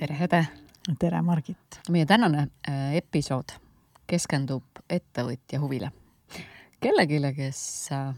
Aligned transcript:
tere, 0.00 0.16
Hede! 0.18 0.46
tere, 0.98 1.22
Margit! 1.22 1.80
meie 1.92 2.06
tänane 2.08 2.46
äh, 2.68 2.94
episood 2.96 3.52
keskendub 4.08 4.80
ettevõtja 4.88 5.58
huvile. 5.60 5.90
kellelegi, 6.80 7.18
kes 7.36 7.60
äh, 7.92 8.14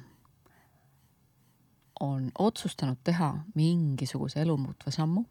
on 2.00 2.29
otsustanud 2.39 3.00
teha 3.03 3.32
mingisuguse 3.59 4.45
elu 4.45 4.55
muutva 4.57 4.95
sammu, 4.95 5.25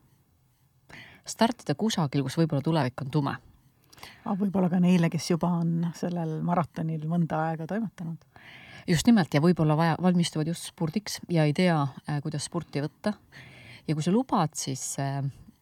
startida 1.23 1.75
kusagil, 1.79 2.25
kus 2.27 2.35
võib-olla 2.41 2.65
tulevik 2.65 3.05
on 3.05 3.11
tume. 3.15 3.35
aga 4.25 4.35
võib-olla 4.41 4.69
ka 4.69 4.81
neile, 4.83 5.09
kes 5.09 5.29
juba 5.31 5.53
on 5.61 5.93
sellel 5.95 6.41
maratonil 6.43 7.05
mõnda 7.07 7.45
aega 7.45 7.67
toimetanud. 7.67 8.25
just 8.91 9.07
nimelt 9.07 9.31
ja 9.33 9.39
võib-olla 9.39 9.77
vaja, 9.79 9.95
valmistuvad 10.01 10.51
just 10.51 10.67
spurdiks 10.73 11.21
ja 11.29 11.47
ei 11.47 11.53
tea, 11.53 11.79
äh, 12.09 12.19
kuidas 12.19 12.51
spurti 12.51 12.83
võtta. 12.83 13.13
ja 13.87 13.95
kui 13.95 14.03
sa 14.03 14.11
lubad, 14.11 14.51
siis 14.59 14.97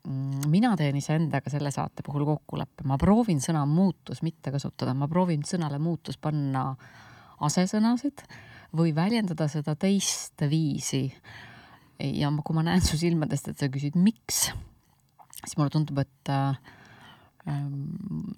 mina 0.09 0.71
teen 0.77 0.97
iseendaga 0.97 1.51
selle 1.53 1.71
saate 1.73 2.03
puhul 2.05 2.25
kokkuleppe, 2.25 2.85
ma 2.89 2.97
proovin 2.97 3.41
sõna 3.43 3.65
muutus 3.69 4.23
mitte 4.25 4.51
kasutada, 4.53 4.95
ma 4.97 5.07
proovin 5.11 5.43
sõnale 5.45 5.77
muutus 5.81 6.17
panna 6.17 6.71
asesõnasid 7.45 8.23
või 8.75 8.93
väljendada 8.95 9.47
seda 9.51 9.75
teist 9.79 10.41
viisi. 10.49 11.07
ja 11.99 12.31
kui 12.43 12.55
ma 12.55 12.63
näen 12.63 12.81
su 12.81 12.97
silmadest, 12.97 13.47
et 13.49 13.59
sa 13.59 13.69
küsid, 13.69 13.97
miks, 13.99 14.49
siis 15.43 15.57
mulle 15.57 15.69
tundub, 15.73 15.99
et 16.01 16.31
äh, 16.33 16.57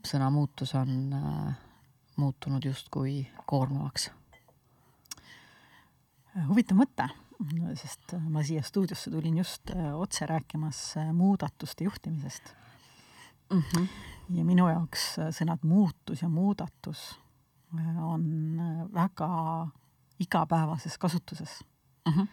sõna 0.07 0.29
muutus 0.33 0.73
on 0.75 1.13
äh, 1.13 1.53
muutunud 2.17 2.65
justkui 2.65 3.27
koormavaks. 3.45 4.09
huvitav 6.47 6.79
mõte, 6.79 7.07
sest 7.75 8.15
ma 8.29 8.43
siia 8.43 8.63
stuudiosse 8.63 9.11
tulin 9.11 9.37
just 9.37 9.69
äh, 9.75 9.91
otse 9.95 10.25
rääkimas 10.25 10.97
äh, 10.97 11.13
muudatuste 11.13 11.83
juhtimisest 11.83 12.53
mm. 13.53 13.63
-hmm. 13.63 13.87
ja 14.29 14.45
minu 14.45 14.67
jaoks 14.69 15.19
äh, 15.19 15.31
sõnad 15.35 15.63
muutus 15.63 16.21
ja 16.21 16.29
muudatus 16.29 17.19
on 18.01 18.23
väga 18.93 19.67
igapäevases 20.19 20.97
kasutuses 20.97 21.63
uh. 22.07 22.13
-huh. 22.13 22.27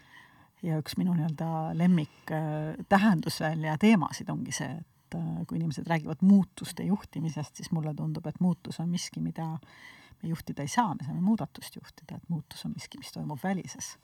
ja 0.63 0.79
üks 0.79 0.97
minu 0.97 1.13
nii-öelda 1.13 1.77
lemmik 1.77 2.31
äh, 2.31 2.75
tähendusvälja 2.89 3.77
teemasid 3.77 4.29
ongi 4.29 4.51
see, 4.51 4.69
et 4.69 5.15
äh, 5.15 5.45
kui 5.47 5.57
inimesed 5.57 5.87
räägivad 5.87 6.21
muutuste 6.21 6.83
juhtimisest, 6.83 7.55
siis 7.55 7.71
mulle 7.71 7.93
tundub, 7.93 8.25
et 8.27 8.39
muutus 8.39 8.79
on 8.79 8.89
miski, 8.89 9.19
mida 9.19 9.57
me 10.23 10.29
juhtida 10.29 10.61
ei 10.61 10.67
saa, 10.67 10.93
me 10.95 11.05
saame 11.05 11.21
muudatust 11.23 11.75
juhtida, 11.75 12.17
et 12.17 12.29
muutus 12.29 12.65
on 12.65 12.73
miski, 12.75 12.97
mis 12.97 13.11
toimub 13.11 13.39
välises. 13.43 13.97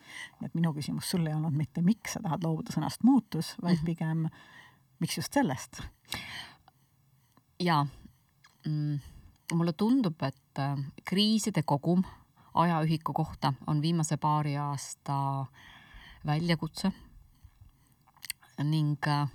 et 0.46 0.54
minu 0.56 0.74
küsimus 0.74 1.10
sulle 1.12 1.30
ei 1.30 1.36
olnud 1.36 1.54
mitte, 1.54 1.82
miks 1.82 2.16
sa 2.16 2.24
tahad 2.24 2.44
loobuda 2.44 2.74
sõnast 2.76 3.04
muutus, 3.04 3.56
vaid 3.62 3.78
mm 3.78 3.82
-hmm. 3.82 3.86
pigem 3.86 4.28
miks 5.00 5.18
just 5.18 5.34
sellest? 5.34 5.82
jaa 7.60 7.86
mm,, 8.66 9.00
mulle 9.54 9.74
tundub, 9.74 10.22
et 10.24 10.60
äh, 10.60 10.78
kriiside 11.06 11.64
kogum 11.64 12.04
ajaühiku 12.54 13.14
kohta 13.14 13.54
on 13.68 13.82
viimase 13.82 14.18
paari 14.18 14.58
aasta 14.58 15.46
väljakutse 16.26 16.92
ning 18.64 19.08
äh, 19.08 19.30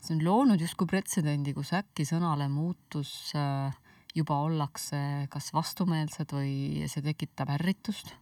see 0.00 0.16
on 0.16 0.24
loonud 0.24 0.60
justkui 0.60 0.86
pretsedendi, 0.86 1.54
kus 1.54 1.72
äkki 1.76 2.06
sõnale 2.08 2.48
muutus 2.48 3.32
äh, 3.36 3.74
juba 4.14 4.40
ollakse 4.42 4.98
kas 5.30 5.52
vastumeelsed 5.54 6.34
või 6.34 6.88
see 6.90 7.04
tekitab 7.04 7.52
ärritust. 7.56 8.14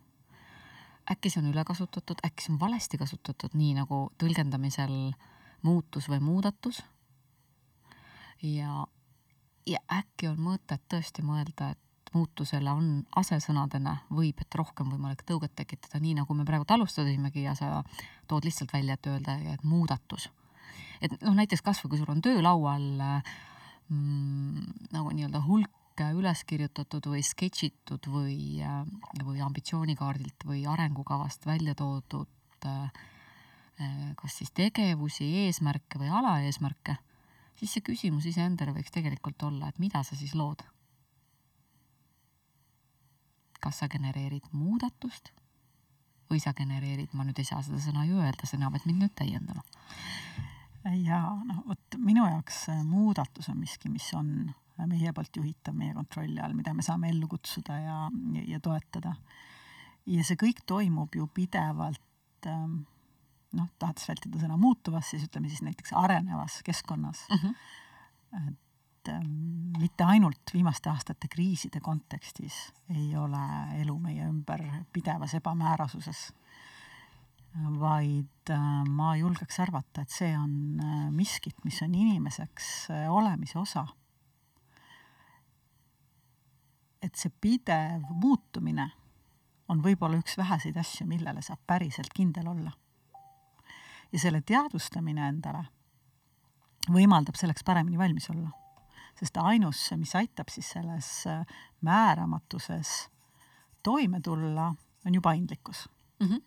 äkki 1.08 1.30
see 1.32 1.40
on 1.40 1.50
üle 1.52 1.64
kasutatud, 1.64 2.20
äkki 2.26 2.44
see 2.44 2.52
on 2.52 2.60
valesti 2.60 2.98
kasutatud, 3.00 3.54
nii 3.56 3.74
nagu 3.78 4.08
tõlgendamisel 4.20 5.12
muutus 5.64 6.08
või 6.08 6.20
muudatus. 6.20 6.82
ja, 8.42 8.86
ja 9.66 9.78
äkki 9.92 10.28
on 10.28 10.40
mõtet 10.40 10.82
tõesti 10.88 11.24
mõelda, 11.24 11.70
et 11.70 12.14
muutusele 12.14 12.70
on 12.70 13.06
asesõnadena, 13.16 13.98
võib, 14.10 14.40
et 14.40 14.54
rohkem 14.54 14.90
võimalik 14.92 15.24
tõuget 15.28 15.54
tekitada, 15.56 16.00
nii 16.00 16.14
nagu 16.20 16.34
me 16.34 16.44
praegu 16.44 16.64
alustasimegi 16.68 17.42
ja 17.42 17.54
sa 17.54 17.82
tood 18.28 18.44
lihtsalt 18.44 18.72
välja, 18.72 18.94
et 18.94 19.06
öelda, 19.06 19.38
et 19.54 19.64
muudatus. 19.64 20.30
et 21.00 21.12
noh, 21.22 21.34
näiteks 21.34 21.62
kasvõi 21.62 21.90
kui 21.90 21.98
sul 21.98 22.10
on 22.10 22.22
töölaual 22.22 22.86
mm, 23.88 24.62
nagu 24.92 25.12
nii-öelda 25.14 25.42
hulk 25.46 25.77
üles 26.16 26.44
kirjutatud 26.48 27.10
või 27.10 27.22
sketšitud 27.26 28.08
või, 28.12 28.38
või 29.24 29.42
ambitsioonikaardilt 29.44 30.46
või 30.48 30.64
arengukavast 30.66 31.46
välja 31.46 31.74
toodud 31.78 32.28
kas 34.18 34.34
siis 34.34 34.50
tegevusi, 34.50 35.28
eesmärke 35.44 36.00
või 36.00 36.08
alaeesmärke, 36.10 36.96
siis 37.60 37.76
see 37.76 37.84
küsimus 37.86 38.26
iseendale 38.26 38.74
võiks 38.74 38.90
tegelikult 38.90 39.44
olla, 39.46 39.68
et 39.68 39.78
mida 39.78 40.02
sa 40.02 40.18
siis 40.18 40.34
lood 40.34 40.64
kas 43.60 43.82
sa 43.82 43.88
genereerid 43.90 44.46
muudatust 44.52 45.32
või 46.28 46.40
sa 46.42 46.52
genereerid, 46.56 47.14
ma 47.16 47.24
nüüd 47.24 47.38
ei 47.40 47.48
saa 47.48 47.62
seda 47.64 47.80
sõna 47.82 48.04
ju 48.04 48.20
öelda, 48.20 48.46
sina 48.46 48.70
pead 48.72 48.84
mind 48.86 49.02
nüüd 49.02 49.14
täiendama. 49.16 49.64
ja 51.04 51.20
noh, 51.48 51.62
vot 51.66 51.98
minu 51.98 52.26
jaoks 52.26 52.66
muudatus 52.84 53.48
on 53.48 53.58
miski, 53.62 53.88
mis 53.92 54.08
on 54.14 54.52
meie 54.86 55.12
poolt 55.12 55.40
juhitav 55.40 55.74
meie 55.74 55.94
kontrolli 55.96 56.40
all, 56.40 56.54
mida 56.54 56.74
me 56.74 56.84
saame 56.86 57.10
ellu 57.10 57.28
kutsuda 57.28 57.80
ja, 57.80 57.96
ja, 58.34 58.44
ja 58.54 58.60
toetada. 58.60 59.14
ja 60.06 60.24
see 60.24 60.38
kõik 60.40 60.62
toimub 60.66 61.14
ju 61.14 61.26
pidevalt 61.34 62.46
ähm, 62.46 62.80
noh, 63.58 63.68
tahades 63.78 64.06
vältida 64.08 64.38
sõna 64.38 64.56
muutuvas, 64.60 65.10
siis 65.10 65.26
ütleme 65.26 65.48
siis 65.48 65.64
näiteks 65.66 65.92
arenevas 65.96 66.62
keskkonnas. 66.64 67.26
-huh. 67.32 67.54
et 68.46 68.58
et 69.08 69.14
ähm, 69.14 69.72
mitte 69.78 70.04
ainult 70.04 70.52
viimaste 70.52 70.90
aastate 70.90 71.28
kriiside 71.30 71.80
kontekstis 71.80 72.56
ei 72.94 73.16
ole 73.16 73.40
elu 73.80 73.96
meie 74.02 74.26
ümber 74.28 74.64
pidevas 74.92 75.34
ebamäärasuses, 75.38 76.28
vaid 77.80 78.52
äh, 78.52 78.66
ma 78.88 79.14
julgeks 79.16 79.60
arvata, 79.64 80.02
et 80.02 80.14
see 80.14 80.32
on 80.36 80.80
äh, 80.82 81.06
miskit, 81.14 81.56
mis 81.64 81.80
on 81.82 81.94
inimeseks 81.94 82.90
äh, 82.94 83.06
olemise 83.12 83.58
osa. 83.58 83.86
Et 87.02 87.14
see 87.14 87.30
pidev 87.40 88.02
muutumine 88.10 88.90
on 89.68 89.82
võib-olla 89.84 90.18
üks 90.18 90.36
väheseid 90.38 90.76
asju, 90.76 91.06
millele 91.06 91.42
saab 91.42 91.60
päriselt 91.66 92.12
kindel 92.14 92.48
olla. 92.48 92.72
ja 94.12 94.18
selle 94.18 94.40
teadvustamine 94.40 95.28
endale 95.28 95.66
võimaldab 96.88 97.36
selleks 97.36 97.64
paremini 97.64 97.98
valmis 97.98 98.30
olla 98.30 98.50
sest 99.18 99.38
ainus, 99.42 99.80
mis 99.98 100.14
aitab 100.18 100.50
siis 100.52 100.70
selles 100.76 101.08
äh, 101.26 101.42
määramatuses 101.86 103.08
toime 103.82 104.20
tulla, 104.20 104.70
on 105.06 105.14
ju 105.14 105.20
paindlikkus 105.20 105.88
mm. 106.20 106.26
-hmm. 106.26 106.42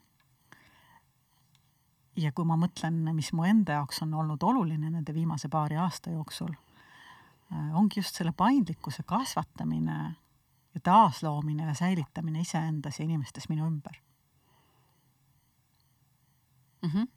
ja 2.16 2.32
kui 2.32 2.46
ma 2.46 2.56
mõtlen, 2.56 3.14
mis 3.14 3.34
mu 3.34 3.44
enda 3.44 3.80
jaoks 3.80 4.02
on 4.02 4.14
olnud 4.14 4.44
oluline 4.44 4.90
nende 4.90 5.14
viimase 5.14 5.50
paari 5.50 5.78
aasta 5.78 6.10
jooksul, 6.10 6.54
äh, 7.52 7.76
ongi 7.76 8.00
just 8.00 8.16
selle 8.16 8.32
paindlikkuse 8.32 9.04
kasvatamine 9.04 10.16
ja 10.74 10.82
taasloomine 10.84 11.66
ja 11.66 11.74
säilitamine 11.74 12.42
iseendas 12.42 13.00
ja 13.00 13.06
inimestes 13.06 13.50
minu 13.50 13.68
ümber 13.68 14.02
mm. 16.82 16.90
-hmm 16.90 17.08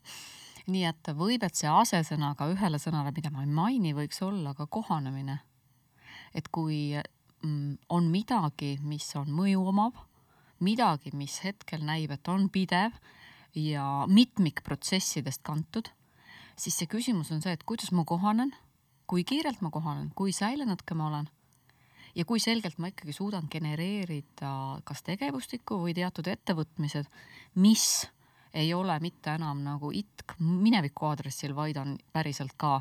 nii 0.66 0.84
et 0.88 1.10
võib, 1.16 1.42
et 1.44 1.56
see 1.58 1.68
asesõnaga 1.68 2.48
ühele 2.52 2.78
sõnale, 2.80 3.12
mida 3.16 3.30
ma 3.32 3.44
ei 3.44 3.50
maini, 3.50 3.92
võiks 3.96 4.22
olla 4.24 4.54
ka 4.54 4.66
kohanemine. 4.66 5.40
et 6.34 6.48
kui 6.48 6.96
mm, 7.42 7.76
on 7.88 8.08
midagi, 8.10 8.78
mis 8.82 9.06
on 9.16 9.28
mõju 9.30 9.66
omav, 9.68 9.92
midagi, 10.60 11.12
mis 11.14 11.40
hetkel 11.44 11.84
näib, 11.84 12.10
et 12.10 12.28
on 12.28 12.48
pidev 12.48 12.96
ja 13.54 14.06
mitmikprotsessidest 14.08 15.42
kantud, 15.42 15.90
siis 16.56 16.78
see 16.78 16.86
küsimus 16.86 17.30
on 17.30 17.42
see, 17.42 17.52
et 17.52 17.62
kuidas 17.62 17.92
ma 17.92 18.04
kohanen, 18.04 18.54
kui 19.06 19.24
kiirelt 19.24 19.60
ma 19.60 19.70
kohanen, 19.70 20.10
kui 20.14 20.32
säilenud 20.32 20.82
ma 20.94 21.06
olen 21.06 21.28
ja 22.14 22.24
kui 22.24 22.40
selgelt 22.42 22.78
ma 22.78 22.90
ikkagi 22.90 23.14
suudan 23.14 23.48
genereerida 23.50 24.50
kas 24.86 25.02
tegevustikku 25.06 25.80
või 25.82 25.94
teatud 25.96 26.28
ettevõtmised, 26.30 27.08
mis 27.62 27.86
ei 28.54 28.70
ole 28.74 28.96
mitte 29.02 29.34
enam 29.34 29.64
nagu 29.66 29.90
itk 29.94 30.36
mineviku 30.38 31.10
aadressil, 31.10 31.54
vaid 31.56 31.78
on 31.80 31.96
päriselt 32.14 32.54
ka 32.60 32.76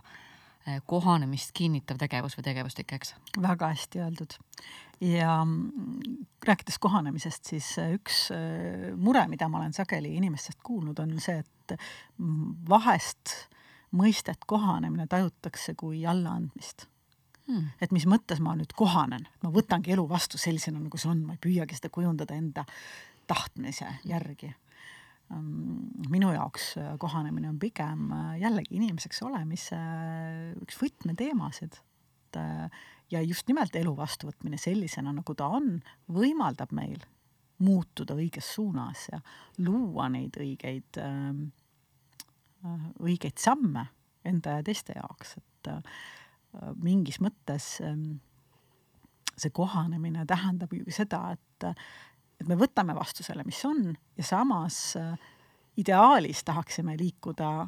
eh, 0.67 0.79
kohanemist 0.85 1.53
kinnitav 1.57 1.97
tegevus 2.01 2.37
või 2.37 2.47
tegevustik, 2.49 2.93
eks? 2.93 3.15
väga 3.41 3.71
hästi 3.73 4.03
öeldud. 4.05 4.37
ja 5.01 5.39
mm, 5.41 6.27
rääkides 6.45 6.77
kohanemisest, 6.79 7.49
siis 7.55 7.73
eh, 7.81 7.95
üks 7.97 8.27
eh, 8.35 8.93
mure, 8.95 9.25
mida 9.27 9.49
ma 9.49 9.63
olen 9.63 9.73
sageli 9.73 10.13
inimestest 10.19 10.61
kuulnud, 10.63 10.99
on 10.99 11.17
see, 11.19 11.41
et 11.41 11.77
mm, 12.19 12.69
vahest 12.69 13.33
mõistet 13.93 14.45
kohanemine 14.49 15.07
tajutakse 15.09 15.73
kui 15.77 16.05
allaandmist 16.05 16.87
hmm.. 17.47 17.69
et 17.81 17.93
mis 17.95 18.05
mõttes 18.09 18.41
ma 18.43 18.55
nüüd 18.57 18.73
kohanen, 18.77 19.27
ma 19.43 19.53
võtangi 19.53 19.93
elu 19.95 20.05
vastu 20.09 20.39
sellisena, 20.41 20.81
nagu 20.81 20.99
see 20.99 21.11
on, 21.11 21.23
ma 21.27 21.37
ei 21.37 21.43
püüagi 21.43 21.77
seda 21.77 21.91
kujundada 21.93 22.37
enda 22.37 22.65
tahtmise 23.29 23.87
järgi. 24.09 24.51
Mm, 25.33 26.09
minu 26.11 26.33
jaoks 26.33 26.73
kohanemine 26.99 27.47
on 27.49 27.57
pigem 27.59 28.11
jällegi 28.41 28.75
inimeseks 28.77 29.23
olemise 29.25 29.79
üks 30.61 30.77
võtmeteemasid. 30.81 31.79
ja 33.13 33.21
just 33.21 33.47
nimelt 33.47 33.75
elu 33.75 33.91
vastuvõtmine 33.97 34.57
sellisena, 34.57 35.13
nagu 35.13 35.35
ta 35.37 35.47
on, 35.47 35.77
võimaldab 36.09 36.71
meil 36.73 37.03
muutuda 37.63 38.15
õiges 38.17 38.47
suunas 38.55 39.07
ja 39.11 39.19
luua 39.61 40.09
neid 40.09 40.35
õigeid, 40.41 40.99
õigeid 42.99 43.37
samme 43.37 43.85
enda 44.25 44.57
ja 44.57 44.65
teiste 44.65 44.97
jaoks, 44.97 45.37
et 45.37 45.71
mingis 46.75 47.19
mõttes 47.23 47.79
see 49.37 49.49
kohanemine 49.49 50.25
tähendab 50.25 50.73
ju 50.73 50.83
seda, 50.93 51.33
et, 51.33 51.77
et 52.41 52.47
me 52.47 52.57
võtame 52.59 52.95
vastu 52.95 53.25
selle, 53.25 53.45
mis 53.47 53.61
on 53.65 53.93
ja 54.17 54.25
samas 54.27 54.95
äh, 54.99 55.13
ideaalis 55.77 56.43
tahaksime 56.43 56.97
liikuda 56.99 57.67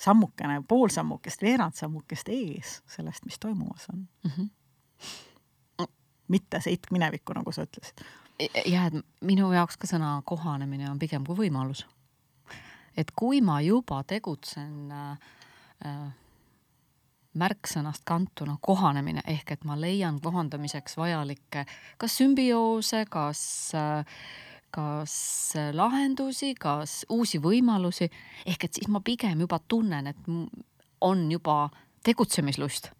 sammukene, 0.00 0.62
pool 0.68 0.88
sammukest, 0.92 1.42
veerand 1.42 1.76
sammukest 1.76 2.28
ees 2.32 2.80
sellest, 2.88 3.24
mis 3.24 3.38
toimumas 3.38 3.86
on 3.92 4.08
mm. 4.24 4.30
-hmm. 4.30 5.86
mitte 6.28 6.60
see 6.60 6.72
itk 6.72 6.90
minevikku, 6.90 7.32
nagu 7.32 7.52
sa 7.52 7.62
ütlesid. 7.62 8.04
jah, 8.66 8.86
et 8.86 9.04
minu 9.20 9.52
jaoks 9.52 9.76
ka 9.76 9.86
sõna 9.86 10.22
kohanemine 10.24 10.90
on 10.90 10.98
pigem 10.98 11.24
kui 11.24 11.36
võimalus. 11.36 11.86
et 12.96 13.10
kui 13.10 13.40
ma 13.40 13.60
juba 13.60 14.04
tegutsen 14.04 14.92
äh, 14.92 15.18
äh 15.84 16.12
märksõnast 17.38 18.02
kantuna 18.04 18.56
kohanemine 18.62 19.22
ehk 19.26 19.52
et 19.54 19.64
ma 19.64 19.76
leian 19.78 20.18
kohandamiseks 20.20 20.96
vajalikke 20.98 21.64
kas 21.98 22.16
sümbioose, 22.18 23.04
kas, 23.10 23.42
kas 24.74 25.14
lahendusi, 25.72 26.54
kas 26.54 27.04
uusi 27.08 27.38
võimalusi. 27.38 28.10
ehk 28.46 28.64
et 28.64 28.74
siis 28.74 28.88
ma 28.88 29.00
pigem 29.00 29.40
juba 29.40 29.60
tunnen, 29.68 30.06
et 30.06 30.16
on 31.00 31.30
juba 31.32 31.68
tegutsemislust 32.04 32.90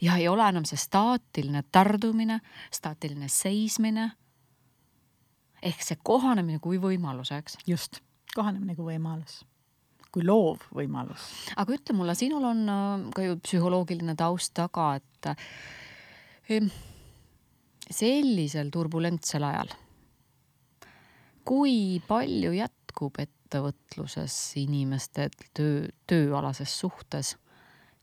ja 0.00 0.16
ei 0.16 0.28
ole 0.28 0.48
enam 0.48 0.64
see 0.64 0.78
staatiline 0.78 1.64
tardumine, 1.72 2.40
staatiline 2.70 3.28
seismine. 3.28 4.10
ehk 5.62 5.82
see 5.82 5.98
kohanemine 6.02 6.58
kui 6.58 6.78
võimalus, 6.78 7.32
eks. 7.32 7.58
just, 7.66 8.00
kohanemine 8.34 8.76
kui 8.76 8.94
võimalus 8.94 9.42
kui 10.14 10.24
loov 10.26 10.62
võimalus. 10.74 11.26
aga 11.58 11.74
ütle 11.74 11.96
mulle, 11.98 12.14
sinul 12.18 12.46
on 12.46 12.64
äh, 12.70 13.06
ka 13.14 13.26
ju 13.26 13.38
psühholoogiline 13.42 14.14
taust 14.18 14.54
taga, 14.56 14.94
et 15.00 15.30
äh, 15.32 16.68
sellisel 17.90 18.70
turbulentsel 18.74 19.44
ajal, 19.48 19.74
kui 21.44 22.00
palju 22.06 22.54
jätkub 22.54 23.20
ettevõtluses 23.24 24.36
inimestel 24.62 25.34
töö, 25.56 25.88
tööalases 26.08 26.72
suhtes, 26.80 27.34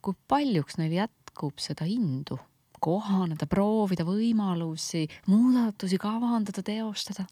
kui 0.02 0.18
paljuks 0.28 0.78
neil 0.82 1.00
jätkub 1.00 1.62
seda 1.62 1.88
indu 1.90 2.38
kohaneda, 2.82 3.46
proovida 3.46 4.04
võimalusi, 4.08 5.06
muudatusi 5.30 6.02
kavandada, 6.02 6.64
teostada? 6.66 7.28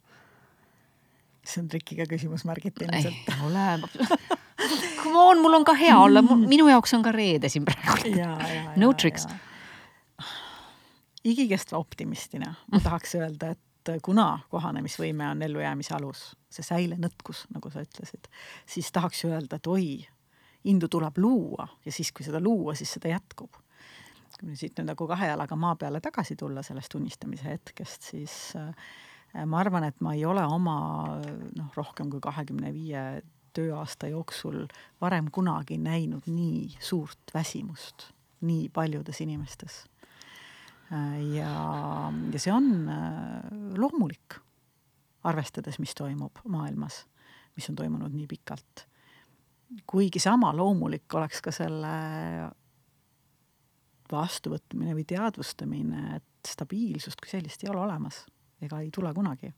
see 1.49 1.63
on 1.63 1.69
trikiga 1.71 2.05
küsimus, 2.05 2.43
märgiti 2.45 2.85
ilmselt. 2.85 3.31
ei 3.33 3.45
ole 3.47 3.63
come 5.03 5.17
on, 5.17 5.41
mul 5.43 5.59
on 5.59 5.65
ka 5.67 5.75
hea 5.79 5.95
olla, 5.99 6.23
minu 6.23 6.67
jaoks 6.69 6.93
on 6.97 7.05
ka 7.05 7.13
reede 7.15 7.49
siin 7.49 7.65
praegu. 7.67 8.13
no 8.79 8.91
tricks. 8.93 9.27
igikestva 11.23 11.77
optimistina 11.77 12.53
ma 12.71 12.79
tahaks 12.83 13.15
öelda, 13.19 13.53
et 13.55 13.93
kuna 14.05 14.39
kohanemisvõime 14.51 15.31
on 15.31 15.41
ellujäämise 15.41 15.95
alus, 15.97 16.23
see 16.51 16.65
säilenõtkus, 16.65 17.45
nagu 17.53 17.71
sa 17.73 17.83
ütlesid, 17.85 18.29
siis 18.69 18.91
tahaks 18.93 19.23
öelda, 19.25 19.59
et 19.59 19.67
oi, 19.67 19.89
indu 20.69 20.89
tuleb 20.91 21.17
luua 21.17 21.67
ja 21.85 21.91
siis, 21.91 22.11
kui 22.11 22.25
seda 22.27 22.41
luua, 22.43 22.75
siis 22.75 22.97
seda 22.97 23.13
jätkub. 23.15 23.57
kui 24.39 24.55
siit 24.55 24.77
nüüd 24.79 24.93
nagu 24.93 25.07
kahe 25.07 25.27
jalaga 25.27 25.55
maa 25.59 25.75
peale 25.75 25.99
tagasi 25.99 26.37
tulla 26.39 26.61
sellest 26.63 26.93
unistamise 26.95 27.43
hetkest, 27.49 28.05
siis 28.11 28.35
äh, 28.55 28.69
ma 29.45 29.59
arvan, 29.59 29.83
et 29.83 29.99
ma 30.01 30.13
ei 30.15 30.23
ole 30.25 30.45
oma 30.47 30.77
noh, 31.19 31.73
rohkem 31.75 32.09
kui 32.09 32.21
kahekümne 32.23 32.71
viie 32.73 33.03
tööaasta 33.53 34.07
jooksul 34.11 34.65
varem 35.01 35.29
kunagi 35.31 35.77
näinud 35.77 36.27
nii 36.27 36.77
suurt 36.79 37.33
väsimust 37.33 38.09
nii 38.41 38.69
paljudes 38.69 39.21
inimestes. 39.21 39.83
ja, 41.35 41.49
ja 42.33 42.39
see 42.39 42.53
on 42.53 42.87
äh, 42.89 43.49
loomulik, 43.77 44.39
arvestades, 45.23 45.77
mis 45.79 45.93
toimub 45.95 46.39
maailmas, 46.47 47.03
mis 47.55 47.69
on 47.69 47.75
toimunud 47.77 48.15
nii 48.15 48.27
pikalt. 48.27 48.87
kuigi 49.87 50.19
sama 50.19 50.53
loomulik 50.55 51.13
oleks 51.13 51.41
ka 51.45 51.51
selle 51.53 51.93
vastuvõtmine 54.11 54.95
või 54.97 55.05
teadvustamine, 55.05 56.15
et 56.15 56.49
stabiilsust 56.49 57.21
kui 57.21 57.29
sellist 57.29 57.63
ei 57.63 57.69
ole 57.69 57.83
olemas 57.83 58.23
ega 58.61 58.79
ei 58.81 58.89
tule 58.91 59.13
kunagi. 59.13 59.53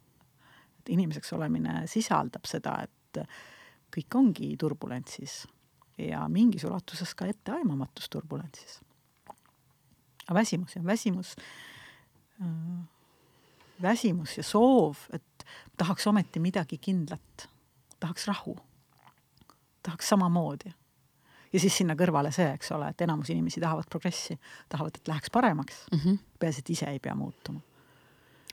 et 0.81 0.89
inimeseks 0.89 1.33
olemine 1.33 1.85
sisaldab 1.87 2.45
seda, 2.49 2.81
et 2.83 3.19
kõik 3.95 4.15
ongi 4.15 4.53
turbulentsis 4.57 5.45
ja 5.97 6.23
mingis 6.31 6.63
ulatuses 6.63 7.13
ka 7.15 7.27
etteaimamatus 7.29 8.09
turbulentsis. 8.09 8.79
aga 10.27 10.39
väsimus 10.39 10.75
jah, 10.75 10.85
väsimus 10.85 11.35
äh,, 12.41 12.83
väsimus 13.81 14.38
ja 14.38 14.43
soov, 14.43 14.97
et 15.13 15.45
tahaks 15.77 16.07
ometi 16.07 16.39
midagi 16.39 16.77
kindlat, 16.77 17.47
tahaks 17.99 18.27
rahu, 18.27 18.55
tahaks 19.83 20.09
samamoodi. 20.09 20.73
ja 21.53 21.59
siis 21.59 21.77
sinna 21.77 21.95
kõrvale 21.95 22.31
see, 22.31 22.53
eks 22.53 22.71
ole, 22.71 22.89
et 22.89 23.01
enamus 23.01 23.29
inimesi 23.29 23.61
tahavad 23.61 23.89
progressi, 23.89 24.39
tahavad, 24.69 24.95
et 24.95 25.07
läheks 25.07 25.29
paremaks 25.31 25.85
mm, 25.91 25.99
-hmm. 25.99 26.17
peaasi, 26.39 26.59
et 26.59 26.69
ise 26.69 26.85
ei 26.85 26.99
pea 26.99 27.15
muutuma 27.15 27.61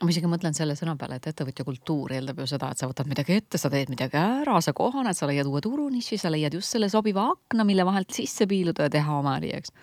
ma 0.02 0.12
isegi 0.12 0.28
mõtlen 0.30 0.54
selle 0.54 0.76
sõna 0.78 0.94
peale, 0.98 1.18
et 1.18 1.26
ettevõtja 1.30 1.64
kultuur 1.66 2.12
eeldab 2.14 2.38
ju 2.42 2.46
seda, 2.50 2.70
et 2.70 2.80
sa 2.80 2.88
võtad 2.90 3.08
midagi 3.10 3.34
ette, 3.34 3.58
sa 3.58 3.70
teed 3.72 3.90
midagi 3.90 4.18
ära, 4.20 4.60
sa 4.62 4.74
kohaned, 4.76 5.16
sa 5.18 5.26
leiad 5.26 5.48
uue 5.50 5.62
turuniši, 5.64 6.20
sa 6.20 6.30
leiad 6.30 6.54
just 6.54 6.74
selle 6.74 6.90
sobiva 6.92 7.26
akna, 7.32 7.66
mille 7.66 7.86
vahelt 7.86 8.14
sisse 8.14 8.46
piiluda 8.50 8.86
ja 8.86 8.92
teha 8.94 9.18
oma 9.18 9.36
äri, 9.40 9.50
eks. 9.58 9.74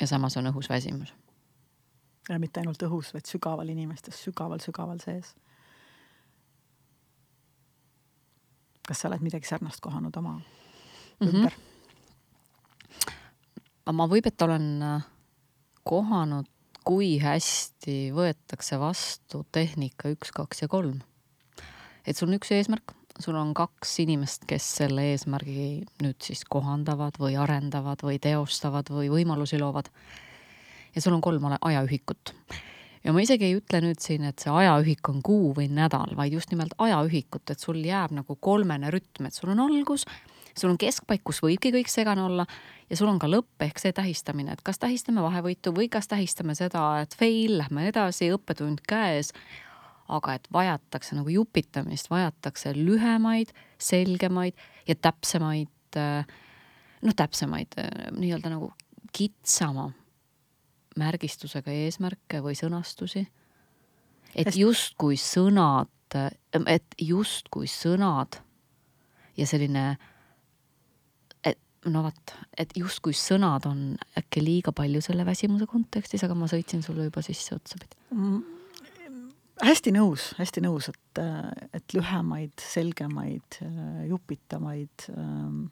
ja 0.00 0.10
samas 0.10 0.38
on 0.38 0.50
õhus 0.52 0.70
väsimus. 0.70 1.14
ja 2.28 2.38
mitte 2.38 2.62
ainult 2.62 2.82
õhus, 2.86 3.10
vaid 3.16 3.26
sügaval 3.26 3.68
inimestes, 3.74 4.22
sügaval-sügaval 4.28 5.02
sees. 5.02 5.34
kas 8.86 9.00
sa 9.00 9.08
oled 9.08 9.22
midagi 9.22 9.46
sarnast 9.46 9.80
kohanud 9.80 10.16
oma 10.16 10.38
mm 10.38 10.42
-hmm. 11.26 11.34
ümber? 11.34 11.52
ma 13.92 14.06
võib, 14.06 14.26
et 14.26 14.42
olen 14.42 14.82
äh, 14.82 15.06
kohanud 15.82 16.51
kui 16.84 17.16
hästi 17.22 18.10
võetakse 18.14 18.78
vastu 18.80 19.44
tehnika 19.52 20.10
üks, 20.12 20.32
kaks 20.34 20.64
ja 20.64 20.68
kolm. 20.68 21.00
et 22.06 22.18
sul 22.18 22.28
on 22.28 22.38
üks 22.38 22.50
eesmärk, 22.54 22.94
sul 23.22 23.36
on 23.38 23.52
kaks 23.54 23.98
inimest, 24.02 24.46
kes 24.48 24.66
selle 24.80 25.04
eesmärgi 25.12 25.84
nüüd 26.02 26.18
siis 26.24 26.44
kohandavad 26.48 27.18
või 27.22 27.36
arendavad 27.38 28.02
või 28.02 28.18
teostavad 28.22 28.90
või 28.90 29.10
võimalusi 29.12 29.60
loovad. 29.60 29.90
ja 30.94 31.02
sul 31.02 31.14
on 31.14 31.20
kolm 31.20 31.46
ajaühikut. 31.60 32.34
ja 33.04 33.12
ma 33.12 33.22
isegi 33.22 33.50
ei 33.50 33.56
ütle 33.60 33.82
nüüd 33.84 34.00
siin, 34.00 34.24
et 34.24 34.38
see 34.38 34.50
ajaühik 34.50 35.08
on 35.08 35.22
kuu 35.22 35.54
või 35.54 35.68
nädal, 35.70 36.16
vaid 36.16 36.32
just 36.32 36.50
nimelt 36.50 36.74
ajaühikut, 36.78 37.50
et 37.50 37.58
sul 37.58 37.78
jääb 37.84 38.12
nagu 38.18 38.36
kolmene 38.40 38.90
rütm, 38.90 39.26
et 39.26 39.34
sul 39.34 39.54
on 39.54 39.62
algus, 39.68 40.06
sul 40.58 40.72
on 40.72 40.78
keskpaik, 40.80 41.22
kus 41.24 41.42
võibki 41.44 41.72
kõik 41.74 41.90
segane 41.90 42.24
olla 42.24 42.46
ja 42.90 42.98
sul 42.98 43.10
on 43.10 43.18
ka 43.22 43.30
lõpp 43.30 43.64
ehk 43.64 43.80
see 43.80 43.94
tähistamine, 43.96 44.52
et 44.52 44.62
kas 44.64 44.80
tähistame 44.82 45.24
vahevõitu 45.24 45.72
või 45.76 45.88
kas 45.92 46.10
tähistame 46.10 46.56
seda, 46.58 46.84
et 47.04 47.16
fail, 47.18 47.56
lähme 47.62 47.88
edasi, 47.88 48.32
õppetund 48.34 48.84
käes. 48.88 49.32
aga 50.12 50.34
et 50.34 50.48
vajatakse 50.52 51.14
nagu 51.16 51.30
jupitamist, 51.30 52.10
vajatakse 52.10 52.74
lühemaid, 52.76 53.52
selgemaid 53.78 54.58
ja 54.86 54.94
täpsemaid, 54.94 55.96
noh, 57.02 57.14
täpsemaid 57.16 57.78
nii-öelda 58.12 58.50
nagu 58.52 58.72
kitsama 59.12 59.92
märgistusega 60.98 61.70
eesmärke 61.70 62.42
või 62.44 62.54
sõnastusi. 62.58 63.26
et 64.34 64.56
justkui 64.56 65.16
sõnad, 65.16 65.88
et 66.66 66.94
justkui 67.00 67.66
sõnad 67.66 68.40
ja 69.36 69.46
selline 69.46 69.96
no 71.90 72.02
vot, 72.06 72.34
et 72.58 72.74
justkui 72.78 73.14
sõnad 73.16 73.66
on 73.66 73.84
äkki 74.18 74.42
liiga 74.44 74.74
palju 74.76 75.02
selle 75.04 75.26
väsimuse 75.26 75.66
kontekstis, 75.70 76.22
aga 76.26 76.36
ma 76.38 76.48
sõitsin 76.50 76.84
sulle 76.84 77.08
juba 77.08 77.22
sisse 77.26 77.56
otsapidi 77.56 77.98
mm,. 78.14 78.42
hästi 79.66 79.94
nõus, 79.96 80.28
hästi 80.38 80.62
nõus, 80.66 80.90
et, 80.92 81.22
et 81.74 81.96
lühemaid, 81.96 82.54
selgemaid, 82.62 83.58
jupitamaid. 84.10 85.08
Ähm, 85.16 85.66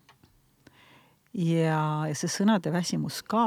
ja, 1.34 1.84
ja 2.10 2.18
see 2.18 2.30
sõnade 2.30 2.72
väsimus 2.74 3.22
ka. 3.22 3.46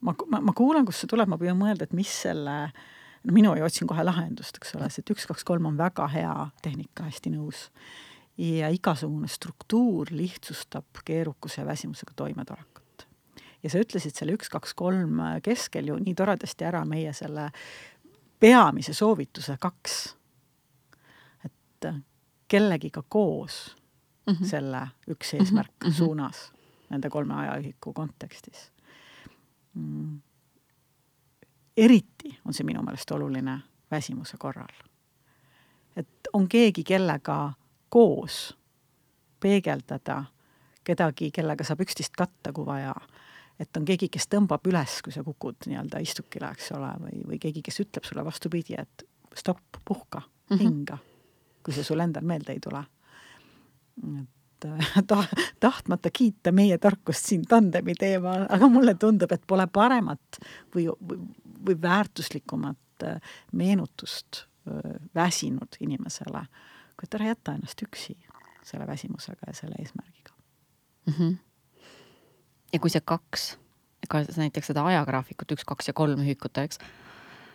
ma, 0.00 0.14
ma, 0.14 0.40
ma 0.40 0.54
kuulan, 0.56 0.86
kust 0.88 1.04
see 1.04 1.10
tuleb, 1.10 1.30
ma 1.32 1.40
püüan 1.40 1.58
mõelda, 1.58 1.88
et 1.88 1.96
mis 1.96 2.12
selle 2.26 2.60
no 3.24 3.34
minu 3.34 3.54
ei 3.56 3.64
otsin 3.64 3.88
kohe 3.90 4.04
lahendust, 4.04 4.60
eks 4.60 4.76
ole, 4.78 4.88
sest 4.92 5.10
üks, 5.12 5.26
kaks, 5.28 5.44
kolm 5.46 5.66
on 5.70 5.78
väga 5.78 6.06
hea 6.12 6.34
tehnika, 6.64 7.08
hästi 7.08 7.34
nõus. 7.34 7.68
Ja 8.38 8.68
igasugune 8.70 9.28
struktuur 9.28 10.08
lihtsustab 10.10 11.02
keerukuse 11.04 11.60
ja 11.60 11.66
väsimusega 11.66 12.12
toimetulekut. 12.16 13.06
ja 13.62 13.70
sa 13.70 13.78
ütlesid 13.82 14.14
selle 14.14 14.36
üks, 14.38 14.50
kaks, 14.50 14.74
kolm 14.74 15.22
keskel 15.42 15.90
ju 15.90 15.96
nii 15.98 16.14
toredasti 16.14 16.64
ära 16.64 16.84
meie 16.84 17.12
selle 17.12 17.50
peamise 18.40 18.94
soovituse 18.94 19.56
kaks. 19.60 20.16
et 21.44 21.90
kellegiga 22.48 23.02
koos 23.08 23.76
mm 24.26 24.34
-hmm. 24.34 24.46
selle 24.46 24.88
üks 25.10 25.34
eesmärk 25.34 25.74
mm 25.84 25.90
-hmm. 25.90 25.94
suunas 25.94 26.52
nende 26.90 27.10
kolme 27.10 27.34
ajaühiku 27.34 27.92
kontekstis 27.92 28.72
mm 29.74 30.20
eriti 31.78 32.38
on 32.44 32.54
see 32.54 32.66
minu 32.66 32.82
meelest 32.82 33.10
oluline 33.14 33.58
väsimuse 33.90 34.36
korral. 34.38 34.74
et 35.96 36.28
on 36.32 36.48
keegi, 36.48 36.84
kellega 36.84 37.52
koos 37.88 38.56
peegeldada 39.40 40.24
kedagi, 40.84 41.30
kellega 41.34 41.64
saab 41.66 41.82
üksteist 41.84 42.16
katta, 42.16 42.52
kui 42.52 42.66
vaja. 42.66 42.94
et 43.58 43.76
on 43.76 43.84
keegi, 43.84 44.08
kes 44.08 44.28
tõmbab 44.30 44.66
üles, 44.70 45.00
kui 45.02 45.12
sa 45.12 45.24
kukud 45.26 45.66
nii-öelda 45.66 45.98
istukile, 46.02 46.52
eks 46.54 46.72
ole, 46.78 46.92
või, 47.02 47.22
või 47.32 47.38
keegi, 47.42 47.62
kes 47.66 47.80
ütleb 47.82 48.06
sulle 48.06 48.24
vastupidi, 48.24 48.78
et 48.78 49.04
stopp, 49.34 49.80
puhka, 49.84 50.22
mhm. 50.50 50.60
hinga, 50.62 50.98
kui 51.62 51.74
see 51.74 51.84
sul 51.84 52.00
endal 52.00 52.26
meelde 52.26 52.54
ei 52.54 52.62
tule. 52.62 52.84
et 53.98 54.34
et 54.66 55.06
ta-, 55.06 55.26
tahtmata 55.60 56.10
kiita 56.12 56.52
meie 56.52 56.78
tarkust 56.78 57.26
siin 57.26 57.44
tandemi 57.48 57.94
teemal, 57.98 58.46
aga 58.48 58.68
mulle 58.68 58.94
tundub, 58.94 59.32
et 59.32 59.42
pole 59.46 59.66
paremat 59.72 60.40
või, 60.74 60.88
või, 60.88 61.20
või 61.66 61.76
väärtuslikumat 61.82 63.06
äh, 63.06 63.20
meenutust 63.52 64.44
äh, 64.68 64.96
väsinud 65.14 65.78
inimesele, 65.80 66.44
et 67.06 67.14
ära 67.14 67.30
jäta 67.32 67.54
ennast 67.54 67.82
üksi 67.82 68.16
selle 68.66 68.86
väsimusega 68.86 69.46
ja 69.46 69.54
selle 69.54 69.76
eesmärgiga 69.78 70.32
mm. 71.06 71.14
-hmm. 71.14 71.36
ja 72.72 72.78
kui 72.78 72.90
see 72.90 73.04
kaks, 73.04 73.58
ka 74.08 74.24
näiteks 74.36 74.66
seda 74.72 74.84
ajagraafikut 74.86 75.52
üks, 75.52 75.64
kaks 75.64 75.88
ja 75.88 75.94
kolm 75.94 76.20
ühikut, 76.20 76.58
eks, 76.58 76.78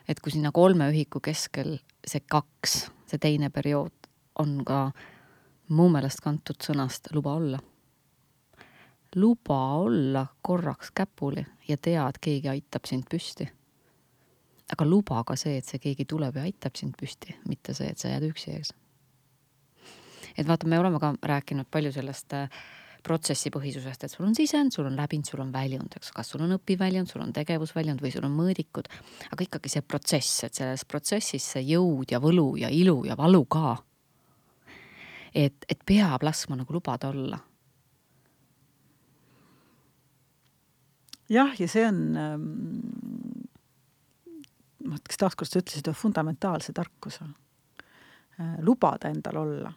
et 0.08 0.20
kui 0.20 0.32
sinna 0.32 0.52
kolme 0.52 0.90
ühiku 0.92 1.20
keskel 1.20 1.78
see 2.08 2.24
kaks, 2.30 2.92
see 3.08 3.18
teine 3.18 3.50
periood 3.50 4.10
on 4.40 4.64
ka 4.66 4.92
mu 5.70 5.90
meelest 5.90 6.22
kantud 6.24 6.60
sõnast 6.64 7.12
luba 7.14 7.36
olla. 7.40 7.60
luba 9.16 9.60
olla 9.78 10.26
korraks 10.42 10.92
käpuli 10.92 11.46
ja 11.68 11.78
tea, 11.78 12.08
et 12.10 12.18
keegi 12.18 12.50
aitab 12.50 12.86
sind 12.86 13.04
püsti. 13.10 13.48
aga 14.74 14.86
luba 14.86 15.24
ka 15.24 15.36
see, 15.36 15.58
et 15.58 15.66
see 15.66 15.80
keegi 15.80 16.06
tuleb 16.06 16.36
ja 16.36 16.42
aitab 16.42 16.76
sind 16.76 16.96
püsti, 16.98 17.36
mitte 17.48 17.74
see, 17.74 17.90
et 17.90 17.98
sa 17.98 18.08
jääd 18.08 18.24
üksi, 18.32 18.56
eks. 18.58 18.74
Et 20.38 20.48
vaata, 20.48 20.68
me 20.68 20.80
oleme 20.80 21.00
ka 21.00 21.14
rääkinud 21.22 21.70
palju 21.72 21.92
sellest 21.96 22.34
äh, 22.38 22.64
protsessipõhisusest, 23.04 24.06
et 24.06 24.12
sul 24.12 24.26
on 24.26 24.36
sisend, 24.36 24.72
sul 24.72 24.88
on 24.88 24.96
läbind, 24.96 25.28
sul 25.28 25.42
on 25.44 25.52
väljund, 25.52 25.98
eks, 26.00 26.12
kas 26.16 26.30
sul 26.32 26.44
on 26.46 26.56
õpiväljund, 26.56 27.12
sul 27.12 27.24
on 27.26 27.34
tegevusväljund 27.36 28.04
või 28.04 28.14
sul 28.16 28.28
on 28.28 28.36
mõõdikud, 28.38 28.88
aga 29.30 29.48
ikkagi 29.48 29.72
see 29.74 29.84
protsess, 29.84 30.46
et 30.48 30.62
selles 30.62 30.86
protsessis 30.88 31.50
see 31.56 31.66
jõud 31.74 32.16
ja 32.16 32.22
võlu 32.24 32.54
ja 32.62 32.72
ilu 32.72 33.02
ja 33.08 33.20
valu 33.20 33.44
ka 33.46 33.76
et, 35.34 35.66
et 35.70 35.84
peab 35.86 36.24
laskma 36.24 36.58
nagu 36.60 36.74
lubada 36.74 37.10
olla. 37.10 37.40
jah, 41.34 41.54
ja 41.58 41.68
see 41.68 41.86
on 41.88 42.02
ähm,, 42.20 42.44
ma 44.86 45.00
ütleks 45.00 45.18
taaskord, 45.18 45.50
sa 45.50 45.62
ütlesid 45.64 45.90
fundamentaalse 45.98 46.76
tarkuse 46.78 47.26
äh,. 47.26 48.60
lubada 48.62 49.10
endal 49.10 49.40
olla 49.42 49.72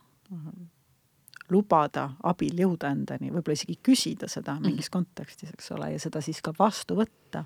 lubada 1.50 2.08
abil 2.26 2.58
jõuda 2.64 2.90
endani, 2.90 3.30
võib-olla 3.30 3.54
isegi 3.54 3.78
küsida 3.82 4.28
seda 4.28 4.56
mhm. 4.56 4.70
mingis 4.70 4.90
kontekstis, 4.90 5.52
eks 5.54 5.70
ole, 5.76 5.92
ja 5.94 6.02
seda 6.02 6.22
siis 6.24 6.42
ka 6.42 6.54
vastu 6.58 6.98
võtta, 6.98 7.44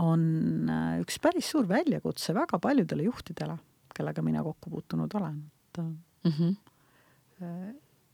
on 0.00 0.24
äh, 0.70 0.98
üks 1.04 1.20
päris 1.22 1.52
suur 1.54 1.68
väljakutse 1.70 2.34
väga 2.34 2.58
paljudele 2.58 3.06
juhtidele, 3.06 3.58
kellega 3.94 4.22
mina 4.26 4.42
kokku 4.42 4.70
puutunud 4.70 5.14
olen, 5.14 5.42
et 5.68 5.82
mm 5.82 6.30
-hmm 6.30 6.54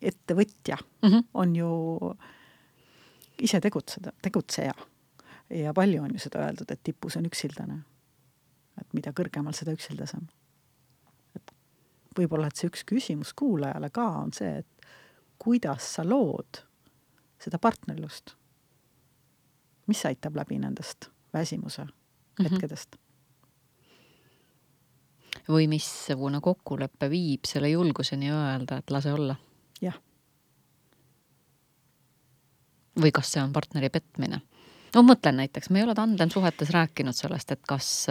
ettevõtja 0.02 0.76
mm 1.02 1.08
-hmm. 1.08 1.24
on 1.34 1.56
ju 1.56 1.70
ise 3.38 3.60
tegutseda, 3.60 4.12
tegutseja. 4.22 4.74
ja 5.50 5.74
palju 5.74 6.02
on 6.02 6.10
ju 6.12 6.18
seda 6.18 6.38
öeldud, 6.38 6.70
et 6.70 6.80
tipus 6.82 7.16
on 7.16 7.26
üksildane. 7.26 7.80
et 8.80 8.92
mida 8.92 9.10
kõrgemal, 9.10 9.52
seda 9.52 9.72
üksildasem. 9.72 10.28
Võib-olla, 12.18 12.48
et 12.50 12.56
see 12.56 12.70
üks 12.70 12.84
küsimus 12.88 13.34
kuulajale 13.38 13.90
ka 13.94 14.06
on 14.22 14.32
see, 14.36 14.62
et 14.62 14.90
kuidas 15.40 15.94
sa 15.96 16.04
lood 16.06 16.64
seda 17.40 17.58
partnerlust, 17.58 18.34
mis 19.90 20.02
aitab 20.06 20.36
läbi 20.36 20.58
nendest 20.60 21.10
väsimuse 21.32 21.86
hetkedest 22.40 22.96
mm. 22.96 22.98
-hmm 22.98 23.10
või 25.50 25.66
missugune 25.70 26.40
kokkulepe 26.42 27.10
viib 27.10 27.48
selle 27.48 27.70
julguseni 27.70 28.30
öelda, 28.30 28.80
et 28.80 28.90
lase 28.90 29.12
olla? 29.12 29.36
jah. 29.82 29.96
või 33.00 33.12
kas 33.14 33.32
see 33.32 33.42
on 33.42 33.52
partneri 33.52 33.90
petmine? 33.90 34.40
no 34.94 35.02
mõtlen 35.06 35.40
näiteks, 35.40 35.70
me 35.70 35.80
ei 35.80 35.88
ole 35.88 35.94
tandemsuhetes 35.94 36.70
rääkinud 36.74 37.16
sellest, 37.16 37.50
et 37.50 37.62
kas, 37.66 38.06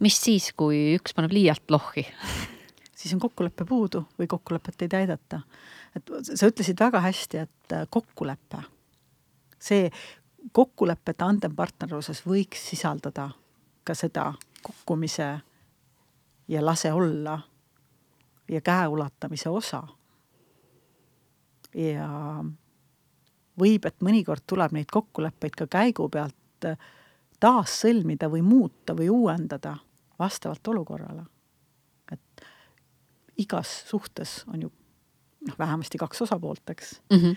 mis 0.00 0.18
siis, 0.22 0.52
kui 0.56 0.96
üks 0.96 1.14
paneb 1.14 1.34
liialt 1.34 1.70
lohhi 1.70 2.06
siis 2.96 3.14
on 3.14 3.20
kokkulepe 3.20 3.64
puudu 3.68 4.06
või 4.18 4.26
kokkulepet 4.26 4.82
ei 4.82 4.88
täideta. 4.88 5.40
et 5.96 6.10
sa 6.22 6.48
ütlesid 6.48 6.80
väga 6.80 7.00
hästi, 7.04 7.38
et 7.44 7.74
kokkulepe, 7.90 8.62
see 9.58 9.90
kokkulepe 10.52 11.14
tandempartnerluses 11.14 12.22
võiks 12.26 12.62
sisaldada 12.70 13.30
ka 13.84 13.94
seda 13.94 14.32
kukkumise 14.62 15.28
ja 16.48 16.64
lase 16.64 16.92
olla 16.92 17.40
ja 18.48 18.60
käeulatamise 18.60 19.48
osa. 19.48 19.82
ja 21.74 22.08
võib, 23.60 23.86
et 23.86 24.00
mõnikord 24.00 24.44
tuleb 24.46 24.72
neid 24.72 24.90
kokkuleppeid 24.92 25.56
ka 25.56 25.66
käigu 25.66 26.08
pealt 26.08 26.64
äh, 26.64 26.78
taas 27.40 27.80
sõlmida 27.82 28.30
või 28.32 28.42
muuta 28.42 28.96
või 28.96 29.10
uuendada 29.12 29.76
vastavalt 30.18 30.68
olukorrale. 30.68 31.26
Igas 33.38 33.84
suhtes 33.88 34.44
on 34.52 34.62
ju 34.62 34.72
noh, 35.48 35.58
vähemasti 35.58 35.98
kaks 35.98 36.22
osapoolt, 36.22 36.70
eks 36.70 37.00
mm. 37.12 37.18
-hmm. 37.18 37.36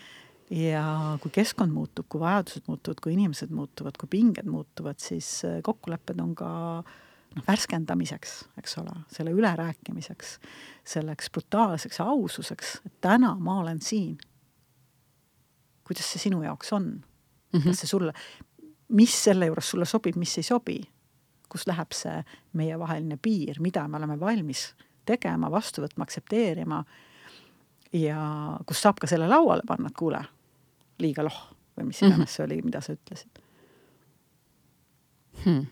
ja 0.56 1.18
kui 1.22 1.32
keskkond 1.32 1.74
muutub, 1.74 2.06
kui 2.10 2.22
vajadused 2.22 2.68
muutuvad, 2.68 2.98
kui 3.04 3.14
inimesed 3.14 3.50
muutuvad, 3.50 3.98
kui 4.00 4.08
pinged 4.10 4.46
muutuvad, 4.46 5.00
siis 5.00 5.46
äh, 5.46 5.62
kokkulepped 5.64 6.20
on 6.20 6.36
ka 6.36 6.50
noh, 7.36 7.44
värskendamiseks, 7.48 8.50
eks 8.58 8.78
ole, 8.78 8.96
selle 9.08 9.32
ülerääkimiseks, 9.32 10.40
selleks 10.84 11.30
brutaalseks 11.32 12.02
aususeks, 12.02 12.82
et 12.86 13.02
täna 13.02 13.36
ma 13.36 13.60
olen 13.60 13.82
siin. 13.82 14.18
kuidas 15.84 16.12
see 16.12 16.20
sinu 16.22 16.44
jaoks 16.44 16.74
on 16.74 16.84
mm? 16.84 17.60
-hmm. 17.60 17.64
kas 17.64 17.80
see 17.80 17.88
sulle, 17.88 18.14
mis 18.88 19.24
selle 19.24 19.46
juures 19.46 19.70
sulle 19.70 19.86
sobib, 19.86 20.16
mis 20.16 20.38
ei 20.38 20.44
sobi? 20.44 20.82
kus 21.50 21.68
läheb 21.68 21.92
see 21.92 22.24
meievaheline 22.54 23.18
piir, 23.18 23.58
mida 23.60 23.88
me 23.88 23.98
oleme 23.98 24.20
valmis 24.20 24.76
tegema, 25.10 25.50
vastu 25.52 25.84
võtma, 25.86 26.06
aktsepteerima 26.08 26.84
ja 27.98 28.22
kus 28.70 28.82
saab 28.86 29.02
ka 29.02 29.10
selle 29.10 29.28
lauale 29.30 29.66
panna, 29.68 29.90
et 29.90 29.98
kuule, 29.98 30.22
liiga 31.02 31.26
loh 31.26 31.42
või 31.78 31.90
mis 31.90 32.02
iganes 32.04 32.18
-hmm. 32.20 32.36
see 32.36 32.46
oli, 32.46 32.62
mida 32.62 32.82
sa 32.86 32.94
ütlesid 32.94 33.44
hmm 35.44 35.68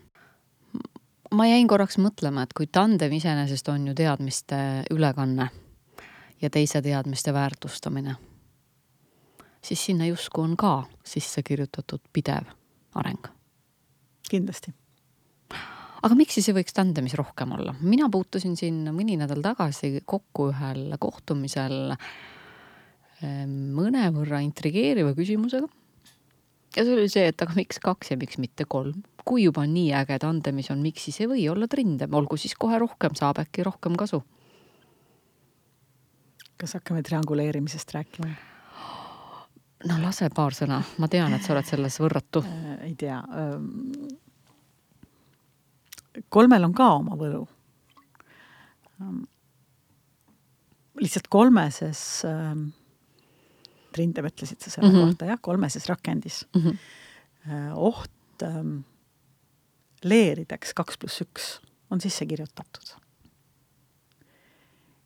ma 1.31 1.47
jäin 1.47 1.67
korraks 1.67 1.97
mõtlema, 1.97 2.43
et 2.43 2.53
kui 2.55 2.67
tandem 2.71 3.13
iseenesest 3.17 3.69
on 3.69 3.87
ju 3.89 3.95
teadmiste 3.95 4.57
ülekanne 4.93 5.49
ja 6.41 6.49
teise 6.49 6.81
teadmiste 6.81 7.33
väärtustamine, 7.33 8.15
siis 9.61 9.85
sinna 9.85 10.05
justkui 10.05 10.43
on 10.43 10.57
ka 10.57 10.83
sisse 11.03 11.43
kirjutatud 11.43 12.01
pidev 12.13 12.51
areng. 12.95 13.27
kindlasti. 14.29 14.73
Aga 16.07 16.15
miks 16.17 16.37
siis 16.37 16.47
ei 16.51 16.57
võiks 16.61 16.75
tandemis 16.75 17.17
rohkem 17.19 17.53
olla? 17.57 17.75
mina 17.81 18.07
puutusin 18.13 18.55
siin 18.59 18.85
mõni 18.95 19.19
nädal 19.19 19.43
tagasi 19.45 19.99
kokku 20.05 20.49
ühel 20.53 20.95
kohtumisel 21.01 21.93
ehm, 21.93 23.57
mõnevõrra 23.75 24.41
intrigeeriva 24.45 25.11
küsimusega. 25.17 25.67
ja 26.77 26.87
see 26.87 26.95
oli 26.95 27.11
see, 27.11 27.27
et 27.33 27.43
aga 27.43 27.59
miks 27.59 27.83
kaks 27.83 28.15
ja 28.15 28.19
miks 28.19 28.39
mitte 28.41 28.65
kolm 28.69 29.03
kui 29.27 29.43
juba 29.43 29.65
nii 29.67 29.91
äge 29.97 30.19
tandemis 30.23 30.71
on, 30.71 30.83
miks 30.83 31.07
siis 31.07 31.21
ei 31.23 31.29
või 31.29 31.45
olla 31.51 31.67
trindem, 31.67 32.13
olgu 32.15 32.37
siis 32.39 32.55
kohe 32.59 32.79
rohkem, 32.79 33.15
saab 33.17 33.41
äkki 33.43 33.65
rohkem 33.67 33.97
kasu. 33.99 34.23
kas 36.57 36.73
hakkame 36.73 37.03
trianguleerimisest 37.05 37.91
rääkima? 37.93 38.29
no 39.89 39.97
lase 40.01 40.29
paar 40.33 40.55
sõna, 40.57 40.79
ma 40.97 41.09
tean, 41.11 41.35
et 41.35 41.43
sa 41.43 41.53
oled 41.53 41.67
selles 41.67 41.99
võrratu 42.01 42.43
äh,. 42.45 42.71
ei 42.87 42.95
tea. 42.95 43.19
Kolmel 46.29 46.67
on 46.67 46.73
ka 46.77 46.89
oma 46.97 47.17
võlu. 47.19 47.45
lihtsalt 50.97 51.27
kolmeses 51.29 52.03
äh,, 52.25 52.53
Triin, 53.93 54.13
te 54.13 54.21
mõtlesite 54.25 54.69
selle 54.69 54.89
mm 54.89 54.95
-hmm. 54.95 55.11
kohta, 55.11 55.25
jah, 55.29 55.39
kolmeses 55.41 55.85
rakendis 55.89 56.45
mm 56.55 56.61
-hmm. 56.61 57.73
oht 57.73 58.43
äh, 58.43 58.63
leerideks 60.03 60.73
kaks 60.73 60.97
pluss 60.97 61.21
üks 61.21 61.59
on 61.89 62.01
sisse 62.01 62.25
kirjutatud. 62.25 62.95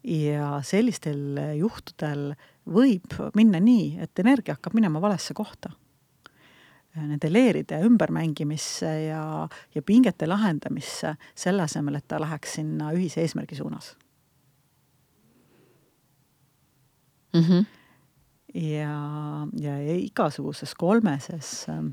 ja 0.03 0.61
sellistel 0.63 1.37
juhtudel 1.57 2.33
võib 2.65 3.13
minna 3.35 3.59
nii, 3.59 3.99
et 4.01 4.19
energia 4.19 4.55
hakkab 4.55 4.73
minema 4.73 5.01
valesse 5.01 5.33
kohta 5.33 5.71
nende 6.95 7.29
leeride 7.31 7.79
ümbermängimisse 7.87 8.91
ja, 9.05 9.47
ja 9.75 9.81
pingete 9.81 10.27
lahendamisse, 10.27 11.15
selle 11.35 11.63
asemel, 11.63 11.95
et 12.01 12.07
ta 12.07 12.19
läheks 12.19 12.57
sinna 12.59 12.91
ühise 12.95 13.23
eesmärgi 13.23 13.55
suunas 13.55 13.93
mm. 17.33 17.41
-hmm. 17.41 17.65
ja, 18.59 19.47
ja 19.59 19.95
igasuguses 19.95 20.75
kolmeses 20.75 21.65
ähm, 21.69 21.87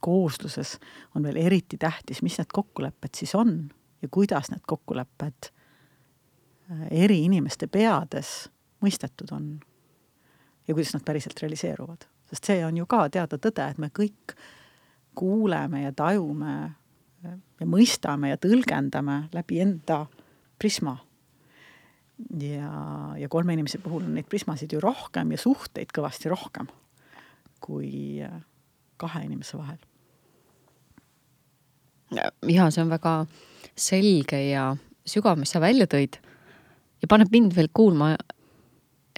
koosluses 0.00 0.78
on 1.14 1.22
veel 1.22 1.36
eriti 1.36 1.78
tähtis, 1.78 2.22
mis 2.22 2.38
need 2.38 2.52
kokkulepped 2.52 3.14
siis 3.16 3.34
on 3.34 3.70
ja 4.02 4.08
kuidas 4.10 4.50
need 4.50 4.64
kokkulepped 4.66 5.50
äh, 6.70 6.86
eri 6.90 7.24
inimeste 7.24 7.66
peades 7.66 8.50
mõistetud 8.84 9.32
on 9.32 9.60
ja 10.68 10.74
kuidas 10.74 10.94
nad 10.94 11.04
päriselt 11.04 11.40
realiseeruvad 11.42 12.04
sest 12.30 12.50
see 12.50 12.64
on 12.64 12.76
ju 12.78 12.86
ka 12.90 13.08
teada 13.12 13.38
tõde, 13.38 13.66
et 13.70 13.78
me 13.78 13.90
kõik 13.94 14.34
kuuleme 15.18 15.84
ja 15.84 15.92
tajume 15.96 16.56
ja 17.24 17.68
mõistame 17.68 18.32
ja 18.32 18.40
tõlgendame 18.40 19.24
läbi 19.34 19.60
enda 19.60 20.04
prisma. 20.58 20.96
ja, 22.40 22.72
ja 23.16 23.28
kolme 23.28 23.52
inimese 23.56 23.78
puhul 23.78 24.04
on 24.04 24.14
neid 24.14 24.28
prismasid 24.28 24.72
ju 24.72 24.80
rohkem 24.80 25.32
ja 25.32 25.38
suhteid 25.38 25.92
kõvasti 25.92 26.28
rohkem 26.28 26.68
kui 27.60 28.20
kahe 28.96 29.24
inimese 29.24 29.58
vahel. 29.58 29.78
ja 32.48 32.70
see 32.70 32.82
on 32.82 32.90
väga 32.90 33.14
selge 33.76 34.40
ja 34.50 34.74
sügav, 35.06 35.38
mis 35.38 35.52
sa 35.52 35.60
välja 35.60 35.86
tõid 35.86 36.18
ja 37.00 37.08
paneb 37.08 37.30
mind 37.32 37.54
veel 37.56 37.70
kuulma 37.72 38.14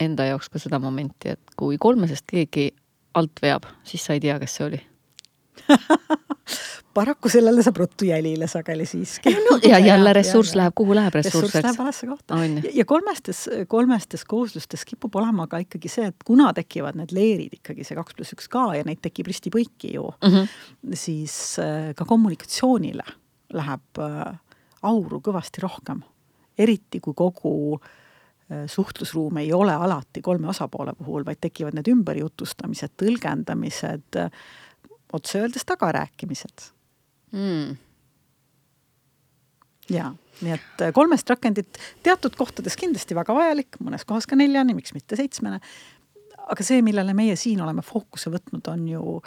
enda 0.01 0.27
jaoks 0.27 0.49
ka 0.49 0.61
seda 0.63 0.79
momenti, 0.83 1.35
et 1.35 1.57
kui 1.59 1.79
kolmesest 1.81 2.27
keegi 2.31 2.71
alt 3.15 3.43
veab, 3.43 3.69
siis 3.85 4.05
sa 4.05 4.17
ei 4.17 4.21
tea, 4.21 4.39
kes 4.43 4.59
see 4.59 4.67
oli 4.67 4.81
paraku 6.97 7.31
sellele 7.33 7.63
saab 7.65 7.77
ruttu 7.83 8.07
jälile 8.09 8.47
sageli 8.51 8.87
siiski 8.89 9.33
no, 9.37 9.59
ja 9.69 9.79
jälle 9.91 10.13
ressurss 10.13 10.55
läheb, 10.59 10.75
kuhu 10.77 10.95
läheb 10.97 11.15
ressurss? 11.15 11.55
ressurss 11.55 11.67
läheb 11.67 11.79
valesse 11.79 12.07
kohta. 12.07 12.39
ja 12.75 12.85
kolmestes, 12.85 13.43
kolmestes 13.69 14.25
kooslustes 14.25 14.85
kipub 14.89 15.17
olema 15.21 15.47
ka 15.47 15.63
ikkagi 15.65 15.93
see, 15.93 16.11
et 16.13 16.25
kuna 16.25 16.53
tekivad 16.57 16.99
need 16.99 17.15
leerid 17.17 17.59
ikkagi, 17.61 17.85
see 17.85 17.99
kaks 17.99 18.19
pluss 18.19 18.37
üks 18.37 18.51
ka 18.53 18.69
ja 18.79 18.85
neid 18.89 19.03
tekib 19.05 19.31
risti-põiki 19.31 19.95
ju 19.97 20.09
mm, 20.11 20.37
-hmm. 20.37 20.95
siis 20.95 21.59
äh, 21.63 21.93
ka 21.97 22.05
kommunikatsioonile 22.05 23.05
läheb 23.53 24.01
äh, 24.01 24.39
auru 24.83 25.21
kõvasti 25.21 25.63
rohkem. 25.63 26.03
eriti 26.59 27.01
kui 27.01 27.15
kogu 27.17 27.53
äh, 27.75 27.81
Äh, 27.83 28.02
suhtlusruum 28.67 29.37
ei 29.43 29.53
ole 29.53 29.75
alati 29.75 30.23
kolme 30.23 30.49
osapoole 30.49 30.95
puhul, 30.99 31.25
vaid 31.27 31.41
tekivad 31.41 31.77
need 31.77 31.89
ümberjutustamised, 31.93 32.95
tõlgendamised, 33.03 34.21
otse 35.13 35.41
öeldes 35.41 35.65
tagarääkimised 35.69 36.67
mm.. 37.33 37.77
jaa, 39.91 40.13
nii 40.41 40.55
et 40.57 40.85
äh, 40.87 40.93
kolmest 40.95 41.31
rakendit 41.31 41.81
teatud 42.03 42.37
kohtades 42.39 42.77
kindlasti 42.81 43.17
väga 43.19 43.35
vajalik, 43.37 43.81
mõnes 43.85 44.07
kohas 44.09 44.29
ka 44.29 44.39
neljani, 44.39 44.77
miks 44.79 44.95
mitte 44.97 45.19
seitsmene. 45.19 45.61
aga 46.43 46.65
see, 46.67 46.83
millele 46.83 47.15
meie 47.15 47.37
siin 47.37 47.61
oleme 47.63 47.83
fookuse 47.87 48.33
võtnud, 48.33 48.69
on 48.73 48.87
ju 48.89 49.19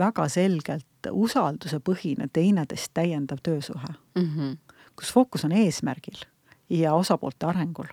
väga 0.00 0.28
selgelt 0.32 1.10
usaldusepõhine 1.10 2.28
teineteist 2.32 2.92
täiendav 2.94 3.40
töösuhe 3.42 3.94
mm, 4.14 4.28
-hmm. 4.36 4.76
kus 4.96 5.12
fookus 5.12 5.44
on 5.44 5.52
eesmärgil 5.52 6.24
ja 6.70 6.94
osapoolte 6.94 7.46
arengul 7.46 7.90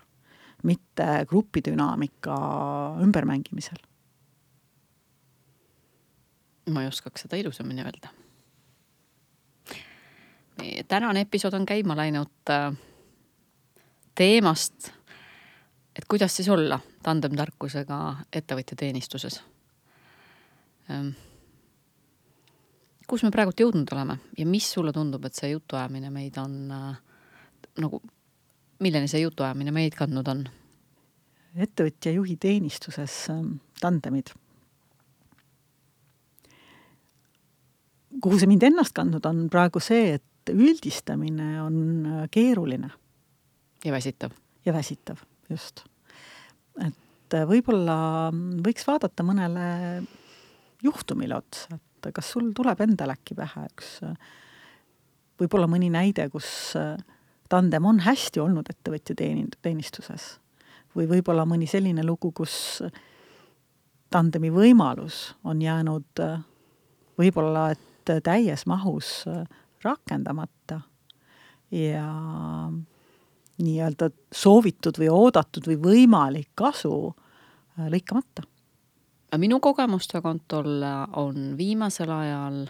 mitte 0.62 1.26
grupidünaamika 1.28 2.36
ümbermängimisel. 3.02 3.76
ma 6.70 6.82
ei 6.82 6.88
oskaks 6.88 7.22
seda 7.24 7.36
ilusamini 7.36 7.82
öelda. 7.82 8.08
tänane 10.88 11.20
episood 11.20 11.52
on 11.52 11.66
käima 11.66 11.96
läinud 11.96 12.50
äh, 12.50 12.76
teemast, 14.14 14.90
et 15.96 16.04
kuidas 16.08 16.36
siis 16.36 16.48
olla 16.48 16.80
tandemtarkusega 17.02 18.16
ettevõtja 18.32 18.76
teenistuses. 18.76 19.40
Ähm, 20.90 21.08
kus 23.08 23.22
me 23.22 23.30
praegult 23.30 23.60
jõudnud 23.60 23.92
oleme 23.94 24.18
ja 24.38 24.46
mis 24.46 24.72
sulle 24.72 24.92
tundub, 24.92 25.24
et 25.24 25.34
see 25.34 25.52
jutuajamine 25.54 26.10
meid 26.10 26.36
on 26.42 26.58
äh, 26.74 26.96
nagu 27.80 28.02
milleni 28.84 29.10
see 29.10 29.22
jutuajamine 29.24 29.74
meid 29.74 29.96
kandnud 29.98 30.28
on? 30.30 30.46
ettevõtja 31.58 32.12
juhi 32.14 32.36
teenistuses 32.38 33.14
ähm, 33.32 33.56
tandemid. 33.80 34.30
kuhu 38.22 38.38
see 38.38 38.50
mind 38.50 38.66
ennast 38.66 38.94
kandnud 38.96 39.26
on 39.28 39.46
praegu 39.52 39.80
see, 39.82 40.18
et 40.18 40.52
üldistamine 40.52 41.58
on 41.62 41.78
äh, 42.06 42.24
keeruline. 42.30 42.90
ja 43.84 43.92
väsitav. 43.92 44.36
ja 44.64 44.74
väsitav, 44.76 45.24
just. 45.50 45.84
et 46.84 47.34
äh, 47.34 47.46
võib-olla 47.48 48.30
võiks 48.64 48.86
vaadata 48.86 49.26
mõnele 49.26 49.68
juhtumile 50.84 51.40
otsa, 51.40 51.74
et 51.74 52.12
kas 52.14 52.34
sul 52.36 52.52
tuleb 52.54 52.80
endal 52.86 53.16
äkki 53.16 53.34
pähe 53.38 53.66
üks 53.72 53.96
äh, 54.06 54.14
võib-olla 55.38 55.68
mõni 55.70 55.90
näide, 55.92 56.28
kus 56.32 56.48
äh, 56.78 56.96
tandem 57.48 57.86
on 57.86 58.00
hästi 58.04 58.40
olnud 58.40 58.68
ettevõtja 58.70 59.16
teenind-, 59.18 59.58
teenistuses. 59.62 60.38
või 60.96 61.06
võib-olla 61.08 61.44
mõni 61.46 61.66
selline 61.68 62.02
lugu, 62.02 62.32
kus 62.32 62.82
tandemi 64.10 64.50
võimalus 64.50 65.34
on 65.44 65.62
jäänud 65.62 66.22
võib-olla 67.18 67.70
et 67.74 68.22
täies 68.24 68.64
mahus 68.66 69.24
rakendamata 69.84 70.80
ja 71.70 72.06
nii-öelda 73.58 74.10
soovitud 74.32 74.98
või 74.98 75.10
oodatud 75.12 75.68
või 75.68 75.76
võimalik 75.82 76.50
kasu 76.54 77.14
lõikamata. 77.78 78.42
minu 79.36 79.60
kogemuste 79.60 80.20
kontol 80.20 80.82
on 81.12 81.54
viimasel 81.58 82.10
ajal 82.10 82.64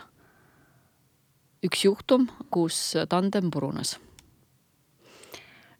üks 1.62 1.84
juhtum, 1.84 2.28
kus 2.50 2.96
tandem 3.08 3.50
purunes 3.50 3.98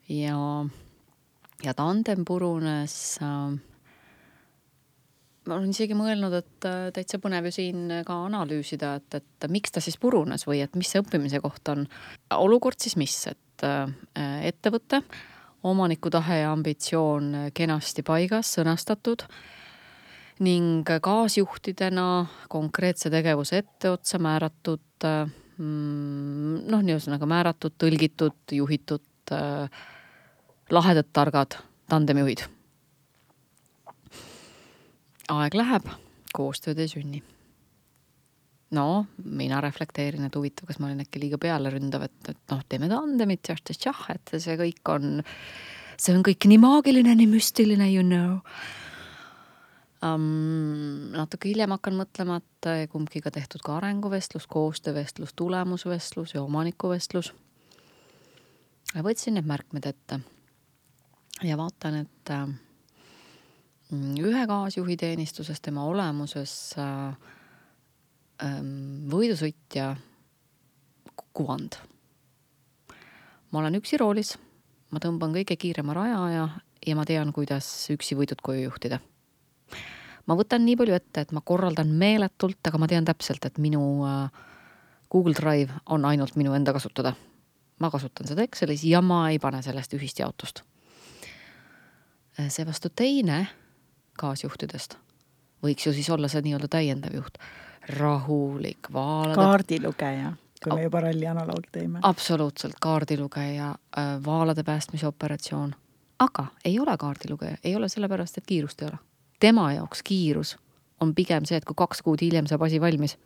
ja, 0.09 0.66
ja 1.64 1.75
tandem 1.75 2.25
purunes 2.29 3.18
äh, 3.23 3.59
ma 5.49 5.57
olen 5.57 5.73
isegi 5.73 5.97
mõelnud, 5.97 6.35
et 6.38 6.68
äh, 6.68 6.88
täitsa 6.94 7.21
põnev 7.23 7.49
ju 7.49 7.55
siin 7.59 7.88
ka 8.07 8.21
analüüsida, 8.27 8.94
et, 9.01 9.18
et 9.21 9.49
miks 9.53 9.73
ta 9.75 9.83
siis 9.85 9.99
purunes 10.01 10.44
või 10.49 10.62
et 10.64 10.77
mis 10.79 10.90
see 10.92 11.03
õppimise 11.03 11.40
koht 11.44 11.73
on. 11.73 11.87
olukord 12.37 12.81
siis 12.81 12.99
mis, 13.01 13.16
et 13.31 13.66
äh, 13.66 13.88
ettevõte, 14.51 15.03
omaniku 15.68 16.11
tahe 16.14 16.42
ja 16.42 16.53
ambitsioon 16.55 17.51
kenasti 17.57 18.05
paigas, 18.07 18.53
sõnastatud 18.59 19.25
ning 20.44 20.87
kaasjuhtidena 21.03 22.07
konkreetse 22.53 23.11
tegevuse 23.11 23.59
etteotsa 23.64 24.21
määratud 24.23 25.03
mm, 25.03 26.68
noh, 26.71 26.85
nii 26.85 26.94
ühesõnaga 26.94 27.27
määratud, 27.27 27.75
tõlgitud, 27.81 28.38
juhitud 28.55 29.35
äh, 29.35 29.88
lahedad, 30.72 31.09
targad 31.12 31.59
tandemjuhid. 31.88 32.44
aeg 35.28 35.54
läheb, 35.57 35.88
koostööd 36.33 36.78
ei 36.81 36.88
sünni. 36.88 37.22
no 38.70 39.07
mina 39.24 39.61
reflekteerin, 39.64 40.24
et 40.24 40.35
huvitav, 40.37 40.66
kas 40.68 40.78
ma 40.78 40.88
olin 40.88 41.04
äkki 41.04 41.20
liiga 41.20 41.38
pealeründav, 41.40 42.04
et, 42.04 42.28
et 42.28 42.52
noh, 42.52 42.61
teeme 42.68 42.88
tandemit 42.88 43.48
ja 43.48 43.57
tšah, 43.57 44.04
et 44.14 44.35
see 44.37 44.57
kõik 44.61 44.92
on, 44.92 45.22
see 45.96 46.16
on 46.16 46.24
kõik 46.24 46.48
nii 46.48 46.61
maagiline, 46.61 47.14
nii 47.16 47.31
müstiline, 47.33 47.88
you 47.92 48.04
know 48.04 48.40
um,. 50.04 51.11
natuke 51.16 51.48
hiljem 51.48 51.72
hakkan 51.76 51.96
mõtlema, 51.96 52.40
et 52.40 52.90
kumbki 52.92 53.24
ka 53.24 53.33
tehtud 53.33 53.64
ka 53.64 53.78
arenguvestlus, 53.81 54.46
koostöövestlus, 54.46 55.33
tulemusvestlus 55.37 56.35
ja 56.37 56.42
omanikuvestlus. 56.42 57.33
võtsin 58.96 59.40
need 59.40 59.48
märkmed 59.48 59.88
ette 59.88 60.20
ja 61.42 61.57
vaatan, 61.57 61.94
et 61.94 62.31
äh, 62.31 62.48
ühe 64.20 64.46
gaasjuhi 64.46 64.96
teenistuses 64.96 65.61
tema 65.61 65.85
olemuses 65.88 66.74
äh, 66.79 67.16
ähm, 68.44 69.09
võidusõitja 69.11 69.94
kuvand. 71.33 71.79
ma 73.51 73.61
olen 73.62 73.79
üksi 73.79 73.96
roolis, 73.96 74.35
ma 74.90 75.01
tõmban 75.01 75.33
kõige 75.37 75.57
kiirema 75.57 75.94
raja 75.96 76.24
ja, 76.33 76.48
ja 76.87 76.96
ma 76.96 77.05
tean, 77.09 77.33
kuidas 77.33 77.68
üksi 77.94 78.18
võidud 78.18 78.42
koju 78.42 78.66
juhtida. 78.66 79.01
ma 80.27 80.37
võtan 80.37 80.64
nii 80.66 80.77
palju 80.77 80.94
ette, 80.94 81.20
et 81.20 81.33
ma 81.33 81.40
korraldan 81.40 81.88
meeletult, 81.88 82.61
aga 82.66 82.79
ma 82.79 82.88
tean 82.90 83.07
täpselt, 83.09 83.44
et 83.46 83.59
minu 83.59 84.05
äh, 84.05 84.46
Google 85.11 85.35
Drive 85.35 85.72
on 85.87 86.05
ainult 86.05 86.37
minu 86.37 86.53
enda 86.55 86.72
kasutada. 86.72 87.14
ma 87.79 87.90
kasutan 87.90 88.27
seda 88.27 88.42
Excelis 88.42 88.83
ja 88.85 89.01
ma 89.03 89.29
ei 89.31 89.38
pane 89.38 89.62
sellest 89.62 89.94
ühist 89.94 90.18
jaotust. 90.18 90.64
Äh, 92.40 92.48
seevastu 92.48 92.88
teine 92.94 93.46
kaasjuhtidest 94.18 94.98
võiks 95.64 95.87
ju 95.87 95.92
siis 95.92 96.11
olla 96.11 96.29
see 96.31 96.42
nii-öelda 96.44 96.68
täiendav 96.70 97.14
juht, 97.16 97.38
rahulik, 97.98 98.90
vaalade 98.92 99.38
kaardilugeja, 99.38 100.33
kui 100.62 100.74
me 100.74 100.87
juba 100.87 101.03
ralli 101.03 101.27
analoogi 101.27 101.72
tõime. 101.74 102.03
absoluutselt, 102.03 102.79
kaardilugeja, 102.81 103.74
vaalade 104.24 104.64
päästmise 104.64 105.07
operatsioon. 105.07 105.74
aga 106.18 106.46
ei 106.64 106.79
ole 106.81 106.96
kaardilugeja, 106.96 107.57
ei 107.64 107.77
ole 107.77 107.88
sellepärast, 107.88 108.38
et 108.38 108.46
kiirust 108.46 108.83
ei 108.83 108.88
ole. 108.88 108.98
tema 109.40 109.72
jaoks 109.72 110.03
kiirus 110.03 110.57
on 111.01 111.14
pigem 111.14 111.44
see, 111.44 111.57
et 111.57 111.64
kui 111.64 111.74
kaks 111.77 112.03
kuud 112.03 112.22
hiljem 112.22 112.46
saab 112.46 112.62
asi 112.62 112.81
valmis, 112.81 113.18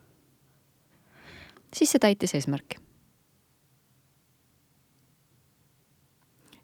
siis 1.75 1.91
see 1.91 1.99
täitis 1.99 2.35
eesmärki. 2.35 2.81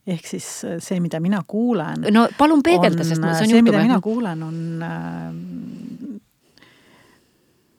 Ehk 0.09 0.27
siis 0.27 0.47
see, 0.85 1.01
mida 1.05 1.21
mina 1.21 1.43
kuulen. 1.47 2.09
no 2.15 2.27
palun 2.39 2.63
peegelda, 2.65 3.05
sest 3.05 3.21
see 3.21 3.49
on 3.49 3.53
see, 3.53 3.67
mida 3.67 3.83
mina 3.85 4.01
kuulen, 4.05 4.43
on, 4.43 4.59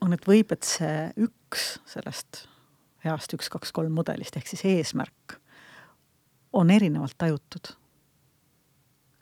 on, 0.06 0.16
et 0.16 0.30
võib, 0.30 0.54
et 0.56 0.68
see 0.68 1.10
üks 1.26 1.76
sellest 1.90 2.46
heast 3.06 3.34
üks, 3.36 3.50
kaks, 3.52 3.72
kolm 3.76 3.96
mudelist 3.96 4.36
ehk 4.38 4.50
siis 4.52 4.66
eesmärk 4.68 5.40
on 6.54 6.72
erinevalt 6.74 7.16
tajutud. 7.18 7.74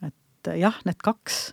et 0.07 0.51
jah, 0.57 0.77
need 0.85 0.99
kaks 1.03 1.51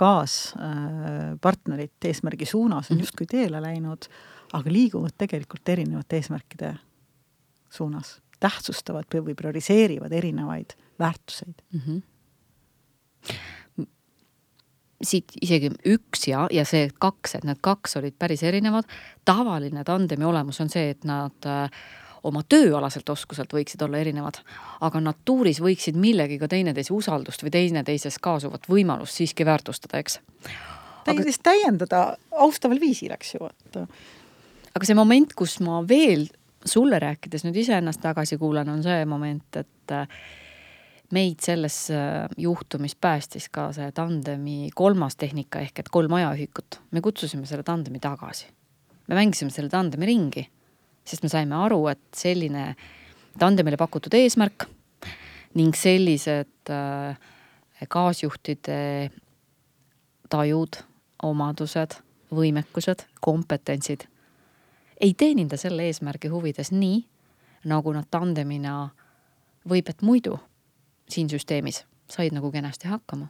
kaaspartnerit 0.00 2.08
eesmärgi 2.08 2.48
suunas 2.48 2.90
on 2.90 2.96
mhm. 2.96 3.04
justkui 3.04 3.28
teele 3.28 3.60
läinud, 3.62 4.08
aga 4.56 4.72
liiguvad 4.72 5.16
tegelikult 5.18 5.68
erinevate 5.68 6.20
eesmärkide 6.20 6.74
suunas, 7.70 8.18
tähtsustavad 8.40 9.08
või 9.12 9.34
prioriseerivad 9.36 10.12
erinevaid 10.12 10.76
väärtuseid 10.98 11.62
mm. 11.72 11.80
-hmm 11.86 12.02
siit 15.04 15.32
isegi 15.40 15.70
üks 15.88 16.28
ja, 16.28 16.46
ja 16.52 16.64
see 16.68 16.90
kaks, 17.00 17.34
et 17.38 17.46
need 17.48 17.60
kaks 17.64 17.96
olid 18.00 18.16
päris 18.20 18.42
erinevad. 18.44 18.84
tavaline 19.24 19.84
tandemi 19.84 20.24
olemus 20.24 20.60
on 20.60 20.68
see, 20.68 20.90
et 20.92 21.04
nad 21.08 21.48
äh, 21.48 21.70
oma 22.26 22.42
tööalaselt 22.48 23.08
oskuselt 23.08 23.52
võiksid 23.54 23.82
olla 23.84 24.00
erinevad, 24.00 24.40
aga 24.84 25.00
natuuris 25.00 25.60
võiksid 25.64 25.96
millegiga 26.00 26.48
teineteise 26.48 26.92
usaldust 26.94 27.44
või 27.44 27.54
teineteises 27.54 28.18
kaasuvat 28.22 28.68
võimalust 28.68 29.16
siiski 29.16 29.46
väärtustada, 29.48 30.02
eks. 30.02 30.20
teineteist 31.08 31.40
aga... 31.40 31.50
täiendada 31.50 32.02
austaval 32.44 32.80
viisil, 32.82 33.14
eks 33.16 33.34
ju, 33.34 33.48
et. 33.48 33.80
aga 34.74 34.84
see 34.90 34.98
moment, 34.98 35.32
kus 35.36 35.58
ma 35.64 35.80
veel 35.88 36.28
sulle 36.64 36.98
rääkides 37.00 37.44
nüüd 37.46 37.56
iseennast 37.62 38.00
tagasi 38.02 38.38
kuulan, 38.38 38.68
on 38.68 38.82
see 38.84 39.04
moment, 39.08 39.56
et 39.56 39.94
äh, 39.96 40.20
meid 41.14 41.40
selles 41.42 41.82
äh, 41.94 42.28
juhtumis 42.38 42.94
päästis 43.00 43.48
ka 43.48 43.70
see 43.76 43.90
tandemi 43.96 44.70
kolmas 44.74 45.16
tehnika 45.16 45.62
ehk 45.64 45.82
et 45.82 45.88
kolm 45.88 46.12
ajaühikut. 46.20 46.80
me 46.90 47.00
kutsusime 47.00 47.46
selle 47.46 47.62
tandemi 47.62 48.00
tagasi. 48.00 48.46
me 49.08 49.14
mängisime 49.14 49.50
selle 49.50 49.72
tandemi 49.72 50.06
ringi 50.06 50.46
sest 51.10 51.24
me 51.24 51.32
saime 51.32 51.56
aru, 51.58 51.84
et 51.90 52.02
selline 52.16 52.74
tandemile 53.40 53.78
pakutud 53.80 54.14
eesmärk 54.18 54.66
ning 55.58 55.74
sellised 55.76 56.70
äh, 56.70 57.18
kaasjuhtide 57.90 59.10
tajud, 60.30 60.78
omadused, 61.26 61.96
võimekused, 62.34 63.06
kompetentsid 63.24 64.06
ei 65.00 65.14
teeninda 65.14 65.56
selle 65.56 65.86
eesmärgi 65.88 66.28
huvides 66.28 66.72
nii, 66.72 67.02
nagu 67.70 67.92
nad 67.92 68.08
tandemina 68.10 68.90
võib, 69.68 69.88
et 69.88 70.02
muidu 70.02 70.38
siin 71.10 71.28
süsteemis 71.30 71.84
said 72.10 72.34
nagu 72.34 72.50
kenasti 72.52 72.88
hakkama. 72.88 73.28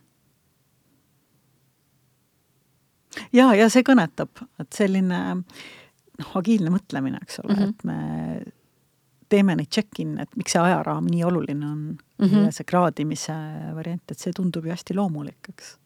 ja, 3.32 3.50
ja 3.54 3.68
see 3.72 3.82
kõnetab, 3.86 4.42
et 4.62 4.72
selline 4.72 5.20
noh, 5.34 6.32
agiilne 6.38 6.72
mõtlemine, 6.72 7.18
eks 7.24 7.40
ole 7.42 7.54
mm, 7.54 7.60
-hmm. 7.60 7.68
et 7.68 7.84
me 7.84 9.28
teeme 9.30 9.56
neid 9.56 9.70
check-in'e, 9.70 10.22
et 10.22 10.36
miks 10.38 10.54
see 10.54 10.62
ajaraam 10.62 11.06
nii 11.10 11.24
oluline 11.26 11.66
on 11.66 11.82
mm 12.18 12.26
-hmm. 12.26 12.44
ja 12.44 12.52
see 12.52 12.64
kraadimise 12.64 13.34
variant, 13.74 14.10
et 14.10 14.18
see 14.18 14.32
tundub 14.36 14.66
ju 14.66 14.70
hästi 14.70 14.94
loomulik, 14.94 15.48
eks 15.48 15.76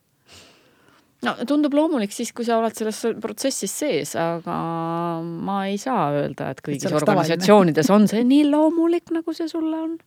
no 1.24 1.34
tundub 1.48 1.74
loomulik 1.76 2.12
siis, 2.14 2.32
kui 2.36 2.46
sa 2.46 2.58
oled 2.60 2.76
selles 2.76 3.00
protsessis 3.22 3.74
sees, 3.82 4.14
aga 4.20 4.58
ma 5.22 5.58
ei 5.70 5.78
saa 5.80 6.06
öelda, 6.14 6.50
et 6.54 6.62
kõigis 6.64 6.86
et 6.88 6.98
organisatsioonides 7.00 7.90
on 7.94 8.08
see 8.10 8.22
nii 8.28 8.46
loomulik, 8.50 9.10
nagu 9.14 9.36
see 9.36 9.48
sulle 9.50 9.82
on. 9.88 9.98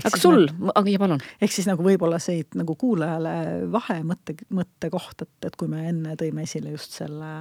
aga 0.00 0.20
sul, 0.20 0.48
aga 0.74 0.90
ja 0.90 1.02
palun. 1.02 1.22
ehk 1.40 1.52
siis 1.52 1.70
nagu 1.70 1.86
võib-olla 1.86 2.20
see 2.22 2.44
nagu 2.58 2.76
kuulajale 2.78 3.36
vahe 3.72 4.02
mõtte, 4.06 4.36
mõttekoht, 4.50 5.26
et, 5.26 5.50
et 5.50 5.56
kui 5.56 5.70
me 5.72 5.88
enne 5.90 6.18
tõime 6.20 6.46
esile 6.48 6.74
just 6.74 6.98
selle 6.98 7.40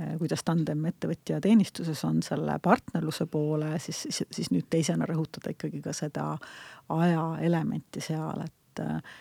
Äh, 0.00 0.14
kuidas 0.16 0.40
tandem 0.40 0.86
ettevõtja 0.88 1.36
teenistuses 1.44 2.00
on 2.08 2.22
selle 2.24 2.54
partnerluse 2.64 3.26
poole, 3.28 3.74
siis, 3.76 3.98
siis, 4.08 4.22
siis 4.32 4.48
nüüd 4.48 4.64
teisena 4.72 5.04
rõhutada 5.04 5.52
ikkagi 5.52 5.82
ka 5.84 5.92
seda 5.92 6.30
aja 6.96 7.26
elementi 7.44 8.00
seal, 8.00 8.40
et 8.40 8.80
äh, 8.80 9.18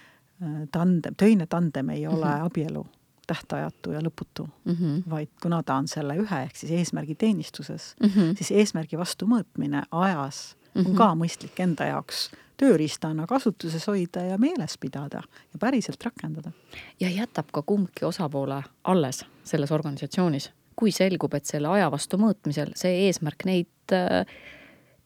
tandem, 0.72 1.18
töine 1.20 1.50
tandem 1.52 1.92
ei 1.92 2.06
ole 2.08 2.24
mm 2.24 2.32
-hmm. 2.32 2.46
abielu 2.46 2.86
tähtajatu 3.32 3.96
ja 3.96 4.04
lõputu 4.04 4.46
mm, 4.48 4.76
-hmm. 4.76 5.02
vaid 5.10 5.32
kuna 5.42 5.64
ta 5.64 5.80
on 5.80 5.88
selle 5.88 6.18
ühe 6.20 6.44
ehk 6.44 6.56
siis 6.56 6.72
eesmärgi 6.80 7.16
teenistuses 7.16 7.96
mm, 8.02 8.10
-hmm. 8.10 8.38
siis 8.38 8.52
eesmärgi 8.52 9.00
vastu 9.00 9.26
mõõtmine 9.26 9.84
ajas 9.92 10.56
mm 10.56 10.82
-hmm. 10.82 10.86
on 10.86 10.92
mhm. 10.92 10.98
ka 10.98 11.12
mõistlik 11.24 11.60
enda 11.64 11.90
jaoks 11.94 12.30
tööriistana 12.62 13.26
kasutuses 13.28 13.88
hoida 13.88 14.22
ja 14.22 14.38
meeles 14.38 14.78
pidada 14.78 15.24
ja 15.54 15.60
päriselt 15.60 16.04
rakendada. 16.04 16.52
ja 17.00 17.10
jätab 17.10 17.52
ka 17.52 17.62
kumbki 17.62 18.06
osapoole 18.06 18.64
alles 18.84 19.26
selles 19.44 19.72
organisatsioonis 19.72 20.52
kui 20.76 20.92
selgub, 20.92 21.34
et 21.34 21.46
selle 21.46 21.68
aja 21.68 21.92
vastu 21.92 22.18
mõõtmisel 22.18 22.74
see 22.80 23.06
eesmärk 23.08 23.46
neid 23.46 23.94
äh, 23.94 24.26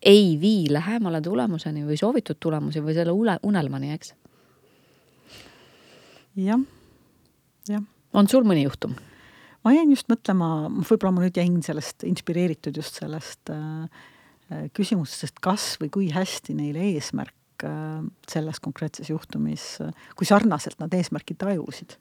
ei 0.05 0.37
vii 0.41 0.69
lähemale 0.73 1.21
tulemuseni 1.21 1.85
või 1.87 1.97
soovitud 1.97 2.39
tulemusi 2.39 2.83
või 2.83 2.93
selle 2.93 3.15
une, 3.15 3.37
unelmani, 3.43 3.91
eks? 3.95 4.13
jah, 6.35 6.61
jah. 7.69 7.83
On 8.15 8.29
sul 8.31 8.47
mõni 8.47 8.65
juhtum? 8.65 8.95
ma 9.65 9.73
jäin 9.73 9.89
just 9.93 10.09
mõtlema, 10.11 10.49
võib-olla 10.85 11.15
ma 11.15 11.23
nüüd 11.25 11.39
jäin 11.39 11.57
sellest 11.65 12.05
inspireeritud 12.07 12.75
just 12.77 13.01
sellest 13.01 13.53
äh, 13.53 14.03
äh 14.51 14.67
küsimusest, 14.77 15.41
kas 15.41 15.73
või 15.81 15.91
kui 15.93 16.11
hästi 16.13 16.53
neil 16.57 16.77
eesmärk 16.77 17.65
äh, 17.65 18.03
selles 18.29 18.61
konkreetses 18.61 19.09
juhtumis, 19.09 19.69
äh, 19.81 20.11
kui 20.15 20.29
sarnaselt 20.29 20.79
nad 20.81 20.93
eesmärki 20.93 21.37
tajusid 21.39 21.97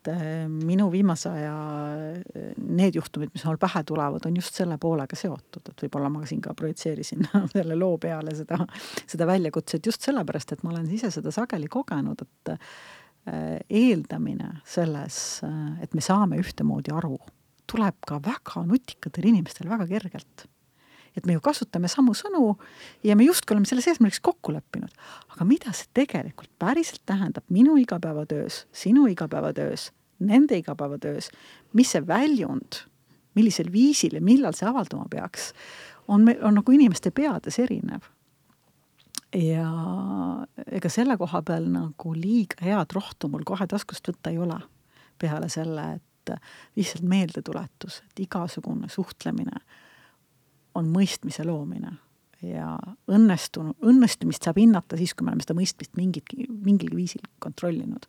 et 0.00 0.08
äh, 0.08 0.48
minu 0.48 0.88
viimase 0.92 1.28
aja 1.28 1.54
äh, 2.34 2.52
need 2.56 2.96
juhtumid, 2.96 3.30
mis 3.34 3.44
mul 3.44 3.58
pähe 3.60 3.82
tulevad, 3.84 4.24
on 4.26 4.36
just 4.36 4.56
selle 4.56 4.78
poolega 4.80 5.16
seotud, 5.16 5.68
et 5.68 5.84
võib-olla 5.84 6.08
ma 6.12 6.24
siin 6.28 6.40
ka 6.44 6.54
projitseerisin 6.56 7.26
selle 7.54 7.76
loo 7.76 7.98
peale 8.00 8.34
seda, 8.36 8.62
seda 9.06 9.28
väljakutset 9.28 9.86
just 9.86 10.06
sellepärast, 10.08 10.56
et 10.56 10.64
ma 10.64 10.72
olen 10.72 10.88
ise 10.90 11.12
seda 11.12 11.32
sageli 11.34 11.68
kogenud, 11.68 12.24
et 12.24 12.54
eeldamine 13.26 14.62
selles, 14.64 15.42
et 15.82 15.92
me 15.94 16.00
saame 16.00 16.38
ühtemoodi 16.40 16.94
aru, 16.94 17.18
tuleb 17.70 17.98
ka 18.08 18.16
väga 18.24 18.64
nutikatel 18.66 19.28
inimestel 19.30 19.68
väga 19.70 19.86
kergelt 19.86 20.48
et 21.16 21.26
me 21.26 21.34
ju 21.34 21.42
kasutame 21.44 21.88
samu 21.90 22.14
sõnu 22.16 22.54
ja 23.06 23.16
me 23.18 23.26
justkui 23.26 23.54
oleme 23.56 23.68
selles 23.68 23.88
eesmärgiks 23.90 24.22
kokku 24.24 24.54
leppinud. 24.54 24.92
aga 25.34 25.44
mida 25.44 25.72
see 25.74 25.90
tegelikult 25.94 26.50
päriselt 26.58 27.02
tähendab 27.06 27.44
minu 27.48 27.76
igapäevatöös, 27.80 28.66
sinu 28.72 29.06
igapäevatöös, 29.10 29.90
nende 30.18 30.58
igapäevatöös, 30.58 31.30
mis 31.72 31.90
see 31.90 32.06
väljund, 32.06 32.84
millisel 33.34 33.72
viisil 33.72 34.14
ja 34.14 34.22
millal 34.22 34.54
see 34.56 34.68
avalduma 34.68 35.06
peaks, 35.10 35.52
on, 36.08 36.26
on 36.42 36.58
nagu 36.60 36.72
inimeste 36.72 37.10
peades 37.10 37.58
erinev. 37.58 38.06
Ja 39.36 39.66
ega 40.72 40.90
selle 40.92 41.16
koha 41.20 41.42
peal 41.46 41.68
nagu 41.70 42.14
liiga 42.16 42.64
head 42.64 42.94
rohtu 42.96 43.30
mul 43.30 43.44
kohe 43.46 43.66
taskust 43.70 44.08
võtta 44.10 44.32
ei 44.32 44.38
ole, 44.42 44.58
peale 45.18 45.48
selle, 45.52 45.86
et 46.00 46.34
lihtsalt 46.76 47.06
meeldetuletus, 47.06 48.02
et 48.10 48.24
igasugune 48.26 48.88
suhtlemine 48.92 49.62
on 50.78 50.90
mõistmise 50.92 51.44
loomine 51.46 51.96
ja 52.42 52.76
õnnestunud, 53.10 53.76
õnnestumist 53.84 54.46
saab 54.46 54.60
hinnata 54.60 54.98
siis, 55.00 55.14
kui 55.14 55.26
me 55.26 55.32
oleme 55.32 55.44
seda 55.44 55.56
mõistmist 55.58 55.96
mingit, 55.98 56.32
mingil 56.48 56.94
viisil 56.96 57.24
kontrollinud. 57.42 58.06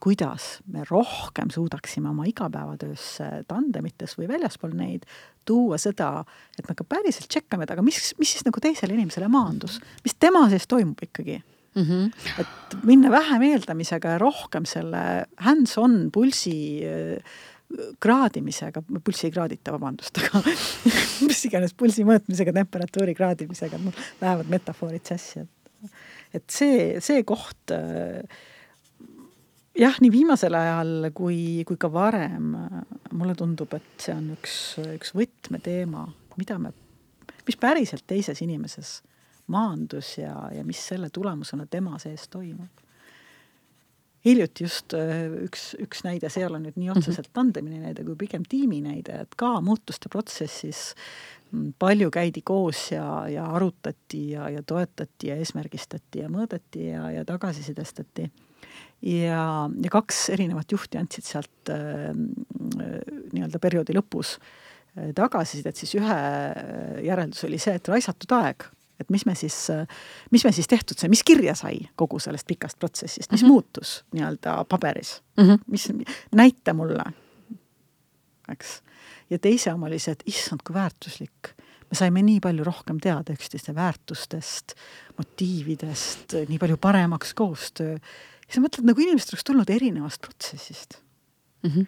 Kuidas 0.00 0.60
me 0.72 0.84
rohkem 0.88 1.50
suudaksime 1.52 2.08
oma 2.08 2.24
igapäevatöösse 2.28 3.44
tandemites 3.48 4.16
või 4.16 4.30
väljaspool 4.30 4.72
neid 4.76 5.04
tuua 5.48 5.76
seda, 5.80 6.24
et 6.58 6.68
me 6.68 6.76
ka 6.78 6.86
päriselt 6.88 7.28
tšekkame, 7.28 7.66
et 7.66 7.74
aga 7.74 7.84
mis, 7.84 7.98
mis 8.20 8.32
siis 8.36 8.46
nagu 8.46 8.62
teisele 8.62 8.96
inimesele 8.96 9.28
maandus, 9.32 9.78
mis 10.04 10.16
tema 10.16 10.46
sees 10.52 10.64
toimub 10.70 11.02
ikkagi 11.04 11.36
mm. 11.40 11.82
-hmm. 11.82 12.10
et 12.40 12.76
minna 12.88 13.10
vähem 13.12 13.42
eeldamisega 13.50 14.16
ja 14.16 14.18
rohkem 14.18 14.64
selle 14.64 15.26
hands-on 15.36 16.10
pulsi 16.12 16.56
äh, 16.86 17.38
kraadimisega, 18.00 18.82
pulssi 19.04 19.28
ei 19.28 19.32
kraadita, 19.34 19.72
vabandust, 19.72 20.18
aga 20.18 20.42
mis 21.28 21.44
iganes 21.46 21.74
pulsi 21.74 22.04
mõõtmisega, 22.08 22.54
temperatuuri 22.56 23.14
kraadimisega, 23.14 23.78
mul 23.78 23.92
lähevad 24.20 24.48
metafoorid 24.50 25.04
sassi, 25.06 25.44
et 25.44 25.48
et 26.34 26.46
see, 26.50 27.00
see 27.02 27.24
koht 27.26 27.72
äh, 27.74 28.22
jah, 29.80 30.00
nii 30.02 30.12
viimasel 30.12 30.56
ajal 30.56 31.10
kui, 31.16 31.62
kui 31.68 31.78
ka 31.80 31.90
varem 31.92 32.52
mulle 33.16 33.36
tundub, 33.38 33.72
et 33.76 34.04
see 34.04 34.14
on 34.16 34.32
üks, 34.36 34.56
üks 34.96 35.14
võtmeteema, 35.16 36.06
mida 36.40 36.58
me, 36.60 36.74
mis 37.46 37.58
päriselt 37.60 38.06
teises 38.10 38.42
inimeses 38.44 38.98
maandus 39.50 40.16
ja, 40.20 40.34
ja 40.54 40.62
mis 40.66 40.82
selle 40.92 41.10
tulemusena 41.10 41.66
tema 41.70 41.98
sees 42.02 42.28
toimub. 42.30 42.86
hiljuti 44.24 44.64
just 44.64 44.94
äh, 44.94 45.24
üks, 45.46 45.70
üks 45.80 46.04
näide, 46.04 46.28
see 46.28 46.42
ei 46.44 46.48
ole 46.50 46.60
nüüd 46.60 46.76
nii 46.76 46.90
otseselt 46.92 47.30
mhm. 47.30 47.34
tandemini 47.38 47.80
näide, 47.80 48.04
kui 48.04 48.18
pigem 48.20 48.44
tiimi 48.48 48.82
näide, 48.84 49.22
et 49.24 49.34
ka 49.36 49.54
muutuste 49.64 50.12
protsessis 50.12 50.90
mm, 51.50 51.72
palju 51.80 52.10
käidi 52.12 52.44
koos 52.44 52.90
ja, 52.92 53.06
ja 53.32 53.48
arutati 53.56 54.26
ja, 54.34 54.50
ja 54.52 54.62
toetati 54.62 55.32
ja 55.32 55.40
eesmärgistati 55.40 56.22
ja 56.22 56.28
mõõdeti 56.28 56.90
ja, 56.92 57.08
ja 57.16 57.24
tagasisidestati 57.24 58.28
ja, 59.02 59.44
ja 59.82 59.92
kaks 59.92 60.28
erinevat 60.34 60.72
juhti 60.72 60.98
andsid 61.00 61.26
sealt 61.26 61.72
äh, 61.72 62.10
nii-öelda 63.32 63.60
perioodi 63.62 63.96
lõpus 63.96 64.36
äh, 64.36 65.12
tagasisidet, 65.16 65.78
siis 65.78 65.94
ühe 65.98 66.18
äh, 66.18 67.00
järeldus 67.06 67.46
oli 67.48 67.60
see, 67.62 67.78
et 67.80 67.88
raisatud 67.88 68.34
aeg, 68.36 68.66
et 69.00 69.12
mis 69.12 69.24
me 69.28 69.34
siis, 69.38 69.56
äh, 69.72 69.86
mis 70.34 70.44
me 70.44 70.52
siis 70.56 70.68
tehtud 70.70 71.00
sai, 71.00 71.10
mis 71.12 71.24
kirja 71.26 71.56
sai 71.58 71.78
kogu 71.98 72.20
sellest 72.20 72.48
pikast 72.50 72.78
protsessist, 72.78 73.30
mis 73.32 73.42
mm 73.42 73.46
-hmm. 73.46 73.52
muutus 73.52 73.94
nii-öelda 74.12 74.64
paberis? 74.68 75.22
Mm, 75.40 75.48
-hmm. 75.48 75.64
mis, 75.66 75.88
näita 76.36 76.74
mulle, 76.74 77.04
eks. 78.52 78.82
ja 79.30 79.38
teise 79.38 79.72
oma 79.72 79.86
oli 79.86 79.98
see, 79.98 80.12
et 80.12 80.22
issand, 80.26 80.60
kui 80.66 80.74
väärtuslik. 80.74 81.56
Me 81.90 81.96
saime 81.98 82.22
nii 82.22 82.38
palju 82.40 82.64
rohkem 82.64 83.00
teada 83.02 83.32
üksteiste 83.32 83.74
väärtustest, 83.74 84.74
motiividest, 85.18 86.34
nii 86.48 86.58
palju 86.58 86.76
paremaks 86.76 87.34
koostöö 87.34 87.96
sa 88.50 88.62
mõtled, 88.62 88.86
nagu 88.88 89.04
inimesed 89.04 89.34
oleks 89.34 89.46
tulnud 89.46 89.70
erinevast 89.70 90.20
protsessist 90.24 91.00
mm. 91.62 91.70
-hmm. 91.70 91.86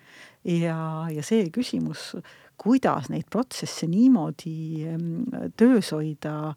ja, 0.63 0.79
ja 1.11 1.23
see 1.27 1.51
küsimus, 1.55 2.13
kuidas 2.63 3.11
neid 3.11 3.29
protsesse 3.31 3.87
niimoodi 3.91 4.87
töös 5.57 5.91
hoida, 5.93 6.55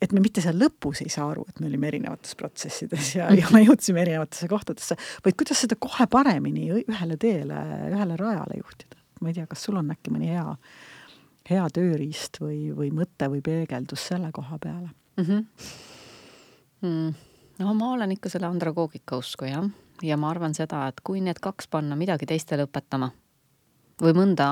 et 0.00 0.12
me 0.12 0.22
mitte 0.24 0.40
seal 0.44 0.56
lõpus 0.60 1.02
ei 1.04 1.10
saa 1.12 1.30
aru, 1.32 1.44
et 1.48 1.60
me 1.60 1.68
olime 1.68 1.90
erinevates 1.90 2.36
protsessides 2.38 3.14
ja, 3.18 3.28
ja 3.34 3.50
me 3.52 3.64
jõudsime 3.66 4.02
erinevatesse 4.04 4.48
kohtadesse, 4.48 4.96
vaid 5.24 5.36
kuidas 5.36 5.64
seda 5.64 5.76
kohe 5.80 6.06
paremini 6.10 6.70
ühele 6.84 7.18
teele, 7.20 7.64
ühele 7.90 8.16
rajale 8.16 8.62
juhtida. 8.62 8.96
ma 9.20 9.28
ei 9.28 9.34
tea, 9.34 9.46
kas 9.50 9.62
sul 9.66 9.76
on 9.76 9.90
äkki 9.90 10.14
mõni 10.14 10.30
hea, 10.30 10.56
hea 11.50 11.68
tööriist 11.74 12.38
või, 12.40 12.70
või 12.72 12.92
mõte 12.94 13.28
või 13.28 13.42
peegeldus 13.42 14.06
selle 14.12 14.30
koha 14.32 14.58
peale 14.58 14.92
mm? 15.16 15.24
-hmm. 15.24 15.46
Mm 16.78 17.27
no 17.58 17.74
ma 17.74 17.92
olen 17.92 18.12
ikka 18.14 18.30
selle 18.32 18.48
andragoogika 18.48 19.18
usku 19.18 19.48
jah, 19.48 19.66
ja 20.02 20.16
ma 20.16 20.30
arvan 20.30 20.54
seda, 20.54 20.86
et 20.88 21.00
kui 21.04 21.22
need 21.24 21.40
kaks 21.42 21.68
panna 21.70 21.96
midagi 21.98 22.28
teistele 22.28 22.68
õpetama 22.68 23.10
või 24.02 24.14
mõnda 24.14 24.48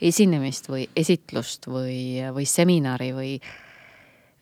esinemist 0.00 0.70
või 0.70 0.86
esitlust 0.96 1.66
või, 1.68 2.22
või 2.32 2.46
seminari 2.48 3.10
või, 3.16 3.34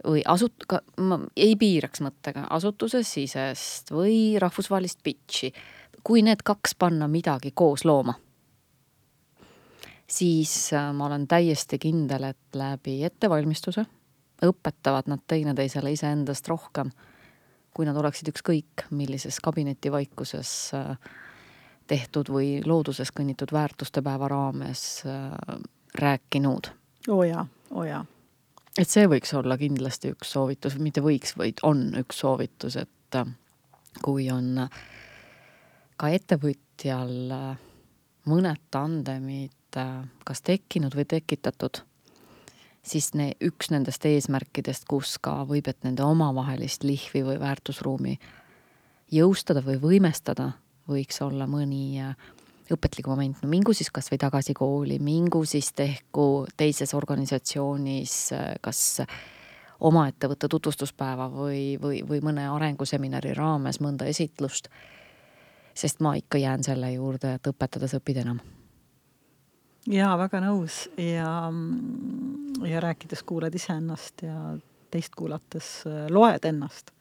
või 0.05 0.23
asut-, 0.27 0.69
ka 0.69 0.83
ma 1.03 1.21
ei 1.37 1.57
piiraks 1.59 2.05
mõttega 2.05 2.47
asutusesisest 2.59 3.93
või 3.95 4.39
rahvusvahelist 4.41 5.03
pitch'i, 5.03 5.53
kui 6.05 6.23
need 6.23 6.45
kaks 6.47 6.77
panna 6.79 7.09
midagi 7.11 7.53
koos 7.55 7.85
looma, 7.89 8.15
siis 10.09 10.73
äh, 10.77 10.93
ma 10.95 11.09
olen 11.09 11.27
täiesti 11.29 11.81
kindel, 11.81 12.31
et 12.31 12.57
läbi 12.57 13.01
ettevalmistuse 13.05 13.85
õpetavad 14.45 15.09
nad 15.11 15.25
teineteisele 15.27 15.91
iseendast 15.97 16.47
rohkem 16.49 16.93
kui 17.79 17.87
nad 17.87 17.95
oleksid 17.95 18.33
ükskõik 18.33 18.89
millises 18.91 19.37
kabinetivaikuses 19.39 20.53
äh, 20.75 20.97
tehtud 21.87 22.27
või 22.35 22.57
looduses 22.67 23.13
kõnnitud 23.15 23.53
väärtuste 23.55 24.03
päeva 24.03 24.27
raames 24.33 24.83
äh, 25.07 25.61
rääkinud. 25.95 26.73
oo 27.09 27.23
jaa, 27.23 27.45
oo 27.71 27.85
jaa. 27.87 28.01
et 28.75 28.91
see 28.91 29.07
võiks 29.07 29.31
olla 29.39 29.55
kindlasti 29.61 30.11
üks 30.11 30.35
soovitus, 30.35 30.75
mitte 30.83 31.05
võiks, 31.07 31.37
vaid 31.39 31.63
on 31.63 31.93
üks 32.03 32.19
soovitus, 32.25 32.81
et 32.83 33.15
äh, 33.15 33.31
kui 34.03 34.27
on 34.35 34.67
ka 35.97 36.11
ettevõtjal 36.19 37.15
mõned 38.27 38.67
tandemid 38.75 39.55
kas 40.27 40.43
tekkinud 40.43 40.99
või 40.99 41.07
tekitatud 41.07 41.85
siis 42.83 43.13
ne, 43.15 43.33
üks 43.45 43.71
nendest 43.73 44.05
eesmärkidest, 44.09 44.87
kus 44.89 45.17
ka 45.23 45.43
võib, 45.49 45.69
et 45.71 45.85
nende 45.85 46.05
omavahelist 46.07 46.85
lihvi 46.87 47.25
või 47.27 47.39
väärtusruumi 47.41 48.19
jõustada 49.13 49.63
või 49.65 49.79
võimestada, 49.83 50.53
võiks 50.89 51.21
olla 51.25 51.47
mõni 51.49 52.01
äh, 52.03 52.15
õpetlik 52.73 53.09
moment, 53.09 53.41
no 53.43 53.49
mingu 53.49 53.73
siis 53.77 53.91
kasvõi 53.95 54.19
tagasi 54.21 54.55
kooli, 54.57 54.99
mingu 55.01 55.45
siis 55.49 55.73
tehku 55.77 56.47
teises 56.57 56.95
organisatsioonis 56.95 58.19
äh, 58.37 58.53
kas 58.61 59.01
oma 59.81 60.09
ettevõtte 60.11 60.49
tutvustuspäeva 60.51 61.29
või, 61.33 61.79
või, 61.81 62.03
või 62.09 62.23
mõne 62.25 62.49
arenguseminari 62.51 63.35
raames 63.39 63.81
mõnda 63.81 64.09
esitlust. 64.11 64.69
sest 65.75 66.01
ma 66.01 66.17
ikka 66.19 66.39
jään 66.39 66.65
selle 66.67 66.93
juurde, 66.93 67.35
et 67.35 67.47
õpetades 67.47 67.95
õpid 67.95 68.25
enam 68.25 68.41
jaa, 69.93 70.15
väga 70.21 70.41
nõus 70.45 70.87
ja, 71.01 71.33
ja 72.69 72.81
rääkides 72.85 73.23
kuuled 73.27 73.55
iseennast 73.55 74.25
ja 74.27 74.57
teist 74.93 75.15
kuulates 75.17 75.83
äh, 75.89 76.07
loed 76.13 76.45
ennast. 76.49 76.93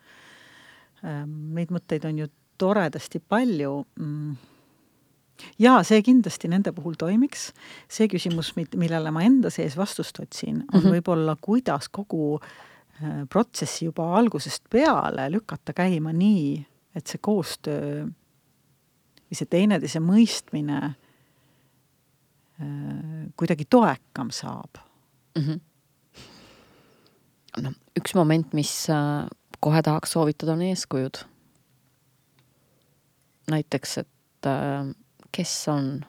Ähm, 1.05 1.53
neid 1.55 1.71
mõtteid 1.73 2.07
on 2.09 2.23
ju 2.23 2.29
toredasti 2.57 3.21
palju. 3.21 3.85
Mm. 3.99 4.37
jaa, 5.61 5.83
see 5.85 6.01
kindlasti 6.01 6.49
nende 6.49 6.73
puhul 6.73 6.97
toimiks. 6.97 7.51
see 7.87 8.07
küsimus, 8.11 8.53
millele 8.55 9.11
ma 9.11 9.23
enda 9.23 9.51
sees 9.53 9.77
vastust 9.77 10.19
otsin, 10.19 10.63
on 10.73 10.79
mm 10.79 10.85
-hmm. 10.85 10.95
võib-olla, 10.97 11.37
kuidas 11.41 11.89
kogu 11.89 12.39
äh, 12.39 13.27
protsessi 13.29 13.85
juba 13.85 14.15
algusest 14.17 14.63
peale 14.69 15.31
lükata 15.31 15.73
käima 15.73 16.13
nii, 16.13 16.65
et 16.95 17.07
see 17.07 17.19
koostöö 17.21 18.07
või 19.27 19.35
see 19.35 19.45
teineteise 19.45 19.99
mõistmine 19.99 20.95
kuidagi 23.37 23.65
toekam 23.69 24.31
saab 24.33 24.79
mm. 25.37 25.43
-hmm. 25.43 25.59
noh, 27.61 27.73
üks 27.99 28.15
moment, 28.17 28.53
mis 28.53 28.89
äh, 28.89 29.27
kohe 29.59 29.81
tahaks 29.81 30.11
soovitada, 30.11 30.53
on 30.53 30.61
eeskujud. 30.61 31.25
näiteks, 33.51 33.97
et 33.97 34.45
äh, 34.45 34.95
kes 35.31 35.67
on 35.67 36.05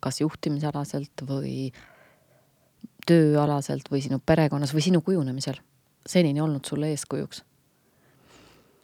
kas 0.00 0.20
juhtimisalaselt 0.20 1.22
või 1.22 1.72
tööalaselt 3.06 3.90
või 3.90 4.02
sinu 4.02 4.18
perekonnas 4.18 4.74
või 4.74 4.82
sinu 4.82 5.00
kujunemisel 5.00 5.62
senini 6.06 6.40
olnud 6.40 6.64
sulle 6.66 6.90
eeskujuks 6.90 7.42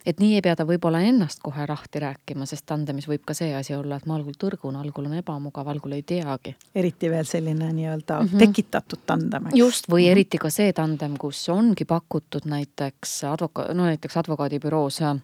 et 0.05 0.19
nii 0.19 0.35
ei 0.37 0.41
pea 0.43 0.55
ta 0.55 0.65
võib-olla 0.67 1.01
ennast 1.07 1.39
kohe 1.43 1.65
lahti 1.69 2.01
rääkima, 2.03 2.45
sest 2.49 2.65
tandemis 2.69 3.07
võib 3.07 3.23
ka 3.25 3.35
see 3.37 3.53
asi 3.55 3.75
olla, 3.75 3.97
et 3.97 4.07
ma 4.09 4.17
algul 4.17 4.35
tõrgun, 4.39 4.77
algul 4.79 5.07
on 5.09 5.17
ebamugav, 5.19 5.67
algul 5.71 5.95
ei 5.97 6.03
teagi. 6.03 6.55
eriti 6.75 7.09
veel 7.09 7.25
selline 7.25 7.71
nii-öelda 7.73 8.21
mm 8.21 8.27
-hmm. 8.27 8.39
tekitatud 8.39 9.05
tandem, 9.05 9.47
eks. 9.47 9.55
just, 9.57 9.89
või 9.89 10.01
mm 10.01 10.07
-hmm. 10.07 10.11
eriti 10.11 10.37
ka 10.37 10.49
see 10.49 10.73
tandem, 10.73 11.17
kus 11.17 11.49
ongi 11.49 11.85
pakutud 11.85 12.45
näiteks 12.45 13.23
advoka-, 13.23 13.73
no 13.73 13.85
näiteks 13.85 14.17
advokaadibüroos 14.17 15.01
äh, 15.01 15.15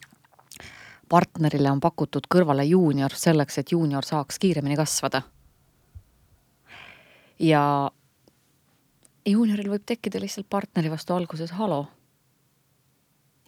partnerile 1.10 1.72
on 1.72 1.80
pakutud 1.80 2.28
kõrvale 2.36 2.64
juunior 2.64 3.12
selleks, 3.16 3.58
et 3.58 3.72
juunior 3.72 4.06
saaks 4.06 4.40
kiiremini 4.40 4.76
kasvada. 4.76 5.22
ja 7.40 7.92
juunioril 9.26 9.70
võib 9.70 9.84
tekkida 9.86 10.20
lihtsalt 10.20 10.50
partneri 10.50 10.90
vastu 10.92 11.14
alguses 11.14 11.52
halo 11.52 11.88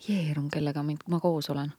jeerun, 0.08 0.50
kellega 0.52 0.84
mind, 0.84 1.06
ma 1.08 1.20
koos 1.20 1.50
olen. 1.50 1.72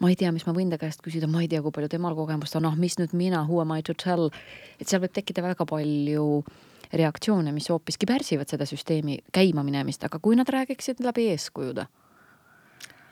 ma 0.00 0.08
ei 0.08 0.16
tea, 0.16 0.32
mis 0.32 0.46
ma 0.46 0.54
võin 0.56 0.70
ta 0.72 0.78
käest 0.80 1.02
küsida, 1.04 1.28
ma 1.28 1.42
ei 1.42 1.48
tea, 1.48 1.60
kui 1.62 1.72
palju 1.76 1.88
temal 1.92 2.14
kogemust 2.16 2.56
on, 2.56 2.66
ah, 2.70 2.76
mis 2.76 2.96
nüüd 2.98 3.12
mina, 3.12 3.44
who 3.44 3.60
am 3.60 3.72
I 3.76 3.82
to 3.82 3.94
tell. 3.94 4.30
et 4.80 4.88
seal 4.88 5.02
võib 5.02 5.12
tekkida 5.12 5.42
väga 5.44 5.66
palju 5.66 6.44
reaktsioone, 6.92 7.52
mis 7.52 7.68
hoopiski 7.70 8.06
pärsivad 8.06 8.50
seda 8.50 8.66
süsteemi 8.66 9.20
käimaminemist, 9.32 10.04
aga 10.04 10.18
kui 10.18 10.36
nad 10.36 10.48
räägiksid 10.48 11.02
läbi 11.04 11.28
eeskujude. 11.34 11.86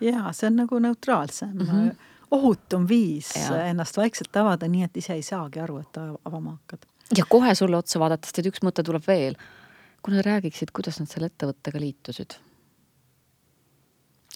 jaa, 0.01 0.33
see 0.33 0.47
on 0.47 0.63
nagu 0.65 0.79
neutraalsem 0.79 1.53
mm. 1.55 1.67
-hmm 1.67 2.15
ohutum 2.31 2.89
viis 2.89 3.31
Jaa. 3.37 3.63
ennast 3.71 3.97
vaikselt 3.97 4.37
avada, 4.37 4.69
nii 4.69 4.85
et 4.85 4.97
ise 4.97 5.17
ei 5.17 5.23
saagi 5.23 5.61
aru, 5.61 5.79
et 5.79 6.01
av- 6.01 6.19
avama 6.25 6.59
hakkad. 6.59 6.85
ja 7.17 7.25
kohe 7.29 7.55
sulle 7.55 7.77
otsa 7.77 8.01
vaadates 8.01 8.33
tead, 8.33 8.51
üks 8.51 8.61
mõte 8.63 8.85
tuleb 8.85 9.07
veel. 9.07 9.37
kui 10.03 10.15
nad 10.15 10.25
räägiksid, 10.25 10.71
kuidas 10.73 11.01
nad 11.01 11.09
selle 11.11 11.27
ettevõttega 11.27 11.81
liitusid. 11.81 12.37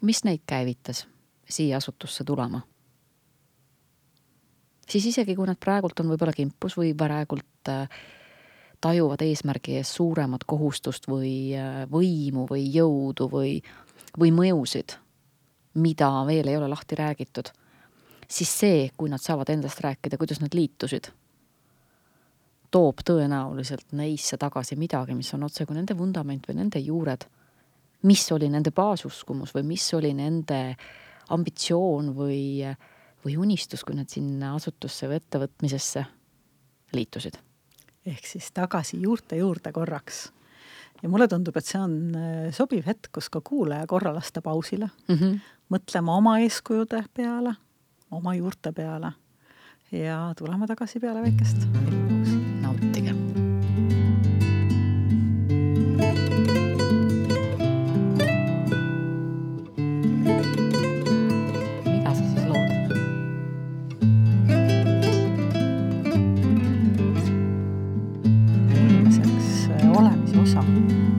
Mis 0.02 0.24
neid 0.24 0.42
käivitas 0.46 1.06
siia 1.48 1.76
asutusse 1.76 2.24
tulema? 2.24 2.60
siis 4.88 5.06
isegi, 5.06 5.36
kui 5.36 5.46
nad 5.48 5.56
praegult 5.60 6.00
on 6.02 6.10
võib-olla 6.12 6.34
kimpus 6.36 6.76
või 6.76 6.92
praegult 6.98 7.70
äh, 7.70 7.88
tajuvad 8.82 9.22
eesmärgi 9.24 9.78
ees 9.78 9.94
suuremat 9.96 10.44
kohustust 10.44 11.08
või 11.08 11.54
äh, 11.56 11.84
võimu 11.90 12.44
või 12.50 12.66
jõudu 12.74 13.30
või, 13.32 13.56
või 14.18 14.34
mõjusid, 14.34 14.98
mida 15.80 16.10
veel 16.28 16.50
ei 16.50 16.58
ole 16.58 16.68
lahti 16.68 16.98
räägitud, 16.98 17.48
siis 18.28 18.52
see, 18.58 18.86
kui 18.96 19.08
nad 19.08 19.22
saavad 19.22 19.54
endast 19.54 19.80
rääkida, 19.80 20.20
kuidas 20.20 20.42
nad 20.42 20.54
liitusid 20.54 21.12
toob 22.72 23.02
tõenäoliselt 23.04 23.92
neisse 23.98 24.38
tagasi 24.40 24.78
midagi, 24.80 25.14
mis 25.16 25.30
on 25.36 25.44
otsekui 25.48 25.76
nende 25.76 25.96
vundament 25.98 26.46
või 26.48 26.58
nende 26.62 26.80
juured. 26.80 27.26
Mis 28.02 28.24
oli 28.32 28.48
nende 28.50 28.72
baasuskumus 28.74 29.54
või 29.54 29.62
mis 29.74 29.86
oli 29.94 30.12
nende 30.14 30.74
ambitsioon 31.32 32.12
või, 32.16 32.66
või 33.24 33.38
unistus, 33.38 33.84
kui 33.84 33.96
nad 33.96 34.10
sinna 34.10 34.54
asutusse 34.56 35.08
või 35.08 35.20
ettevõtmisesse 35.20 36.04
liitusid. 36.92 37.38
ehk 38.06 38.26
siis 38.26 38.50
tagasi 38.52 39.00
juurte 39.00 39.36
juurde 39.36 39.72
korraks. 39.72 40.32
ja 41.02 41.08
mulle 41.08 41.28
tundub, 41.28 41.56
et 41.56 41.66
see 41.66 41.80
on 41.80 42.14
äh, 42.14 42.52
sobiv 42.52 42.86
hetk, 42.86 43.12
kus 43.12 43.28
ka 43.30 43.40
kuulaja 43.40 43.86
korra 43.86 44.14
lasta 44.14 44.42
pausile 44.42 44.90
Mm 45.08 45.16
-hmm. 45.16 45.40
mõtlema 45.70 46.16
oma 46.16 46.38
eeskujude 46.38 47.04
peale, 47.14 47.54
oma 48.10 48.34
juurte 48.34 48.72
peale 48.72 49.12
ja 49.92 50.34
tulema 50.38 50.66
tagasi 50.66 51.00
peale 51.00 51.22
väikest 51.22 51.68
pausi. 51.72 52.41
Äh, 70.42 70.56
olemise 70.56 71.11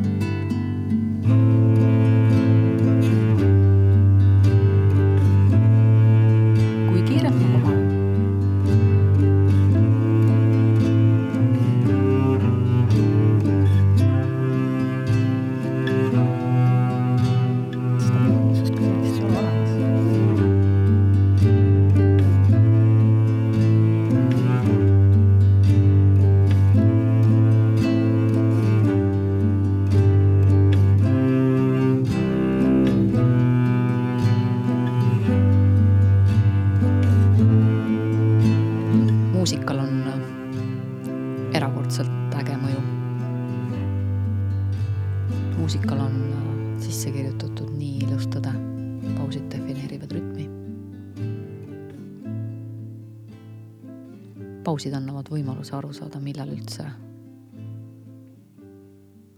pausid 54.74 54.96
annavad 54.98 55.28
võimaluse 55.30 55.76
aru 55.78 55.92
saada, 55.94 56.18
millal 56.18 56.50
üldse 56.50 56.88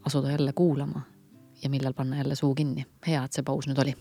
asuda 0.08 0.32
jälle 0.32 0.54
kuulama 0.56 1.02
ja 1.60 1.69
millal 1.74 1.93
panna 1.98 2.21
jälle 2.21 2.38
suu 2.39 2.54
kinni. 2.56 2.86
hea, 3.08 3.24
et 3.24 3.36
see 3.36 3.43
paus 3.43 3.67
nüüd 3.67 3.82
oli. 3.84 3.95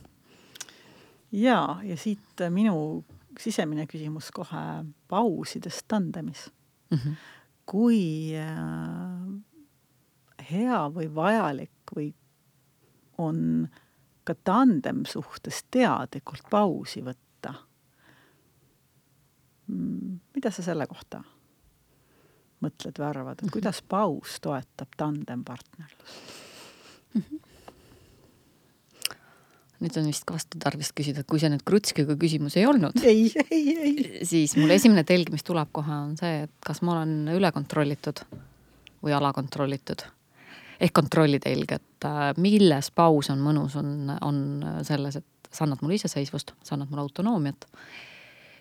ja, 1.33 1.81
ja 1.83 1.97
siit 1.99 2.45
minu 2.55 3.05
sisemine 3.41 3.89
küsimus 3.91 4.31
kohe 4.31 4.85
pausidest 5.11 5.89
tandemis. 5.89 6.53
Mm 6.91 6.99
-hmm. 6.99 7.17
kui 7.67 8.31
äh, 8.39 9.27
hea 10.51 10.83
või 10.95 11.15
vajalik 11.15 11.97
või 11.97 12.13
on 13.19 13.69
ka 14.25 14.35
tandem 14.35 15.03
suhtes 15.07 15.65
teadlikult 15.71 16.47
pausi 16.51 17.03
võtta? 17.03 17.55
Mida 20.45 20.53
sa 20.53 20.61
selle 20.61 20.85
kohta 20.85 21.23
mõtled 22.61 22.99
või 23.01 23.07
arvad, 23.09 23.41
et 23.41 23.53
kuidas 23.53 23.79
paus 23.89 24.35
toetab 24.45 24.91
tandempartnerlust? 25.01 26.35
nüüd 29.81 29.97
on 30.01 30.09
vist 30.09 30.29
vastu 30.29 30.61
tarvis 30.61 30.93
küsida, 30.97 31.25
et 31.25 31.29
kui 31.29 31.41
see 31.41 31.49
nüüd 31.49 31.65
krutskiga 31.65 32.17
küsimus 32.21 32.59
ei 32.61 32.69
olnud, 32.69 33.01
ei, 33.09 33.31
ei, 33.49 33.65
ei. 33.73 33.95
siis 34.29 34.53
mul 34.61 34.77
esimene 34.77 35.05
telg, 35.09 35.33
mis 35.33 35.45
tuleb 35.49 35.73
kohe, 35.73 35.97
on 36.11 36.15
see, 36.21 36.45
et 36.45 36.53
kas 36.65 36.85
ma 36.85 36.99
olen 36.99 37.33
üle 37.33 37.51
kontrollitud 37.57 38.21
või 39.05 39.17
alakontrollitud. 39.17 40.05
ehk 40.77 40.93
kontrolli 40.93 41.41
telg, 41.41 41.73
et 41.73 42.09
äh, 42.09 42.27
milles 42.37 42.93
paus 42.93 43.33
on 43.33 43.41
mõnus, 43.45 43.81
on, 43.81 44.13
on 44.21 44.41
selles, 44.85 45.21
et 45.21 45.53
sa 45.55 45.65
annad 45.65 45.81
mulle 45.81 45.97
iseseisvust, 45.97 46.53
sa 46.61 46.77
annad 46.77 46.93
mulle 46.93 47.09
autonoomiat. 47.09 47.69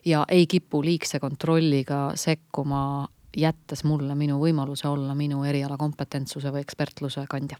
Ja 0.05 0.25
ei 0.27 0.47
kipu 0.47 0.83
liigse 0.83 1.19
kontrolliga 1.19 2.11
sekkuma, 2.15 3.07
jättes 3.37 3.83
mulle 3.83 4.15
minu 4.15 4.39
võimaluse 4.39 4.87
olla 4.87 5.15
minu 5.15 5.43
eriala 5.43 5.77
kompetentsuse 5.77 6.51
või 6.53 6.61
ekspertluse 6.61 7.25
kandja 7.29 7.57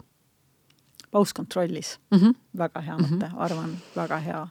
paus 1.14 1.34
kontrollis 1.34 2.00
mm. 2.12 2.20
-hmm. 2.20 2.36
väga 2.58 2.82
hea 2.82 2.98
mõte 2.98 3.16
mm, 3.16 3.32
-hmm. 3.32 3.42
arvan, 3.46 3.78
väga 3.96 4.18
hea 4.18 4.48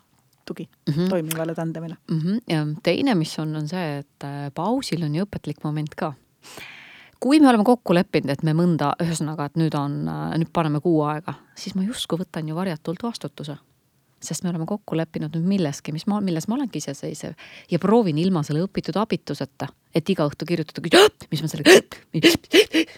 tugi 0.47 0.69
Mm 0.89 0.95
-hmm. 0.95 1.09
toimivale 1.09 1.55
tandemile. 1.55 1.97
mm. 2.11 2.21
-hmm. 2.21 2.41
ja 2.49 2.67
teine, 2.83 3.15
mis 3.15 3.39
on, 3.39 3.57
on 3.57 3.69
see, 3.69 3.99
et 3.99 4.25
äh, 4.25 4.53
pausil 4.55 5.03
on 5.03 5.15
ju 5.15 5.25
õpetlik 5.25 5.65
moment 5.65 5.95
ka. 5.95 6.13
kui 7.21 7.41
me 7.41 7.49
oleme 7.49 7.65
kokku 7.65 7.95
leppinud, 7.95 8.31
et 8.31 8.43
me 8.43 8.53
mõnda, 8.53 8.93
ühesõnaga, 9.03 9.45
et 9.45 9.57
nüüd 9.57 9.75
on, 9.79 10.05
nüüd 10.39 10.51
paneme 10.53 10.81
kuu 10.81 11.03
aega, 11.03 11.35
siis 11.55 11.75
ma 11.75 11.83
justkui 11.83 12.19
võtan 12.19 12.49
ju 12.49 12.55
varjatult 12.55 13.03
vastutuse. 13.03 13.57
Sest 14.23 14.45
me 14.45 14.53
oleme 14.53 14.67
kokku 14.69 14.97
leppinud 14.97 15.35
nüüd 15.37 15.47
milleski, 15.57 15.93
mis 15.95 16.07
ma, 16.11 16.21
milles 16.25 16.49
ma 16.49 16.57
olengi 16.59 16.81
iseseisev 16.83 17.35
ja 17.71 17.81
proovin 17.83 18.19
ilma 18.23 18.45
selle 18.47 18.63
õpitud 18.65 18.97
abituseta, 19.01 19.69
et 19.95 20.09
iga 20.13 20.27
õhtu 20.31 20.49
kirjutada, 20.49 20.83
mis 21.33 21.43
ma 21.45 21.51
sellega, 21.51 21.77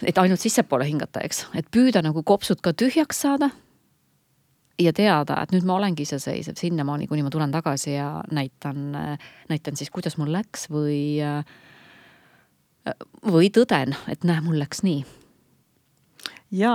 et 0.04 0.22
ainult 0.22 0.42
sissepoole 0.42 0.88
hingata, 0.88 1.24
eks, 1.24 1.46
et 1.58 1.70
püüda 1.72 2.04
nagu 2.04 2.22
kopsud 2.26 2.60
ka 2.64 2.74
tühjaks 2.76 3.24
saada 3.24 3.50
ja 4.80 4.92
teada, 4.94 5.38
et 5.42 5.52
nüüd 5.54 5.66
ma 5.66 5.78
olengi 5.78 6.04
iseseisev 6.06 6.58
sinnamaani, 6.58 7.08
kuni 7.10 7.24
ma 7.24 7.32
tulen 7.32 7.52
tagasi 7.54 7.94
ja 7.94 8.08
näitan, 8.34 8.90
näitan 9.50 9.78
siis, 9.78 9.90
kuidas 9.94 10.18
mul 10.18 10.32
läks 10.34 10.68
või, 10.72 11.20
või 13.22 13.52
tõden, 13.54 13.94
et 14.10 14.26
näe, 14.26 14.42
mul 14.44 14.58
läks 14.60 14.82
nii. 14.86 15.04
ja 16.50 16.74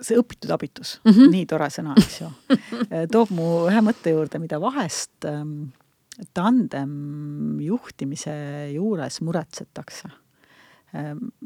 see 0.00 0.18
õpitud 0.20 0.52
abitus 0.54 0.98
mm, 1.04 1.12
-hmm. 1.12 1.34
nii 1.34 1.46
tore 1.50 1.68
sõna, 1.72 1.96
eks 1.98 2.20
ju, 2.22 2.30
toob 3.14 3.34
mu 3.36 3.50
ühe 3.68 3.84
mõtte 3.84 4.14
juurde, 4.14 4.40
mida 4.42 4.60
vahest 4.60 5.28
ähm, 5.28 5.70
tandem 6.36 7.60
juhtimise 7.64 8.32
juures 8.74 9.20
muretsetakse 9.20 10.10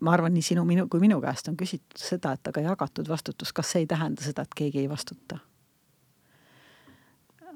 ma 0.00 0.12
arvan, 0.12 0.32
nii 0.34 0.44
sinu, 0.44 0.64
minu 0.64 0.86
kui 0.88 1.02
minu 1.02 1.18
käest 1.20 1.50
on 1.50 1.56
küsitud 1.60 2.00
seda, 2.00 2.32
et 2.32 2.48
aga 2.48 2.62
jagatud 2.64 3.08
vastutus, 3.08 3.52
kas 3.52 3.74
see 3.74 3.84
ei 3.84 3.88
tähenda 3.90 4.24
seda, 4.24 4.44
et 4.44 4.56
keegi 4.56 4.84
ei 4.84 4.88
vastuta? 4.90 5.40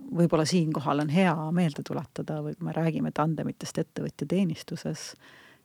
võib-olla 0.09 0.44
siinkohal 0.49 1.03
on 1.03 1.11
hea 1.12 1.34
meelde 1.53 1.82
tuletada 1.84 2.38
või 2.40 2.55
kui 2.57 2.64
me 2.64 2.72
räägime 2.72 3.11
tandemitest 3.12 3.80
ettevõtja 3.82 4.28
teenistuses, 4.30 5.11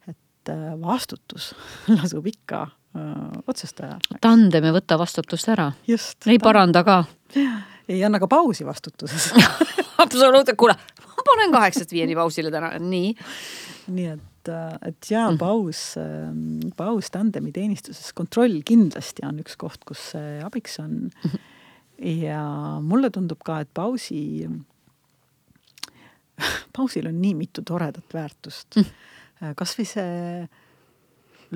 et 0.09 0.51
vastutus 0.81 1.53
lasub 1.99 2.27
ikka 2.27 2.65
öö, 2.95 3.41
otsustajal. 3.47 4.01
tandem 4.21 4.69
ei 4.69 4.75
võta 4.75 4.97
vastutust 4.99 5.49
ära. 5.53 5.71
ei 5.87 6.39
paranda 6.41 6.83
ka. 6.83 7.03
ei 7.91 8.03
anna 8.03 8.19
ka 8.19 8.29
pausi 8.31 8.65
vastutuses 8.65 9.31
absoluutselt, 10.03 10.57
kuule, 10.59 10.75
ma 11.07 11.25
panen 11.25 11.55
kaheksast 11.55 11.91
viieni 11.91 12.15
pausile 12.17 12.51
täna, 12.53 12.75
nii. 12.79 13.15
nii 13.93 14.11
et 14.17 14.29
et 14.43 15.07
jaa, 15.07 15.29
paus, 15.39 15.93
paus 16.75 17.07
tandemi 17.13 17.53
teenistuses, 17.55 18.09
kontroll 18.11 18.57
kindlasti 18.67 19.23
on 19.23 19.37
üks 19.39 19.55
koht, 19.55 19.79
kus 19.87 20.01
see 20.11 20.41
abiks 20.43 20.81
on. 20.83 20.97
ja 22.03 22.41
mulle 22.83 23.07
tundub 23.13 23.39
ka, 23.45 23.61
et 23.63 23.71
pausi 23.71 24.49
pausil 26.75 27.07
on 27.07 27.21
nii 27.21 27.33
mitu 27.39 27.63
toredat 27.65 28.13
väärtust 28.13 28.79
mm.. 28.79 29.55
kasvõi 29.59 29.87
see 29.87 30.43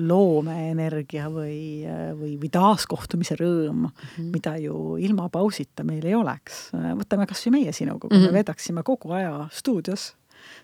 loomeenergia 0.00 1.28
või, 1.32 1.82
või, 2.18 2.34
või 2.40 2.50
taaskohtumise 2.52 3.36
rõõm 3.38 3.84
mm, 3.86 3.90
-hmm. 3.90 4.30
mida 4.34 4.56
ju 4.62 4.96
ilma 5.02 5.28
pausita 5.32 5.84
meil 5.84 6.06
ei 6.06 6.14
oleks. 6.14 6.68
võtame 6.72 7.26
kas 7.26 7.44
või 7.46 7.58
meie 7.58 7.72
sinuga, 7.72 8.08
kui 8.08 8.16
mm 8.16 8.24
-hmm. 8.24 8.32
me 8.32 8.40
vedaksime 8.42 8.82
kogu 8.82 9.12
aja 9.12 9.48
stuudios, 9.52 10.12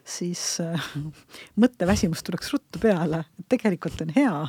siis 0.04 0.60
äh, 0.60 0.90
mõtteväsimus 1.60 2.22
tuleks 2.22 2.52
ruttu 2.52 2.78
peale. 2.78 3.24
tegelikult 3.48 4.00
on 4.00 4.12
hea, 4.16 4.46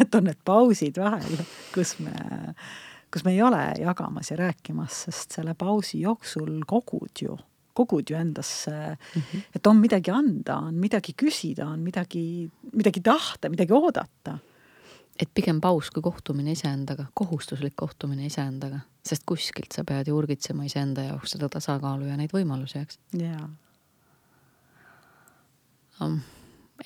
et 0.00 0.14
on 0.14 0.24
need 0.24 0.40
pausid 0.44 0.98
vahel, 0.98 1.42
kus 1.74 1.98
me, 1.98 2.14
kus 3.12 3.24
me 3.24 3.32
ei 3.32 3.42
ole 3.42 3.62
jagamas 3.80 4.30
ja 4.30 4.36
rääkimas, 4.36 5.04
sest 5.08 5.38
selle 5.38 5.54
pausi 5.54 6.00
jooksul 6.00 6.62
kogud 6.66 7.22
ju 7.22 7.38
kogud 7.78 8.10
ju 8.10 8.16
endasse 8.18 8.74
mm, 8.74 9.22
-hmm. 9.22 9.46
et 9.56 9.66
on 9.66 9.80
midagi 9.80 10.12
anda, 10.14 10.58
on 10.68 10.74
midagi 10.74 11.14
küsida, 11.22 11.66
on 11.66 11.80
midagi, 11.80 12.50
midagi 12.72 13.00
tahta, 13.00 13.48
midagi 13.48 13.72
oodata. 13.72 14.38
et 15.18 15.30
pigem 15.34 15.60
paus 15.60 15.90
kui 15.90 16.02
kohtumine 16.02 16.52
iseendaga, 16.54 17.08
kohustuslik 17.14 17.74
kohtumine 17.76 18.26
iseendaga, 18.26 18.78
sest 19.02 19.24
kuskilt 19.26 19.74
sa 19.74 19.82
pead 19.84 20.06
ju 20.06 20.14
urgitsema 20.14 20.64
iseenda 20.64 21.02
jaoks 21.02 21.34
seda 21.34 21.48
tasakaalu 21.48 22.06
ja 22.06 22.16
neid 22.16 22.30
võimalusi, 22.30 22.78
eks. 22.78 22.98
jaa. 23.18 23.48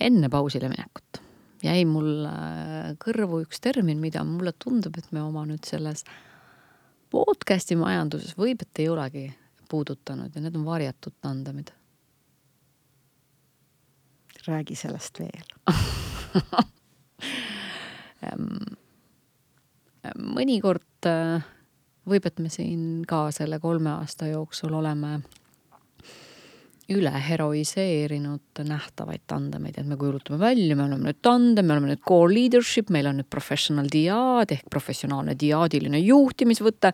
enne 0.00 0.28
pausile 0.28 0.68
minekut 0.72 1.20
jäi 1.62 1.84
mulle 1.86 2.32
kõrvu 3.02 3.42
üks 3.44 3.60
termin, 3.62 4.00
mida 4.02 4.24
mulle 4.26 4.52
tundub, 4.58 4.96
et 4.98 5.12
me 5.12 5.22
oma 5.22 5.44
nüüd 5.48 5.64
selles 5.68 6.04
podcast'i 7.12 7.76
majanduses 7.78 8.36
võib, 8.38 8.64
et 8.64 8.82
ei 8.82 8.88
olegi 8.88 9.26
puudutanud 9.72 10.34
ja 10.34 10.40
need 10.44 10.56
on 10.58 10.66
varjatud 10.68 11.16
tandemid. 11.20 11.68
räägi 14.46 14.74
sellest 14.76 15.20
veel 15.22 15.48
mõnikord 20.36 21.06
äh, 21.06 21.44
võib, 22.08 22.26
et 22.26 22.42
me 22.42 22.50
siin 22.50 23.04
ka 23.08 23.28
selle 23.34 23.60
kolme 23.62 23.90
aasta 23.94 24.26
jooksul 24.30 24.74
oleme 24.74 25.20
üle 26.92 27.12
heroiseerinud 27.24 28.62
nähtavaid 28.68 29.22
tandemeid, 29.30 29.78
et 29.78 29.86
me 29.88 29.96
kujutame 29.96 30.38
välja, 30.40 30.76
me 30.76 30.84
oleme 30.88 31.08
nüüd 31.08 31.20
tandem, 31.24 31.66
me 31.68 31.76
oleme 31.76 31.92
nüüd 31.92 32.02
core 32.04 32.34
leadership, 32.34 32.90
meil 32.92 33.08
on 33.08 33.20
nüüd 33.20 33.30
professional 33.32 33.88
diaad 33.92 34.52
ehk 34.52 34.66
professionaalne 34.72 35.36
diaadiline 35.38 36.02
juhtimisvõte 36.02 36.92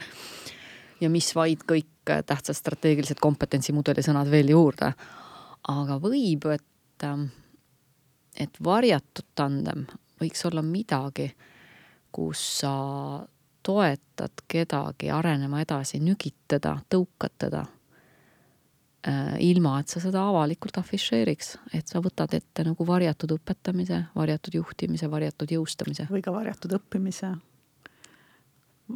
ja 1.00 1.10
mis 1.10 1.32
vaid 1.34 1.64
kõik 1.68 1.88
tähtsad 2.08 2.56
strateegilised 2.56 3.20
kompetentsimudeli 3.20 4.02
sõnad 4.04 4.30
veel 4.30 4.54
juurde. 4.54 4.92
aga 5.68 5.98
võib, 6.00 6.46
et, 6.54 7.04
ähm, 7.04 7.24
et 8.36 8.54
varjatud 8.64 9.26
tandem 9.34 9.86
võiks 10.20 10.44
olla 10.46 10.62
midagi, 10.62 11.28
kus 12.12 12.42
sa 12.60 12.72
toetad 13.62 14.44
kedagi 14.48 15.10
arenema 15.12 15.60
edasi, 15.62 16.00
nügid 16.00 16.36
teda, 16.48 16.78
tõukad 16.90 17.34
teda 17.38 17.64
äh, 19.08 19.34
ilma, 19.44 19.76
et 19.80 19.92
sa 19.92 20.00
seda 20.00 20.22
avalikult 20.30 20.78
afišeeriks, 20.80 21.56
et 21.76 21.90
sa 21.90 22.00
võtad 22.04 22.32
ette 22.38 22.64
nagu 22.64 22.86
varjatud 22.86 23.36
õpetamise, 23.36 24.06
varjatud 24.16 24.56
juhtimise, 24.60 25.10
varjatud 25.10 25.52
jõustamise. 25.58 26.08
või 26.10 26.24
ka 26.24 26.32
varjatud 26.32 26.78
õppimise, 26.78 27.34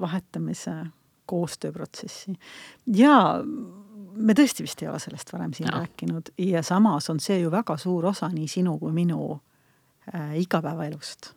vahetamise 0.00 0.78
koostööprotsessi. 1.26 2.34
ja 2.86 3.42
me 4.14 4.34
tõesti 4.36 4.66
vist 4.66 4.82
ei 4.82 4.88
ole 4.88 5.00
sellest 5.02 5.32
varem 5.32 5.52
siin 5.56 5.70
no. 5.70 5.78
rääkinud 5.78 6.32
ja 6.38 6.62
samas 6.62 7.10
on 7.10 7.20
see 7.20 7.38
ju 7.40 7.50
väga 7.52 7.76
suur 7.80 8.06
osa 8.12 8.28
nii 8.32 8.48
sinu 8.48 8.78
kui 8.78 8.92
minu 8.92 9.40
äh, 10.14 10.36
igapäevaelust. 10.40 11.32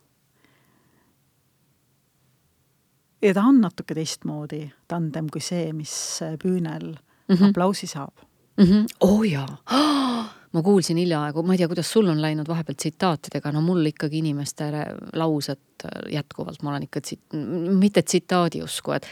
ja 3.22 3.34
ta 3.34 3.46
on 3.48 3.60
natuke 3.60 3.94
teistmoodi 3.94 4.66
tandem 4.88 5.30
kui 5.32 5.40
see, 5.40 5.72
mis 5.72 6.20
püünel 6.42 6.92
mm 6.92 7.34
-hmm. 7.34 7.50
aplausi 7.50 7.86
saab 7.86 8.14
mm. 8.56 8.64
-hmm. 8.64 8.86
oo 9.00 9.18
oh, 9.18 9.22
jaa 9.22 9.56
oh! 9.72 10.06
ma 10.56 10.62
kuulsin 10.62 10.96
hiljaaegu, 10.96 11.42
ma 11.42 11.54
ei 11.54 11.60
tea, 11.60 11.68
kuidas 11.68 11.90
sul 11.92 12.08
on 12.08 12.22
läinud 12.22 12.48
vahepeal 12.48 12.78
tsitaatidega, 12.80 13.52
no 13.52 13.60
mul 13.60 13.86
ikkagi 13.90 14.22
inimeste 14.22 14.70
laused 15.12 15.84
jätkuvalt, 16.12 16.62
ma 16.62 16.70
olen 16.70 16.86
ikka 16.86 17.00
tsit-, 17.04 17.36
mitte 17.76 18.02
tsitaadi 18.02 18.62
usku, 18.64 18.94
et 18.96 19.08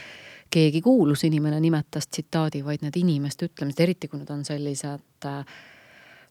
keegi 0.51 0.81
kuulus 0.81 1.23
inimene 1.27 1.59
nimetas 1.59 2.07
tsitaadi, 2.07 2.63
vaid 2.65 2.83
need 2.85 2.97
inimeste 2.99 3.49
ütlemised, 3.49 3.81
eriti 3.83 4.07
kui 4.07 4.21
need 4.21 4.31
on 4.31 4.45
sellised 4.47 5.25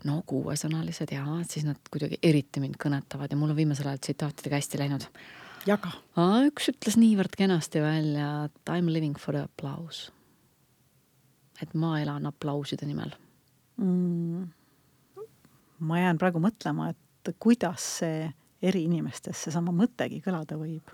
no 0.04 0.20
kuuesõnalised 0.28 1.12
ja 1.14 1.24
siis 1.48 1.64
nad 1.66 1.80
kuidagi 1.90 2.18
eriti 2.22 2.62
mind 2.62 2.76
kõnetavad 2.80 3.32
ja 3.32 3.38
mul 3.40 3.54
on 3.54 3.58
viimasel 3.58 3.88
ajal 3.88 4.02
tsitaatidega 4.02 4.60
hästi 4.60 4.80
läinud. 4.80 5.06
jaga. 5.66 5.92
üks 6.48 6.68
ütles 6.72 6.98
niivõrd 7.00 7.36
kenasti 7.38 7.80
välja, 7.80 8.48
et 8.48 8.74
I 8.74 8.82
m 8.82 8.92
living 8.92 9.18
for 9.18 9.36
the 9.36 9.44
applause. 9.44 10.12
et 11.62 11.74
ma 11.74 12.00
elan 12.00 12.26
aplauside 12.26 12.86
nimel 12.86 13.14
mm.. 13.76 14.48
ma 15.78 16.00
jään 16.00 16.18
praegu 16.18 16.42
mõtlema, 16.42 16.90
et 16.90 17.34
kuidas 17.38 17.86
see 18.00 18.28
eri 18.62 18.84
inimestes 18.84 19.46
seesama 19.46 19.72
mõttegi 19.72 20.20
kõlada 20.24 20.58
võib 20.60 20.92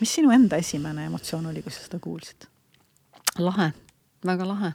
mis 0.00 0.14
sinu 0.14 0.30
enda 0.30 0.56
esimene 0.56 1.06
emotsioon 1.08 1.46
oli, 1.46 1.62
kui 1.62 1.72
sa 1.72 1.82
seda 1.84 1.98
kuulsid? 2.02 2.48
lahe, 3.38 3.72
väga 4.26 4.48
lahe. 4.48 4.72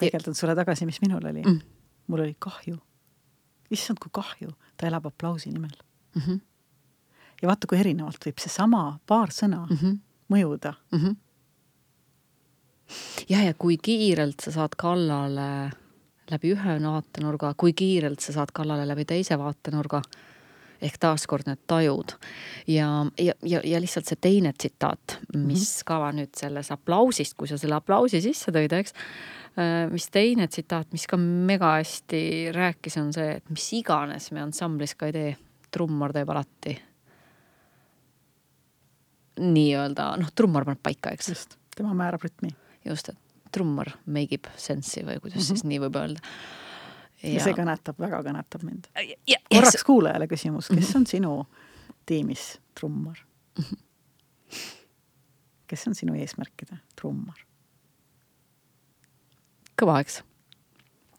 peegeldan 0.00 0.34
sulle 0.34 0.54
tagasi, 0.54 0.86
mis 0.86 1.00
minul 1.02 1.24
oli 1.24 1.42
mm.. 1.42 1.60
mul 2.06 2.24
oli 2.24 2.36
kahju. 2.38 2.78
issand, 3.70 3.98
kui 4.02 4.10
kahju, 4.12 4.54
ta 4.76 4.86
elab 4.86 5.06
aplausi 5.06 5.50
nimel 5.50 5.76
mm. 6.14 6.22
-hmm. 6.22 6.40
ja 7.42 7.48
vaata, 7.48 7.66
kui 7.66 7.78
erinevalt 7.78 8.26
võib 8.26 8.40
seesama 8.40 8.98
paar 9.06 9.28
sõna 9.28 9.66
mm 9.70 9.76
-hmm. 9.76 9.98
mõjuda 10.28 10.74
mm. 10.92 10.98
-hmm. 10.98 11.16
ja, 13.28 13.42
ja 13.42 13.54
kui 13.54 13.76
kiirelt 13.76 14.40
sa 14.40 14.52
saad 14.52 14.76
kallale 14.76 15.70
läbi 16.30 16.52
ühe 16.52 16.78
vaatenurga, 16.82 17.54
kui 17.56 17.72
kiirelt 17.72 18.20
sa 18.20 18.32
saad 18.32 18.52
kallale 18.52 18.88
läbi 18.88 19.04
teise 19.04 19.38
vaatenurga 19.38 20.02
ehk 20.82 20.98
taaskord 21.00 21.48
need 21.48 21.60
tajud. 21.70 22.16
ja, 22.66 22.88
ja, 23.18 23.34
ja, 23.42 23.60
ja 23.64 23.80
lihtsalt 23.80 24.08
see 24.10 24.20
teine 24.20 24.52
tsitaat, 24.52 25.18
mis 25.34 25.68
-hmm. 25.78 25.84
ka 25.86 26.12
nüüd 26.12 26.34
selles 26.36 26.70
aplausist, 26.70 27.36
kui 27.36 27.48
sa 27.48 27.58
selle 27.58 27.74
aplausi 27.74 28.20
sisse 28.20 28.52
tõid, 28.52 28.72
eks, 28.72 28.94
äh, 29.58 29.90
mis 29.90 30.08
teine 30.10 30.48
tsitaat, 30.48 30.92
mis 30.92 31.06
ka 31.06 31.16
mega 31.16 31.76
hästi 31.78 32.52
rääkis, 32.54 32.98
on 33.00 33.12
see, 33.12 33.36
et 33.36 33.50
mis 33.50 33.72
iganes 33.72 34.30
me 34.32 34.40
ansamblis 34.40 34.94
ka 34.94 35.06
ei 35.06 35.12
tee, 35.12 35.36
trummar 35.70 36.12
teeb 36.12 36.28
alati 36.30 36.78
nii-öelda, 39.40 40.16
noh, 40.20 40.30
trummar 40.34 40.64
paneb 40.64 40.82
paika, 40.82 41.10
eks. 41.10 41.28
just, 41.28 41.56
tema 41.76 41.94
määrab 41.94 42.22
rütmi. 42.22 42.54
just, 42.84 43.08
et 43.08 43.50
trummar 43.54 43.90
make 44.06 44.34
ib 44.34 44.46
sense'i 44.56 45.04
või 45.06 45.20
kuidas 45.20 45.38
mm 45.38 45.42
-hmm. 45.42 45.46
siis 45.46 45.64
nii 45.64 45.80
võib 45.80 45.96
öelda 45.96 46.20
ja 47.32 47.44
see 47.44 47.56
kõnetab, 47.56 47.98
väga 48.00 48.20
kõnetab 48.26 48.66
mind. 48.66 48.90
korraks 48.92 49.78
yes. 49.78 49.86
kuulajale 49.86 50.28
küsimus, 50.30 50.68
kes 50.68 50.90
mhm. 50.90 50.98
on 51.00 51.06
sinu 51.06 51.32
tiimis 52.06 52.46
trummar? 52.78 53.18
Mhm. 53.58 53.82
kes 55.70 55.88
on 55.88 55.98
sinu 55.98 56.14
eesmärkide 56.20 56.78
trummar? 57.00 57.40
kõva, 59.80 59.98
eks? 60.04 60.22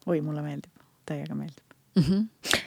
oi, 0.05 0.21
mulle 0.21 0.43
meeldib, 0.45 0.71
täiega 1.05 1.35
meeldib 1.35 1.75
mm. 1.95 2.03
-hmm. 2.03 2.59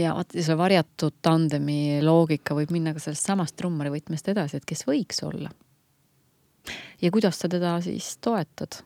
ja 0.00 0.14
vaata, 0.14 0.42
see 0.42 0.58
varjatud 0.58 1.20
tandemi 1.22 2.00
loogika 2.02 2.54
võib 2.54 2.72
minna 2.74 2.94
ka 2.94 3.02
sellest 3.02 3.26
samast 3.26 3.56
trummari 3.56 3.92
võtmest 3.92 4.28
edasi, 4.32 4.56
et 4.56 4.68
kes 4.68 4.86
võiks 4.88 5.22
olla. 5.26 5.50
ja 7.02 7.10
kuidas 7.10 7.40
sa 7.40 7.48
teda 7.48 7.80
siis 7.80 8.16
toetad 8.20 8.82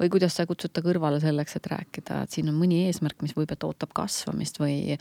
või 0.00 0.10
kuidas 0.12 0.36
sa 0.38 0.46
kutsud 0.48 0.72
ta 0.74 0.82
kõrvale 0.84 1.20
selleks, 1.22 1.56
et 1.58 1.70
rääkida, 1.70 2.22
et 2.24 2.36
siin 2.36 2.50
on 2.52 2.58
mõni 2.58 2.84
eesmärk, 2.86 3.22
mis 3.24 3.34
võib, 3.36 3.50
et 3.54 3.66
ootab 3.66 3.94
kasvamist 3.96 4.60
või, 4.62 4.98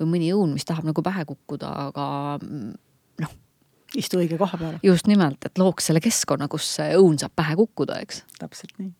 või 0.00 0.10
mõni 0.16 0.32
õun, 0.36 0.52
mis 0.56 0.68
tahab 0.68 0.88
nagu 0.88 1.04
pähe 1.04 1.24
kukkuda, 1.28 1.70
aga 1.88 2.08
noh. 2.40 3.38
istu 3.96 4.20
õige 4.20 4.40
koha 4.40 4.60
peale. 4.60 4.82
just 4.86 5.08
nimelt, 5.10 5.44
et 5.46 5.62
looks 5.62 5.90
selle 5.90 6.02
keskkonna, 6.04 6.50
kus 6.52 6.68
see 6.80 6.92
õun 6.98 7.18
saab 7.22 7.36
pähe 7.36 7.56
kukkuda, 7.60 8.00
eks. 8.04 8.24
täpselt 8.40 8.76
nii 8.82 8.92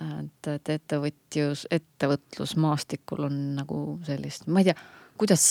et, 0.00 0.48
et 0.48 0.70
ettevõtjus, 0.76 1.66
ettevõtlusmaastikul 1.70 3.26
on 3.28 3.38
nagu 3.58 3.80
sellist, 4.06 4.46
ma 4.48 4.62
ei 4.62 4.70
tea, 4.70 4.76
kuidas 5.20 5.44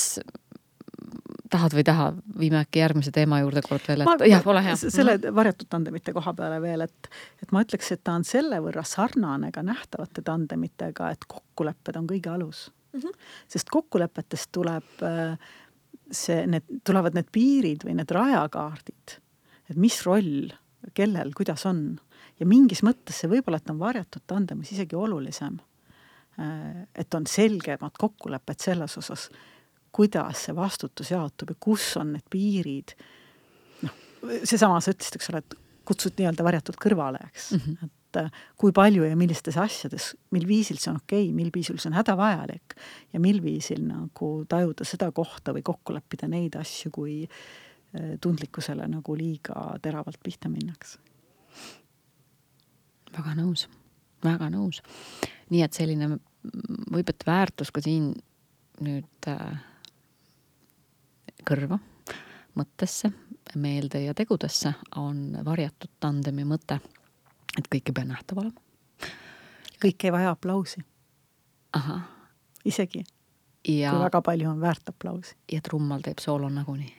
tahad 1.52 1.76
või 1.76 1.84
ei 1.84 1.88
taha, 1.88 2.08
viime 2.40 2.60
äkki 2.62 2.82
järgmise 2.82 3.14
teema 3.16 3.42
juurde 3.42 3.64
kord 3.66 3.86
veel, 3.88 4.04
et 4.06 4.26
jah, 4.30 4.46
ole 4.54 4.64
hea. 4.66 4.76
selle 4.82 5.18
mhm. 5.18 5.36
varjatud 5.38 5.70
tandemite 5.72 6.14
koha 6.16 6.34
peale 6.38 6.60
veel, 6.64 6.86
et, 6.88 7.10
et 7.44 7.56
ma 7.56 7.64
ütleks, 7.66 7.92
et 7.96 8.04
ta 8.04 8.16
on 8.18 8.28
selle 8.28 8.62
võrra 8.64 8.84
sarnane 8.88 9.52
ka 9.56 9.64
nähtavate 9.66 10.24
tandemitega, 10.28 11.12
et 11.16 11.28
kokkulepped 11.28 12.00
on 12.00 12.08
kõige 12.10 12.32
alus 12.34 12.70
mm. 12.94 13.00
-hmm. 13.00 13.26
sest 13.56 13.70
kokkulepetest 13.74 14.52
tuleb 14.52 15.04
äh, 15.08 15.36
see, 16.12 16.46
need, 16.48 16.68
tulevad 16.88 17.18
need 17.18 17.32
piirid 17.32 17.86
või 17.88 17.98
need 18.00 18.12
rajakaardid, 18.12 19.18
et 19.70 19.78
mis 19.78 20.02
roll, 20.06 20.52
kellel, 20.94 21.36
kuidas 21.38 21.66
on. 21.66 22.00
ja 22.40 22.46
mingis 22.46 22.84
mõttes 22.84 23.22
see 23.22 23.30
võib-olla, 23.30 23.62
et 23.62 23.70
on 23.70 23.80
varjatud 23.80 24.24
tandemis 24.28 24.72
isegi 24.72 24.96
olulisem 24.96 25.60
et 26.96 27.14
on 27.14 27.28
selgemad 27.28 27.98
kokkulepped 28.00 28.62
selles 28.64 28.98
osas, 28.98 29.28
kuidas 29.92 30.46
see 30.46 30.56
vastutus 30.56 31.12
jaotub 31.12 31.52
ja 31.54 31.58
kus 31.60 31.88
on 32.00 32.14
need 32.16 32.28
piirid. 32.32 32.96
noh, 33.82 33.98
seesama, 34.44 34.80
sa 34.82 34.94
ütlesid, 34.94 35.18
eks 35.20 35.32
ole, 35.34 35.42
et 35.44 35.58
kutsud 35.88 36.16
nii-öelda 36.20 36.46
varjatult 36.46 36.80
kõrvale, 36.82 37.20
eks 37.32 37.52
mm, 37.56 37.64
-hmm. 37.66 37.90
et 37.90 38.20
äh, 38.22 38.44
kui 38.58 38.72
palju 38.76 39.04
ja 39.08 39.18
millistes 39.18 39.58
asjades, 39.58 40.12
mil 40.32 40.48
viisil 40.48 40.80
see 40.80 40.92
on 40.94 41.02
okei 41.02 41.26
okay,, 41.26 41.36
mil 41.36 41.52
viisil 41.54 41.80
see 41.82 41.90
on 41.90 41.98
hädavajalik 41.98 42.76
ja 43.14 43.20
mil 43.20 43.42
viisil 43.44 43.84
nagu 43.88 44.32
tajuda 44.50 44.88
seda 44.88 45.12
kohta 45.12 45.56
või 45.58 45.66
kokku 45.66 45.96
leppida 45.96 46.30
neid 46.32 46.56
asju, 46.60 46.92
kui 46.92 47.16
äh, 47.26 48.16
tundlikkusele 48.22 48.88
nagu 48.88 49.18
liiga 49.18 49.78
teravalt 49.82 50.22
pihta 50.24 50.50
minnakse. 50.50 51.00
väga 53.18 53.36
nõus, 53.36 53.68
väga 54.24 54.50
nõus. 54.50 54.82
nii 55.50 55.64
et 55.64 55.74
selline 55.74 56.18
võib, 56.92 57.10
et 57.10 57.26
väärtus 57.28 57.72
ka 57.72 57.82
siin 57.82 58.14
nüüd 58.82 59.28
äh, 59.28 59.60
kõrva, 61.48 61.80
mõttesse, 62.56 63.12
meelde 63.56 64.04
ja 64.04 64.14
tegudesse 64.14 64.74
on 64.96 65.38
varjatud 65.46 65.92
tandemi 66.00 66.46
mõte, 66.48 66.80
et 67.58 67.68
kõik 67.68 67.92
ei 67.92 67.96
pea 67.96 68.06
nähtav 68.06 68.44
olema. 68.44 68.62
kõik 69.82 70.04
ei 70.04 70.12
vaja 70.12 70.30
aplausi. 70.36 70.84
isegi 72.66 73.04
ja, 73.68 73.92
kui 73.92 74.00
väga 74.00 74.22
palju 74.22 74.50
on 74.50 74.62
väärt 74.62 74.90
aplausi. 74.90 75.36
ja 75.52 75.62
trummal 75.62 76.02
teeb 76.02 76.20
soolo 76.20 76.50
nagunii 76.50 76.94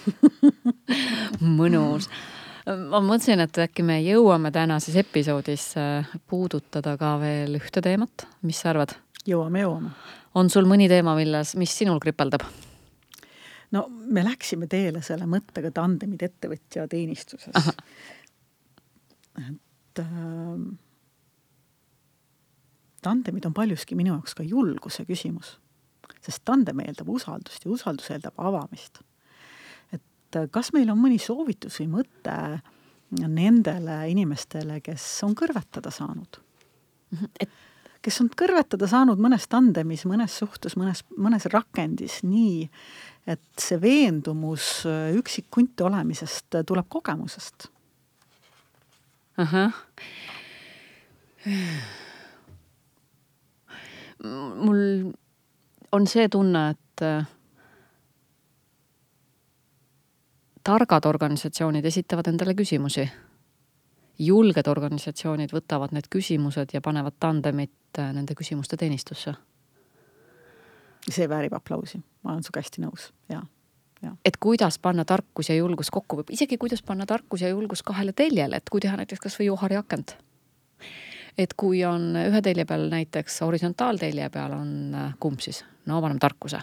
mõnus. 1.58 2.08
ma 2.66 3.00
mõtlesin, 3.00 3.40
et 3.40 3.58
äkki 3.58 3.82
me 3.82 4.00
jõuame 4.02 4.52
tänases 4.52 4.96
episoodis 4.96 5.74
äh, 5.76 6.08
puudutada 6.28 6.96
ka 7.00 7.16
veel 7.20 7.58
ühte 7.60 7.82
teemat, 7.82 8.26
mis 8.42 8.60
sa 8.60 8.70
arvad? 8.74 8.96
jõuame, 9.26 9.64
jõuame. 9.64 9.94
on 10.34 10.50
sul 10.50 10.68
mõni 10.68 10.88
teema, 10.88 11.14
milles, 11.18 11.56
mis 11.56 11.76
sinul 11.76 12.00
kripeldab? 12.00 12.46
No 13.74 13.86
me 13.88 14.24
läksime 14.24 14.68
teele 14.70 15.02
selle 15.04 15.26
mõttega 15.30 15.70
tandemid 15.74 16.22
ettevõtja 16.26 16.86
teenistuses. 16.90 17.70
et 19.40 20.02
äh, 20.02 20.64
tandemid 23.02 23.46
on 23.46 23.54
paljuski 23.56 23.98
minu 23.98 24.14
jaoks 24.16 24.34
ka 24.38 24.46
julguse 24.46 25.06
küsimus, 25.08 25.54
sest 26.20 26.44
tandem 26.44 26.82
eeldab 26.84 27.08
usaldust 27.08 27.64
ja 27.64 27.72
usaldus 27.72 28.10
eeldab 28.10 28.36
avamist. 28.36 29.02
et 29.92 30.36
äh, 30.36 30.50
kas 30.50 30.72
meil 30.76 30.90
on 30.90 31.00
mõni 31.00 31.20
soovitus 31.22 31.80
või 31.82 31.90
mõte 32.00 32.36
nendele 33.10 34.04
inimestele, 34.10 34.78
kes 34.80 35.06
on 35.26 35.34
kõrvetada 35.38 35.90
saanud? 35.94 36.42
et 37.40 37.50
kes 38.02 38.20
on 38.22 38.30
kõrvetada 38.32 38.88
saanud 38.88 39.20
mõnes 39.20 39.46
tandemis, 39.50 40.06
mõnes 40.08 40.38
suhtes, 40.40 40.76
mõnes, 40.80 41.02
mõnes 41.20 41.46
rakendis 41.52 42.20
nii, 42.24 42.68
et 43.28 43.42
see 43.60 43.80
veendumus 43.80 44.86
üksikkunti 45.20 45.84
olemisest 45.84 46.62
tuleb 46.66 46.88
kogemusest. 46.88 47.68
ahah. 49.40 49.72
mul 54.56 55.12
on 55.92 56.06
see 56.06 56.28
tunne, 56.28 56.70
et 56.70 57.02
äh, 57.02 57.26
targad 60.62 61.06
organisatsioonid 61.08 61.84
esitavad 61.84 62.30
endale 62.30 62.54
küsimusi. 62.54 63.08
Julged 64.20 64.68
organisatsioonid 64.68 65.52
võtavad 65.54 65.94
need 65.96 66.10
küsimused 66.12 66.74
ja 66.74 66.82
panevad 66.84 67.16
tandemit 67.20 68.00
nende 68.00 68.36
küsimuste 68.38 68.76
teenistusse? 68.80 69.34
See 71.08 71.28
väärib 71.28 71.54
aplausi, 71.56 71.98
ma 72.22 72.34
olen 72.34 72.44
sinuga 72.44 72.60
hästi 72.60 72.84
nõus, 72.84 73.08
jaa. 73.32 73.42
Ja. 74.00 74.14
et 74.24 74.38
kuidas 74.40 74.78
panna 74.80 75.04
tarkus 75.04 75.50
ja 75.50 75.54
julgus 75.58 75.90
kokku 75.92 76.16
või 76.16 76.32
isegi 76.32 76.56
kuidas 76.56 76.80
panna 76.80 77.04
tarkus 77.06 77.42
ja 77.44 77.50
julgus 77.50 77.82
kahele 77.84 78.14
teljele, 78.16 78.56
et 78.56 78.70
kui 78.72 78.80
teha 78.80 78.96
näiteks 78.96 79.20
kasvõi 79.20 79.50
Johari 79.50 79.76
akent. 79.76 80.16
et 81.38 81.52
kui 81.56 81.84
on 81.84 82.16
ühe 82.16 82.40
telje 82.42 82.64
peal 82.64 82.88
näiteks 82.88 83.40
horisontaaltelje 83.44 84.30
peal 84.32 84.56
on 84.56 84.72
äh, 84.94 85.12
kumb 85.20 85.40
siis, 85.44 85.64
no 85.86 86.00
paneme 86.00 86.20
tarkuse. 86.20 86.62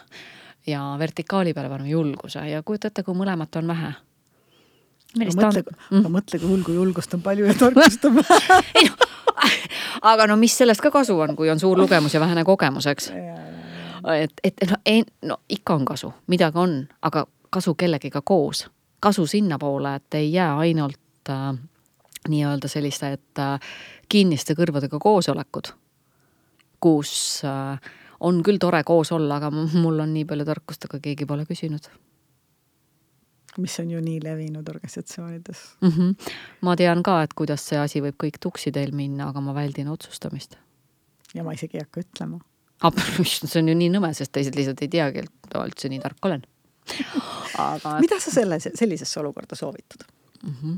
Ja 0.67 0.95
vertikaali 0.99 1.53
peale 1.53 1.69
paneme 1.69 1.89
julguse. 1.89 2.41
Ja 2.49 2.63
kujuta 2.63 2.89
ette, 2.89 3.03
kui 3.03 3.15
mõlemat 3.15 3.55
on 3.55 3.67
vähe. 3.67 3.93
Aga 5.26 5.36
mõtle, 5.41 5.63
mm. 5.89 5.99
aga 5.99 6.13
mõtle, 6.13 6.39
kui 6.39 6.49
hull, 6.51 6.63
kui 6.65 6.78
julgust 6.78 7.13
on 7.18 7.24
palju 7.26 7.49
ja 7.49 7.57
tarkust 7.57 8.05
on 8.09 8.20
vähe. 8.22 8.61
Ei 8.82 8.89
noh, 8.89 9.07
aga 10.11 10.28
no 10.28 10.38
mis 10.39 10.55
sellest 10.57 10.82
ka 10.84 10.91
kasu 10.93 11.18
on, 11.20 11.36
kui 11.38 11.49
on 11.49 11.59
suur 11.59 11.78
lugemus 11.80 12.13
ja 12.13 12.22
vähene 12.24 12.43
kogemus, 12.47 12.88
eks? 12.89 13.11
Et, 14.13 14.34
et 14.43 14.70
no, 14.70 14.78
ei, 14.86 15.03
no 15.26 15.39
ikka 15.51 15.76
on 15.76 15.86
kasu, 15.86 16.13
midagi 16.32 16.61
on, 16.61 16.80
aga 17.01 17.26
kasu 17.53 17.76
kellegiga 17.76 18.22
koos. 18.22 18.68
kasu 18.99 19.28
sinnapoole, 19.28 19.95
et 19.95 20.13
ei 20.18 20.32
jää 20.34 20.57
ainult 20.57 21.30
äh, 21.30 21.53
nii-öelda 22.30 22.68
sellised 22.68 23.39
äh, 23.39 23.59
kinniste 24.09 24.55
kõrvadega 24.57 24.97
koosolekud, 24.99 25.70
kus 26.80 27.43
äh, 27.45 27.78
on 28.20 28.41
küll 28.43 28.57
tore 28.57 28.84
koos 28.84 29.11
olla, 29.11 29.38
aga 29.38 29.51
mul 29.51 29.99
on 29.99 30.13
nii 30.13 30.26
palju 30.26 30.45
tarkust, 30.45 30.89
aga 30.89 30.99
keegi 30.99 31.30
pole 31.30 31.45
küsinud 31.45 31.91
mis 33.57 33.79
on 33.79 33.91
ju 33.91 34.01
nii 34.03 34.19
levinud 34.23 34.69
organisatsioonides 34.69 35.63
mm. 35.81 35.89
-hmm. 35.89 36.33
ma 36.61 36.75
tean 36.75 37.03
ka, 37.03 37.21
et 37.23 37.33
kuidas 37.33 37.65
see 37.69 37.79
asi 37.79 38.01
võib 38.01 38.17
kõik 38.23 38.37
tuksi 38.39 38.71
teel 38.71 38.93
minna, 38.95 39.29
aga 39.29 39.41
ma 39.41 39.55
väldin 39.55 39.87
otsustamist. 39.87 40.57
ja 41.33 41.43
ma 41.43 41.53
isegi 41.53 41.77
ei 41.77 41.85
hakka 41.85 42.05
ütlema 42.05 42.39
see 43.25 43.59
on 43.61 43.71
ju 43.71 43.75
nii 43.77 43.89
nõme, 43.93 44.13
sest 44.13 44.31
teised 44.31 44.55
lihtsalt 44.55 44.81
ei 44.85 44.91
teagi, 44.93 45.25
et 45.25 45.55
ma 45.55 45.65
üldse 45.65 45.89
nii 45.89 46.03
tark 46.03 46.29
olen. 46.29 46.45
aga. 47.69 47.97
mida 48.03 48.19
sa 48.23 48.31
selles, 48.31 48.69
sellisesse 48.75 49.19
olukorda 49.19 49.55
soovitad 49.55 50.05
mm? 50.43 50.53
-hmm. 50.53 50.77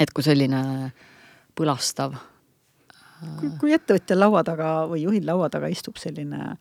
et 0.00 0.12
kui 0.14 0.22
selline 0.22 0.92
põlastav. 1.58 2.14
kui, 3.40 3.50
kui 3.60 3.72
ettevõtjal 3.72 4.20
laua 4.20 4.44
taga 4.44 4.70
või 4.90 5.02
juhil 5.06 5.26
laua 5.26 5.48
taga 5.50 5.70
istub 5.72 5.96
selline, 5.96 6.56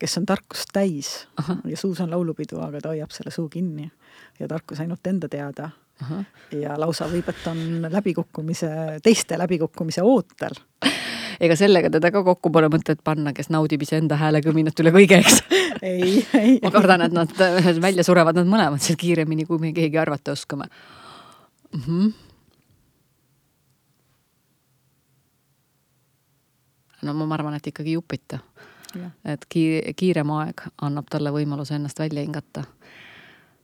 kes 0.00 0.18
on 0.18 0.26
tarkust 0.26 0.72
täis 0.72 1.26
Aha. 1.36 1.56
ja 1.64 1.76
suus 1.76 2.00
on 2.00 2.10
laulupidu, 2.10 2.60
aga 2.64 2.80
ta 2.80 2.94
hoiab 2.94 3.12
selle 3.12 3.30
suu 3.34 3.48
kinni 3.48 3.90
ja 4.40 4.48
tarkus 4.48 4.80
ainult 4.80 5.06
enda 5.06 5.28
teada. 5.28 5.70
Aha. 6.02 6.24
ja 6.52 6.74
lausa 6.76 7.06
võib, 7.08 7.24
et 7.32 7.46
on 7.48 7.86
läbikukkumise, 7.88 8.68
teiste 9.02 9.38
läbikukkumise 9.40 10.02
ootel 10.04 10.52
ega 11.46 11.56
sellega 11.56 11.88
teda 11.94 12.10
ka 12.12 12.20
kokku 12.26 12.50
pole 12.52 12.68
mõtet 12.72 13.00
panna, 13.04 13.32
kes 13.32 13.48
naudib 13.48 13.80
iseenda 13.86 14.18
häälekõminat 14.20 14.84
üle 14.84 14.92
kõige, 14.92 15.22
eks 15.22 15.40
ei, 15.90 16.20
ei. 16.36 16.58
ma 16.60 16.72
kardan, 16.74 17.06
et 17.08 17.16
nad 17.16 17.32
välja 17.80 18.04
surevad 18.04 18.36
nad 18.36 18.48
mõlemad 18.50 18.84
seal 18.84 19.00
kiiremini, 19.00 19.48
kui 19.48 19.62
me 19.62 19.72
keegi 19.76 19.96
arvata 20.00 20.36
oskame 20.36 20.68
mm. 20.68 21.80
-hmm. 21.80 22.12
no 27.08 27.14
ma 27.14 27.34
arvan, 27.34 27.54
et 27.56 27.66
ikkagi 27.66 27.92
jupita. 27.96 28.38
Et 29.24 29.44
kiire, 29.48 29.92
kiirem 29.96 30.30
aeg 30.30 30.66
annab 30.82 31.10
talle 31.10 31.32
võimaluse 31.34 31.76
ennast 31.78 31.98
välja 32.02 32.24
hingata 32.24 32.64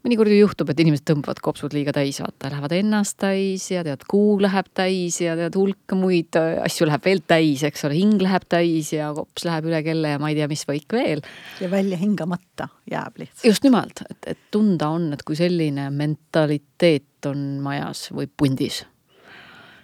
mõnikord 0.03 0.33
ju 0.33 0.41
juhtub, 0.41 0.71
et 0.73 0.81
inimesed 0.83 1.05
tõmbavad 1.07 1.41
kopsud 1.45 1.75
liiga 1.77 1.95
täis, 1.95 2.19
vaata, 2.23 2.51
lähevad 2.51 2.75
ennast 2.75 3.17
täis 3.23 3.69
ja 3.71 3.85
tead, 3.87 4.05
kuu 4.11 4.35
läheb 4.43 4.69
täis 4.75 5.21
ja 5.23 5.37
tead, 5.39 5.57
hulk 5.59 5.95
muid 5.99 6.39
äh, 6.39 6.59
asju 6.65 6.89
läheb 6.91 7.07
veel 7.07 7.23
täis, 7.31 7.63
eks 7.67 7.87
ole, 7.87 7.99
hing 8.01 8.23
läheb 8.23 8.47
täis 8.51 8.93
ja 8.95 9.13
kops 9.17 9.47
läheb 9.47 9.69
üle 9.71 9.83
kelle 9.87 10.15
ja 10.15 10.23
ma 10.23 10.33
ei 10.33 10.39
tea, 10.39 10.49
mis 10.51 10.67
kõik 10.69 10.97
veel. 10.97 11.23
ja 11.63 11.71
välja 11.71 11.99
hingamata 12.01 12.69
jääb 12.91 13.23
lihtsalt. 13.23 13.47
just 13.47 13.67
nimelt, 13.67 14.05
et, 14.11 14.33
et 14.35 14.47
tunda 14.55 14.91
on, 14.97 15.13
et 15.15 15.23
kui 15.27 15.39
selline 15.39 15.89
mentaliteet 15.95 17.31
on 17.31 17.47
majas 17.63 18.09
või 18.15 18.27
pundis 18.27 18.83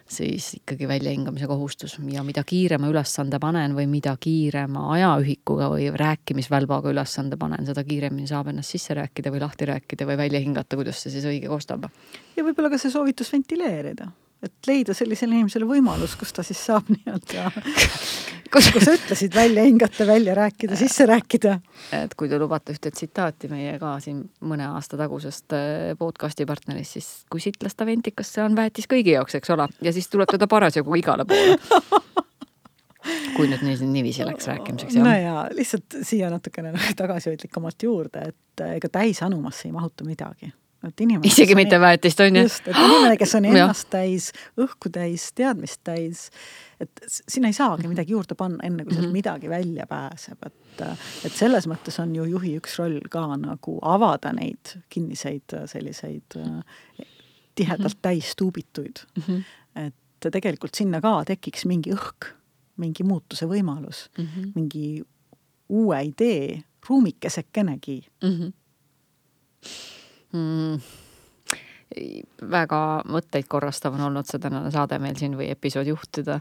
siis 0.09 0.55
ikkagi 0.59 0.89
väljahingamise 0.89 1.47
kohustus 1.47 1.99
ja 2.13 2.23
mida 2.25 2.45
kiirema 2.47 2.89
ülesande 2.89 3.39
panen 3.41 3.75
või 3.77 3.87
mida 3.91 4.15
kiirema 4.21 4.87
ajaühikuga 4.95 5.71
või 5.75 5.91
rääkimisvälbaga 6.01 6.93
ülesande 6.95 7.37
panen, 7.41 7.67
seda 7.69 7.85
kiiremini 7.85 8.29
saab 8.31 8.53
ennast 8.53 8.77
sisse 8.77 8.97
rääkida 8.99 9.33
või 9.35 9.43
lahti 9.45 9.69
rääkida 9.69 10.09
või 10.09 10.17
välja 10.21 10.41
hingata, 10.45 10.79
kuidas 10.81 11.03
see 11.03 11.13
siis 11.13 11.29
õige 11.29 11.51
kostab. 11.53 11.91
ja 12.37 12.45
võib-olla 12.45 12.73
ka 12.73 12.81
see 12.81 12.95
soovitus 12.95 13.33
ventileerida 13.33 14.11
et 14.43 14.69
leida 14.71 14.95
sellisele 14.95 15.35
inimesele 15.35 15.67
võimalus, 15.69 16.15
kus 16.19 16.33
ta 16.35 16.45
siis 16.47 16.61
saab 16.69 16.89
nii-öelda, 16.95 17.49
kus, 18.53 18.71
kus 18.75 18.87
sa 18.87 18.95
ütlesid, 18.97 19.35
välja 19.35 19.65
hingata, 19.67 20.07
välja 20.09 20.37
rääkida, 20.39 20.79
sisse 20.79 21.07
rääkida. 21.09 21.59
et 21.99 22.15
kui 22.19 22.31
te 22.31 22.39
lubate 22.39 22.75
ühte 22.77 22.93
tsitaati 22.95 23.51
meie 23.51 23.79
ka 23.83 23.97
siin 24.05 24.23
mõne 24.41 24.69
aasta 24.71 25.01
tagusest 25.01 25.57
äh, 25.57 25.95
podcast'i 25.99 26.47
partnerist, 26.47 26.99
siis 26.99 27.09
kui 27.31 27.43
sitlasta 27.43 27.87
ventikas, 27.89 28.31
see 28.35 28.45
on 28.45 28.57
väetis 28.59 28.91
kõigi 28.91 29.17
jaoks, 29.17 29.39
eks 29.41 29.57
ole, 29.57 29.69
ja 29.83 29.95
siis 29.95 30.11
tuleb 30.13 30.31
teda 30.31 30.51
parasjagu 30.51 31.01
igale 31.01 31.27
poole 31.29 31.59
kui 33.37 33.49
nüüd 33.51 33.63
nii, 33.65 33.91
niiviisi 33.91 34.27
läks 34.27 34.49
rääkimiseks. 34.51 34.97
no 35.03 35.13
ja 35.15 35.49
lihtsalt 35.55 35.99
siia 36.03 36.31
natukene 36.31 36.75
tagasihoidlikumalt 36.99 37.83
juurde, 37.83 38.31
et 38.33 38.67
ega 38.75 38.91
täisanumasse 39.01 39.69
ei 39.69 39.75
mahuta 39.75 40.07
midagi 40.07 40.53
et 40.87 41.01
inimene 41.01 41.27
isegi 41.27 41.55
mitte 41.59 41.81
väetist 41.81 42.21
on 42.21 42.37
ju. 42.37 42.43
Just, 42.47 42.69
et 42.69 42.77
inimene, 42.77 43.17
kes 43.19 43.35
on 43.35 43.45
ennast 43.51 43.89
täis, 43.91 44.31
õhku 44.61 44.91
täis, 44.95 45.33
teadmist 45.35 45.81
täis, 45.85 46.29
et 46.81 47.03
sinna 47.09 47.49
ei 47.51 47.57
saagi 47.57 47.89
midagi 47.91 48.13
juurde 48.15 48.35
panna, 48.39 48.61
enne 48.63 48.85
kui 48.85 48.95
sealt 48.95 49.09
Mhm. 49.09 49.13
midagi 49.17 49.49
välja 49.51 49.87
pääseb, 49.91 50.39
et 50.47 50.55
et 51.27 51.33
selles 51.35 51.67
mõttes 51.67 51.97
on 51.99 52.13
ju 52.15 52.23
juhi 52.25 52.53
üks 52.61 52.77
roll 52.79 53.01
ka 53.11 53.25
nagu 53.37 53.79
avada 53.83 54.31
neid 54.33 54.77
kinniseid 54.89 55.51
selliseid 55.67 56.37
äh, 56.39 57.07
tihedalt 57.59 57.99
täis 58.03 58.35
tuubituid, 58.39 59.03
Mhm, 59.19 59.41
et 59.75 60.31
tegelikult 60.33 60.75
sinna 60.79 61.01
ka 61.01 61.25
tekiks 61.25 61.65
mingi 61.67 61.91
õhk, 61.91 62.31
mingi 62.79 63.03
muutuse 63.03 63.47
võimalus, 63.51 64.07
mhm, 64.19 64.53
mingi 64.55 65.03
uue 65.69 65.99
idee, 66.13 66.63
ruumikesekenegi. 66.89 67.99
mhm. 68.23 68.53
Mm. 70.33 70.81
väga 72.51 72.81
mõtteid 73.09 73.49
korrastav 73.49 73.97
on 73.97 74.07
olnud 74.09 74.29
see 74.29 74.41
tänane 74.43 74.73
saade 74.75 74.99
meil 75.03 75.17
siin 75.19 75.37
või 75.39 75.51
episood 75.55 75.89
juhtida. 75.89 76.39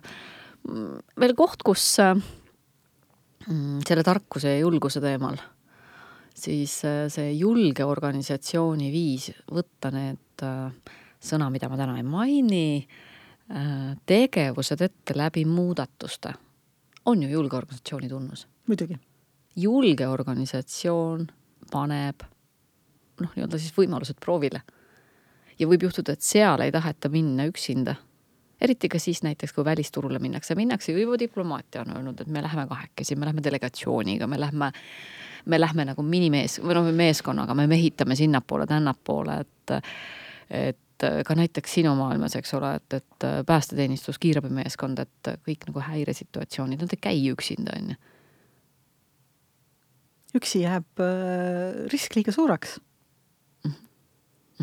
Mm, 0.67 0.97
veel 1.19 1.35
koht, 1.37 1.63
kus 1.65 1.85
äh, 2.03 2.15
mm, 3.47 3.83
selle 3.87 4.03
tarkuse 4.07 4.55
ja 4.55 4.63
julguse 4.63 5.01
teemal, 5.03 5.37
siis 6.35 6.79
äh, 6.87 7.05
see 7.13 7.31
julge 7.37 7.87
organisatsiooni 7.87 8.91
viis 8.91 9.29
võtta 9.51 9.93
need 9.95 10.43
äh, 10.43 10.97
sõna, 11.23 11.49
mida 11.53 11.69
ma 11.71 11.79
täna 11.79 11.97
ei 11.97 12.05
maini, 12.05 12.87
tegevused 13.47 14.81
ette 14.83 15.13
läbi 15.15 15.45
muudatuste, 15.47 16.33
on 17.07 17.21
ju 17.23 17.29
julge 17.31 17.55
organisatsiooni 17.55 18.09
tunnus 18.11 18.41
muidugi, 18.67 18.97
julge 19.55 20.07
organisatsioon 20.07 21.27
paneb 21.71 22.25
noh, 23.23 23.33
nii-öelda 23.35 23.59
siis 23.61 23.75
võimalused 23.75 24.19
proovile. 24.23 24.61
ja 25.59 25.67
võib 25.67 25.87
juhtuda, 25.87 26.13
et 26.13 26.21
seal 26.21 26.61
ei 26.61 26.71
taheta 26.71 27.09
minna 27.09 27.47
üksinda. 27.49 27.95
eriti 28.61 28.89
ka 28.89 28.99
siis 28.99 29.23
näiteks, 29.23 29.53
kui 29.53 29.65
välisturule 29.65 30.19
minnakse, 30.19 30.55
minnakse 30.55 30.91
ju 30.91 30.97
juba 30.97 31.19
diplomaatia 31.19 31.81
on 31.81 31.97
öelnud, 31.97 32.21
et 32.21 32.27
me 32.27 32.41
läheme 32.41 32.67
kahekesi, 32.67 33.15
me 33.15 33.25
läheme 33.25 33.43
delegatsiooniga, 33.43 34.27
me 34.27 34.39
lähme, 34.39 34.71
me 35.45 35.59
lähme 35.59 35.85
nagu 35.85 36.03
minimees 36.03 36.59
või 36.61 36.73
noh, 36.73 36.91
meeskonnaga, 36.91 37.53
me 37.53 37.67
mehitame 37.67 38.15
sinnapoole, 38.15 38.67
tännapoole, 38.67 39.41
et 39.41 39.77
et 40.49 41.03
ka 41.27 41.35
näiteks 41.35 41.73
sinu 41.73 41.91
maailmas, 41.95 42.33
eks 42.35 42.53
ole, 42.57 42.71
et, 42.79 42.93
et 42.93 43.25
päästeteenistus, 43.45 44.17
kiirabimeeskond, 44.17 44.97
et 45.03 45.29
kõik 45.45 45.67
nagu 45.67 45.83
häiresituatsioonid, 45.85 46.81
nad 46.81 46.95
ei 46.95 47.01
käi 47.03 47.19
üksinda, 47.29 47.75
onju 47.77 47.97
üksi 50.37 50.63
jääb 50.63 51.03
äh, 51.03 51.85
risk 51.91 52.17
liiga 52.17 52.33
suureks. 52.35 52.77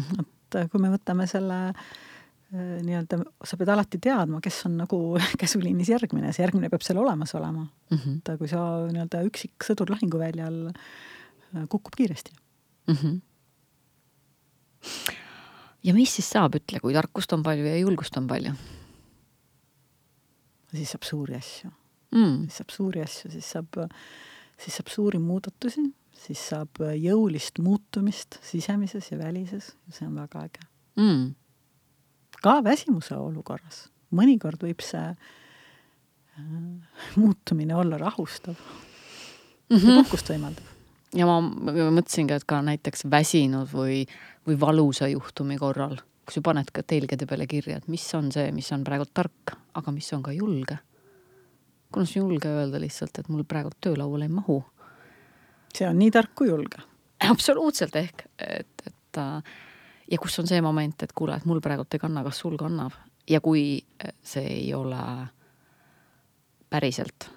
Et 0.01 0.59
äh, 0.61 0.68
kui 0.72 0.82
me 0.82 0.90
võtame 0.92 1.26
selle 1.30 1.59
äh, 1.70 2.76
nii-öelda, 2.84 3.20
sa 3.45 3.59
pead 3.61 3.72
alati 3.74 4.01
teadma, 4.03 4.40
kes 4.45 4.62
on 4.68 4.78
nagu 4.82 5.01
käsuliinis 5.42 5.92
järgmine, 5.95 6.32
see 6.32 6.45
järgmine 6.45 6.70
peab 6.72 6.86
seal 6.86 7.03
olemas 7.03 7.34
olema. 7.34 7.66
mm. 7.90 7.99
-hmm. 7.99 8.20
et 8.22 8.38
kui 8.38 8.49
sa 8.49 8.61
nii-öelda 8.90 9.24
üksik 9.30 9.68
sõdur 9.70 9.92
lahinguväljal 9.95 10.68
äh, 10.70 11.66
kukub 11.68 11.95
kiiresti. 11.97 12.32
mm. 12.86 12.95
-hmm. 12.95 13.20
ja 15.82 15.95
mis 15.95 16.14
siis 16.14 16.30
saab, 16.30 16.55
ütle, 16.55 16.80
kui 16.80 16.95
tarkust 16.95 17.32
on 17.32 17.42
palju 17.42 17.66
ja 17.66 17.76
julgust 17.78 18.16
on 18.16 18.26
palju 18.26 18.55
siis 20.78 20.95
saab 20.95 21.07
suuri 21.07 21.36
asju, 21.38 21.70
mm.? 22.14 22.47
siis 22.47 22.61
saab 22.61 22.72
suuri 22.74 23.03
asju, 23.05 23.30
siis 23.34 23.51
saab, 23.57 23.78
siis 24.61 24.78
saab 24.78 24.90
suuri 24.92 25.20
muudatusi, 25.22 25.84
siis 26.15 26.41
saab 26.49 26.81
jõulist 26.81 27.59
muutumist 27.62 28.39
sisemises 28.45 29.11
ja 29.11 29.19
välises 29.19 29.73
ja 29.87 29.97
see 29.97 30.07
on 30.09 30.15
väga 30.19 30.47
äge. 30.49 30.67
Mm. 31.01 31.35
ka 32.43 32.61
väsimuse 32.65 33.17
olukorras, 33.17 33.89
mõnikord 34.15 34.62
võib 34.62 34.83
see 34.85 35.05
äh, 35.11 35.17
muutumine 37.17 37.75
olla 37.77 37.99
rahustav 37.99 38.59
Mm 39.69 39.77
ja 39.77 39.83
-hmm. 39.83 40.03
puhkust 40.03 40.29
võimaldav. 40.31 40.65
ja 41.15 41.27
ma 41.27 41.41
ma 41.41 41.73
mõtlesingi, 41.73 42.35
et 42.35 42.45
ka 42.45 42.61
näiteks 42.62 43.07
väsinud 43.11 43.69
või, 43.73 44.05
või 44.47 44.61
valusa 44.61 45.09
juhtumi 45.09 45.57
korral, 45.59 45.97
kui 46.27 46.35
sa 46.35 46.41
paned 46.41 46.71
ka 46.73 46.83
telgede 46.83 47.27
peale 47.27 47.47
kirja, 47.47 47.77
et 47.77 47.89
mis 47.89 48.15
on 48.15 48.33
see, 48.33 48.53
mis 48.53 48.73
on 48.73 48.85
praegu 48.85 49.07
tark, 49.15 49.57
aga 49.75 49.91
mis 49.91 50.12
on 50.12 50.23
ka 50.23 50.33
julge. 50.33 50.79
kuna 51.93 52.07
see 52.07 52.23
on 52.23 52.31
julge 52.31 52.49
öelda 52.49 52.81
lihtsalt, 52.81 53.19
et 53.19 53.29
mul 53.29 53.45
praegu 53.45 53.71
töölauale 53.81 54.25
ei 54.25 54.29
mahu 54.29 54.65
see 55.75 55.89
on 55.89 55.99
nii 55.99 56.11
tark 56.14 56.35
kui 56.35 56.49
julge. 56.49 56.83
absoluutselt 57.31 57.97
ehk, 57.97 58.27
et, 58.39 58.87
et 58.87 59.18
äh, 59.18 59.55
ja 60.11 60.18
kus 60.20 60.39
on 60.39 60.49
see 60.49 60.61
moment, 60.62 61.03
et 61.03 61.12
kuule, 61.16 61.37
et 61.37 61.49
mul 61.49 61.62
praegult 61.64 61.95
ei 61.95 62.03
kanna, 62.03 62.25
kas 62.27 62.43
sul 62.45 62.57
kannab 62.61 62.97
ja 63.31 63.41
kui 63.41 63.79
see 64.22 64.47
ei 64.61 64.68
ole 64.75 65.01
päriselt, 66.70 67.29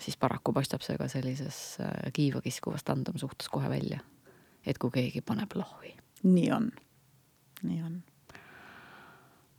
siis 0.00 0.16
paraku 0.16 0.52
paistab 0.56 0.84
see 0.84 0.98
ka 0.98 1.08
sellises 1.08 1.80
äh, 1.84 2.12
kiiva 2.16 2.42
kiskuvas 2.44 2.84
tandem 2.84 3.18
suhtes 3.20 3.48
kohe 3.48 3.70
välja. 3.70 4.00
et 4.66 4.78
kui 4.78 4.90
keegi 4.92 5.22
paneb 5.24 5.52
lohvi. 5.56 5.94
nii 6.22 6.50
on, 6.52 6.70
nii 7.62 7.82
on. 7.82 8.02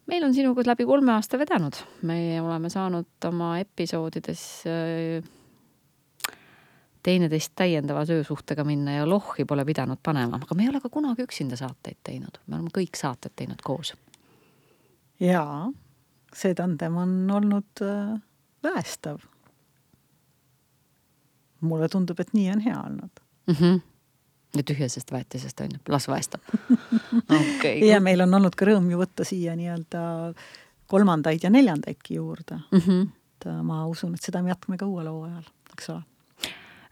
meil 0.06 0.24
on 0.24 0.34
sinuga 0.34 0.64
läbi 0.66 0.86
kolme 0.86 1.14
aasta 1.14 1.40
vedanud, 1.40 1.78
me 2.02 2.42
oleme 2.42 2.70
saanud 2.70 3.30
oma 3.30 3.58
episoodides 3.60 4.44
äh, 4.68 5.32
teineteist 7.04 7.54
täiendava 7.56 8.06
töösuhtega 8.06 8.64
minna 8.64 9.00
ja 9.00 9.10
lohhi 9.10 9.46
pole 9.46 9.66
pidanud 9.66 10.00
panema, 10.04 10.40
aga 10.42 10.56
me 10.56 10.66
ei 10.66 10.70
ole 10.70 10.82
ka 10.82 10.90
kunagi 10.90 11.26
üksinda 11.26 11.58
saateid 11.60 12.00
teinud, 12.04 12.42
me 12.48 12.58
oleme 12.58 12.74
kõik 12.76 12.98
saated 13.00 13.34
teinud 13.36 13.62
koos. 13.64 13.94
jaa, 15.20 15.70
see 16.34 16.56
tandem 16.58 16.98
on 16.98 17.16
olnud 17.32 17.86
äh, 17.86 18.18
väestav. 18.64 19.22
mulle 21.62 21.90
tundub, 21.90 22.20
et 22.20 22.34
nii 22.34 22.52
on 22.52 22.60
hea 22.60 22.82
olnud. 22.86 23.24
mm. 23.48 23.56
-hmm. 23.56 23.82
ja 24.58 24.64
tühjasest 24.64 25.12
väetisest 25.12 25.60
on 25.60 25.70
ju, 25.74 25.80
las 25.90 26.08
väestab. 26.08 26.42
okei. 27.42 27.88
ja 27.88 28.00
meil 28.00 28.22
on 28.22 28.34
olnud 28.34 28.56
ka 28.56 28.66
rõõm 28.66 28.92
ju 28.92 28.98
võtta 28.98 29.24
siia 29.24 29.56
nii-öelda 29.56 30.34
kolmandaid 30.88 31.44
ja 31.44 31.50
neljandaidki 31.50 32.16
juurde. 32.16 32.60
mm. 32.72 32.80
-hmm. 32.80 33.10
et 33.36 33.48
äh, 33.48 33.64
ma 33.64 33.86
usun, 33.88 34.14
et 34.14 34.22
seda 34.22 34.42
me 34.42 34.50
jätkame 34.50 34.78
ka 34.78 34.86
uuel 34.86 35.08
hooajal, 35.08 35.44
eks 35.74 35.90
ole. 35.90 36.11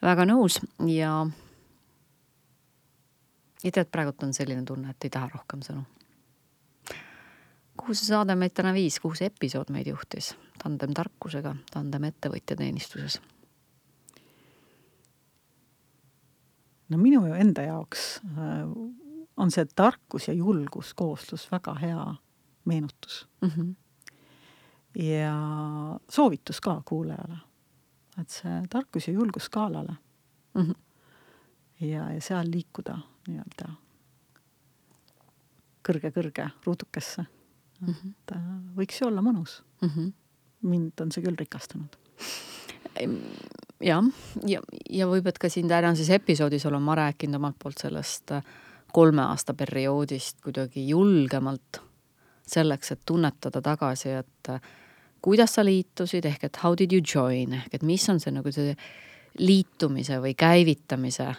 Väga 0.02 0.26
nõus 0.30 0.60
ja. 0.88 1.14
ja 3.64 3.72
tead, 3.72 3.90
praegult 3.92 4.24
on 4.24 4.34
selline 4.34 4.66
tunne, 4.66 4.94
et 4.94 5.08
ei 5.08 5.14
taha 5.14 5.32
rohkem 5.34 5.64
sõnu. 5.66 5.84
kuhu 7.80 7.96
see 7.96 8.12
saade 8.12 8.36
meid 8.36 8.54
täna 8.56 8.74
viis, 8.76 9.00
kuhu 9.00 9.16
see 9.16 9.32
episood 9.32 9.74
meid 9.74 9.88
juhtis? 9.88 10.34
tandem 10.60 10.94
tarkusega, 10.96 11.56
tandem 11.72 12.10
ettevõtja 12.10 12.58
teenistuses. 12.60 13.20
no 16.90 16.98
minu 16.98 17.26
enda 17.34 17.68
jaoks 17.68 18.08
äh, 18.26 18.64
on 19.38 19.52
see 19.52 19.68
tarkus 19.76 20.28
ja 20.28 20.34
julgus 20.34 20.94
kooslus 20.98 21.46
väga 21.52 21.76
hea 21.80 22.06
meenutus 22.66 23.28
mm. 23.42 23.50
-hmm. 23.50 23.76
ja 25.04 25.36
soovitus 26.10 26.62
ka 26.62 26.82
kuulajale, 26.86 27.38
et 28.22 28.30
see 28.30 28.62
tarkus 28.70 29.08
ja 29.08 29.14
julgus 29.14 29.50
skaalale 29.52 29.98
Mm 30.54 30.62
-hmm. 30.62 30.76
ja, 31.86 32.12
ja 32.14 32.22
seal 32.22 32.48
liikuda 32.52 32.98
nii-öelda 33.28 33.70
kõrge-kõrge 35.88 36.50
ruudukesse 36.66 37.26
Mm 37.80 37.94
-hmm. 37.94 38.10
et 38.10 38.36
äh, 38.36 38.42
võiks 38.76 39.02
ju 39.02 39.08
olla 39.08 39.22
mõnus. 39.22 39.62
Mm 39.82 39.90
-hmm. 39.90 40.12
mind 40.62 41.02
on 41.02 41.12
see 41.12 41.24
küll 41.24 41.36
rikastanud. 41.40 41.96
jah, 43.82 44.04
ja, 44.48 44.62
ja 44.90 45.08
võib, 45.08 45.28
et 45.28 45.40
ka 45.40 45.50
siin 45.50 45.68
tänases 45.68 46.10
episoodis 46.10 46.66
olen 46.66 46.82
ma 46.82 46.96
rääkinud 46.96 47.36
omalt 47.36 47.56
poolt 47.64 47.78
sellest 47.78 48.32
äh, 48.32 48.44
kolme 48.92 49.22
aasta 49.22 49.54
perioodist 49.54 50.42
kuidagi 50.42 50.88
julgemalt 50.90 51.82
selleks, 52.48 52.92
et 52.92 53.02
tunnetada 53.06 53.62
tagasi, 53.62 54.10
et 54.10 54.50
äh, 54.50 54.62
kuidas 55.22 55.54
sa 55.58 55.66
liitusid 55.66 56.26
ehk 56.26 56.44
et 56.44 56.64
how 56.64 56.76
did 56.78 56.94
you 56.94 57.02
join 57.02 57.54
ehk 57.54 57.74
et 57.74 57.84
mis 57.84 58.10
on 58.10 58.20
see 58.20 58.32
nagu 58.32 58.52
see 58.52 58.76
liitumise 59.40 60.20
või 60.20 60.34
käivitamise 60.36 61.34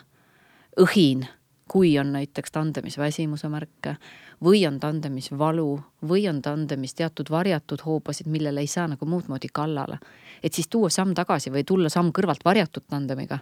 õhin, 0.81 1.27
kui 1.71 1.99
on 1.99 2.13
näiteks 2.13 2.53
tandemis 2.53 2.99
väsimuse 2.99 3.49
märke 3.49 3.97
või 4.45 4.63
on 4.67 4.81
tandemis 4.81 5.31
valu 5.39 5.81
või 6.09 6.27
on 6.31 6.43
tandemis 6.43 6.95
teatud 6.95 7.31
varjatud 7.31 7.83
hoobasid, 7.87 8.27
millele 8.27 8.61
ei 8.61 8.67
saa 8.67 8.89
nagu 8.89 9.07
muud 9.07 9.29
moodi 9.29 9.49
kallale. 9.53 9.99
et 10.43 10.55
siis 10.55 10.69
tuua 10.69 10.91
samm 10.91 11.15
tagasi 11.15 11.51
või 11.51 11.65
tulla 11.65 11.89
samm 11.89 12.13
kõrvalt 12.13 12.45
varjatud 12.45 12.83
tandemiga. 12.89 13.39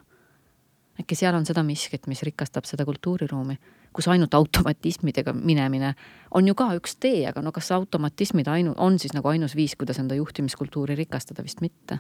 äkki 1.01 1.15
seal 1.15 1.35
on 1.35 1.47
seda 1.47 1.63
miskit, 1.63 2.07
mis 2.07 2.23
rikastab 2.23 2.65
seda 2.65 2.85
kultuuriruumi, 2.85 3.59
kus 3.93 4.09
ainult 4.09 4.35
automatismidega 4.35 5.33
minemine 5.33 5.95
on 6.35 6.47
ju 6.49 6.55
ka 6.55 6.71
üks 6.77 6.97
tee, 7.01 7.27
aga 7.29 7.43
no 7.43 7.53
kas 7.53 7.73
automatismid 7.73 8.49
ainu-, 8.49 8.77
on 8.77 8.99
siis 8.99 9.15
nagu 9.17 9.29
ainus 9.29 9.57
viis, 9.57 9.77
kuidas 9.77 9.99
enda 9.99 10.15
juhtimiskultuuri 10.19 10.95
rikastada, 10.99 11.43
vist 11.43 11.61
mitte 11.65 11.99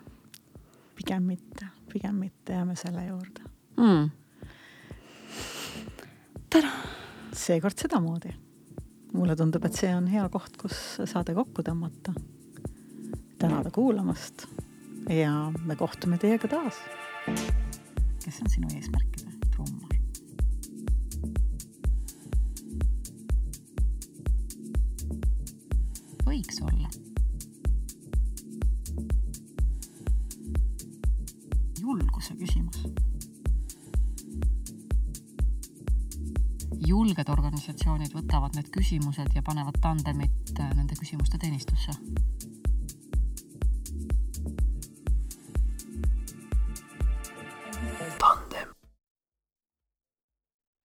pigem 0.99 1.23
mitte, 1.23 1.67
pigem 1.93 2.15
mitte, 2.15 2.53
jääme 2.53 2.77
selle 2.77 3.05
juurde 3.07 3.43
mm.. 3.77 4.11
seekord 7.33 7.79
sedamoodi. 7.79 8.35
mulle 9.13 9.37
tundub, 9.37 9.65
et 9.65 9.79
see 9.79 9.93
on 9.95 10.09
hea 10.11 10.25
koht, 10.33 10.57
kus 10.61 10.81
saade 11.05 11.35
kokku 11.39 11.63
tõmmata. 11.63 12.15
tänada 13.39 13.71
kuulamast 13.71 14.49
ja 15.11 15.53
me 15.65 15.77
kohtume 15.77 16.19
teiega 16.19 16.49
taas. 16.49 16.83
kes 18.25 18.43
on 18.43 18.51
sinu 18.57 18.75
eesmärkide 18.75 19.53
trummar? 19.55 19.98
Võiks 26.29 26.61
olla. 26.61 26.91
julguse 31.79 32.35
küsimus. 32.37 32.83
julged 36.89 37.31
organisatsioonid 37.33 38.13
võtavad 38.13 38.57
need 38.57 38.69
küsimused 38.75 39.33
ja 39.35 39.43
panevad 39.45 39.81
tandemit 39.81 40.53
nende 40.59 40.97
küsimuste 41.01 41.41
teenistusse 41.41 41.97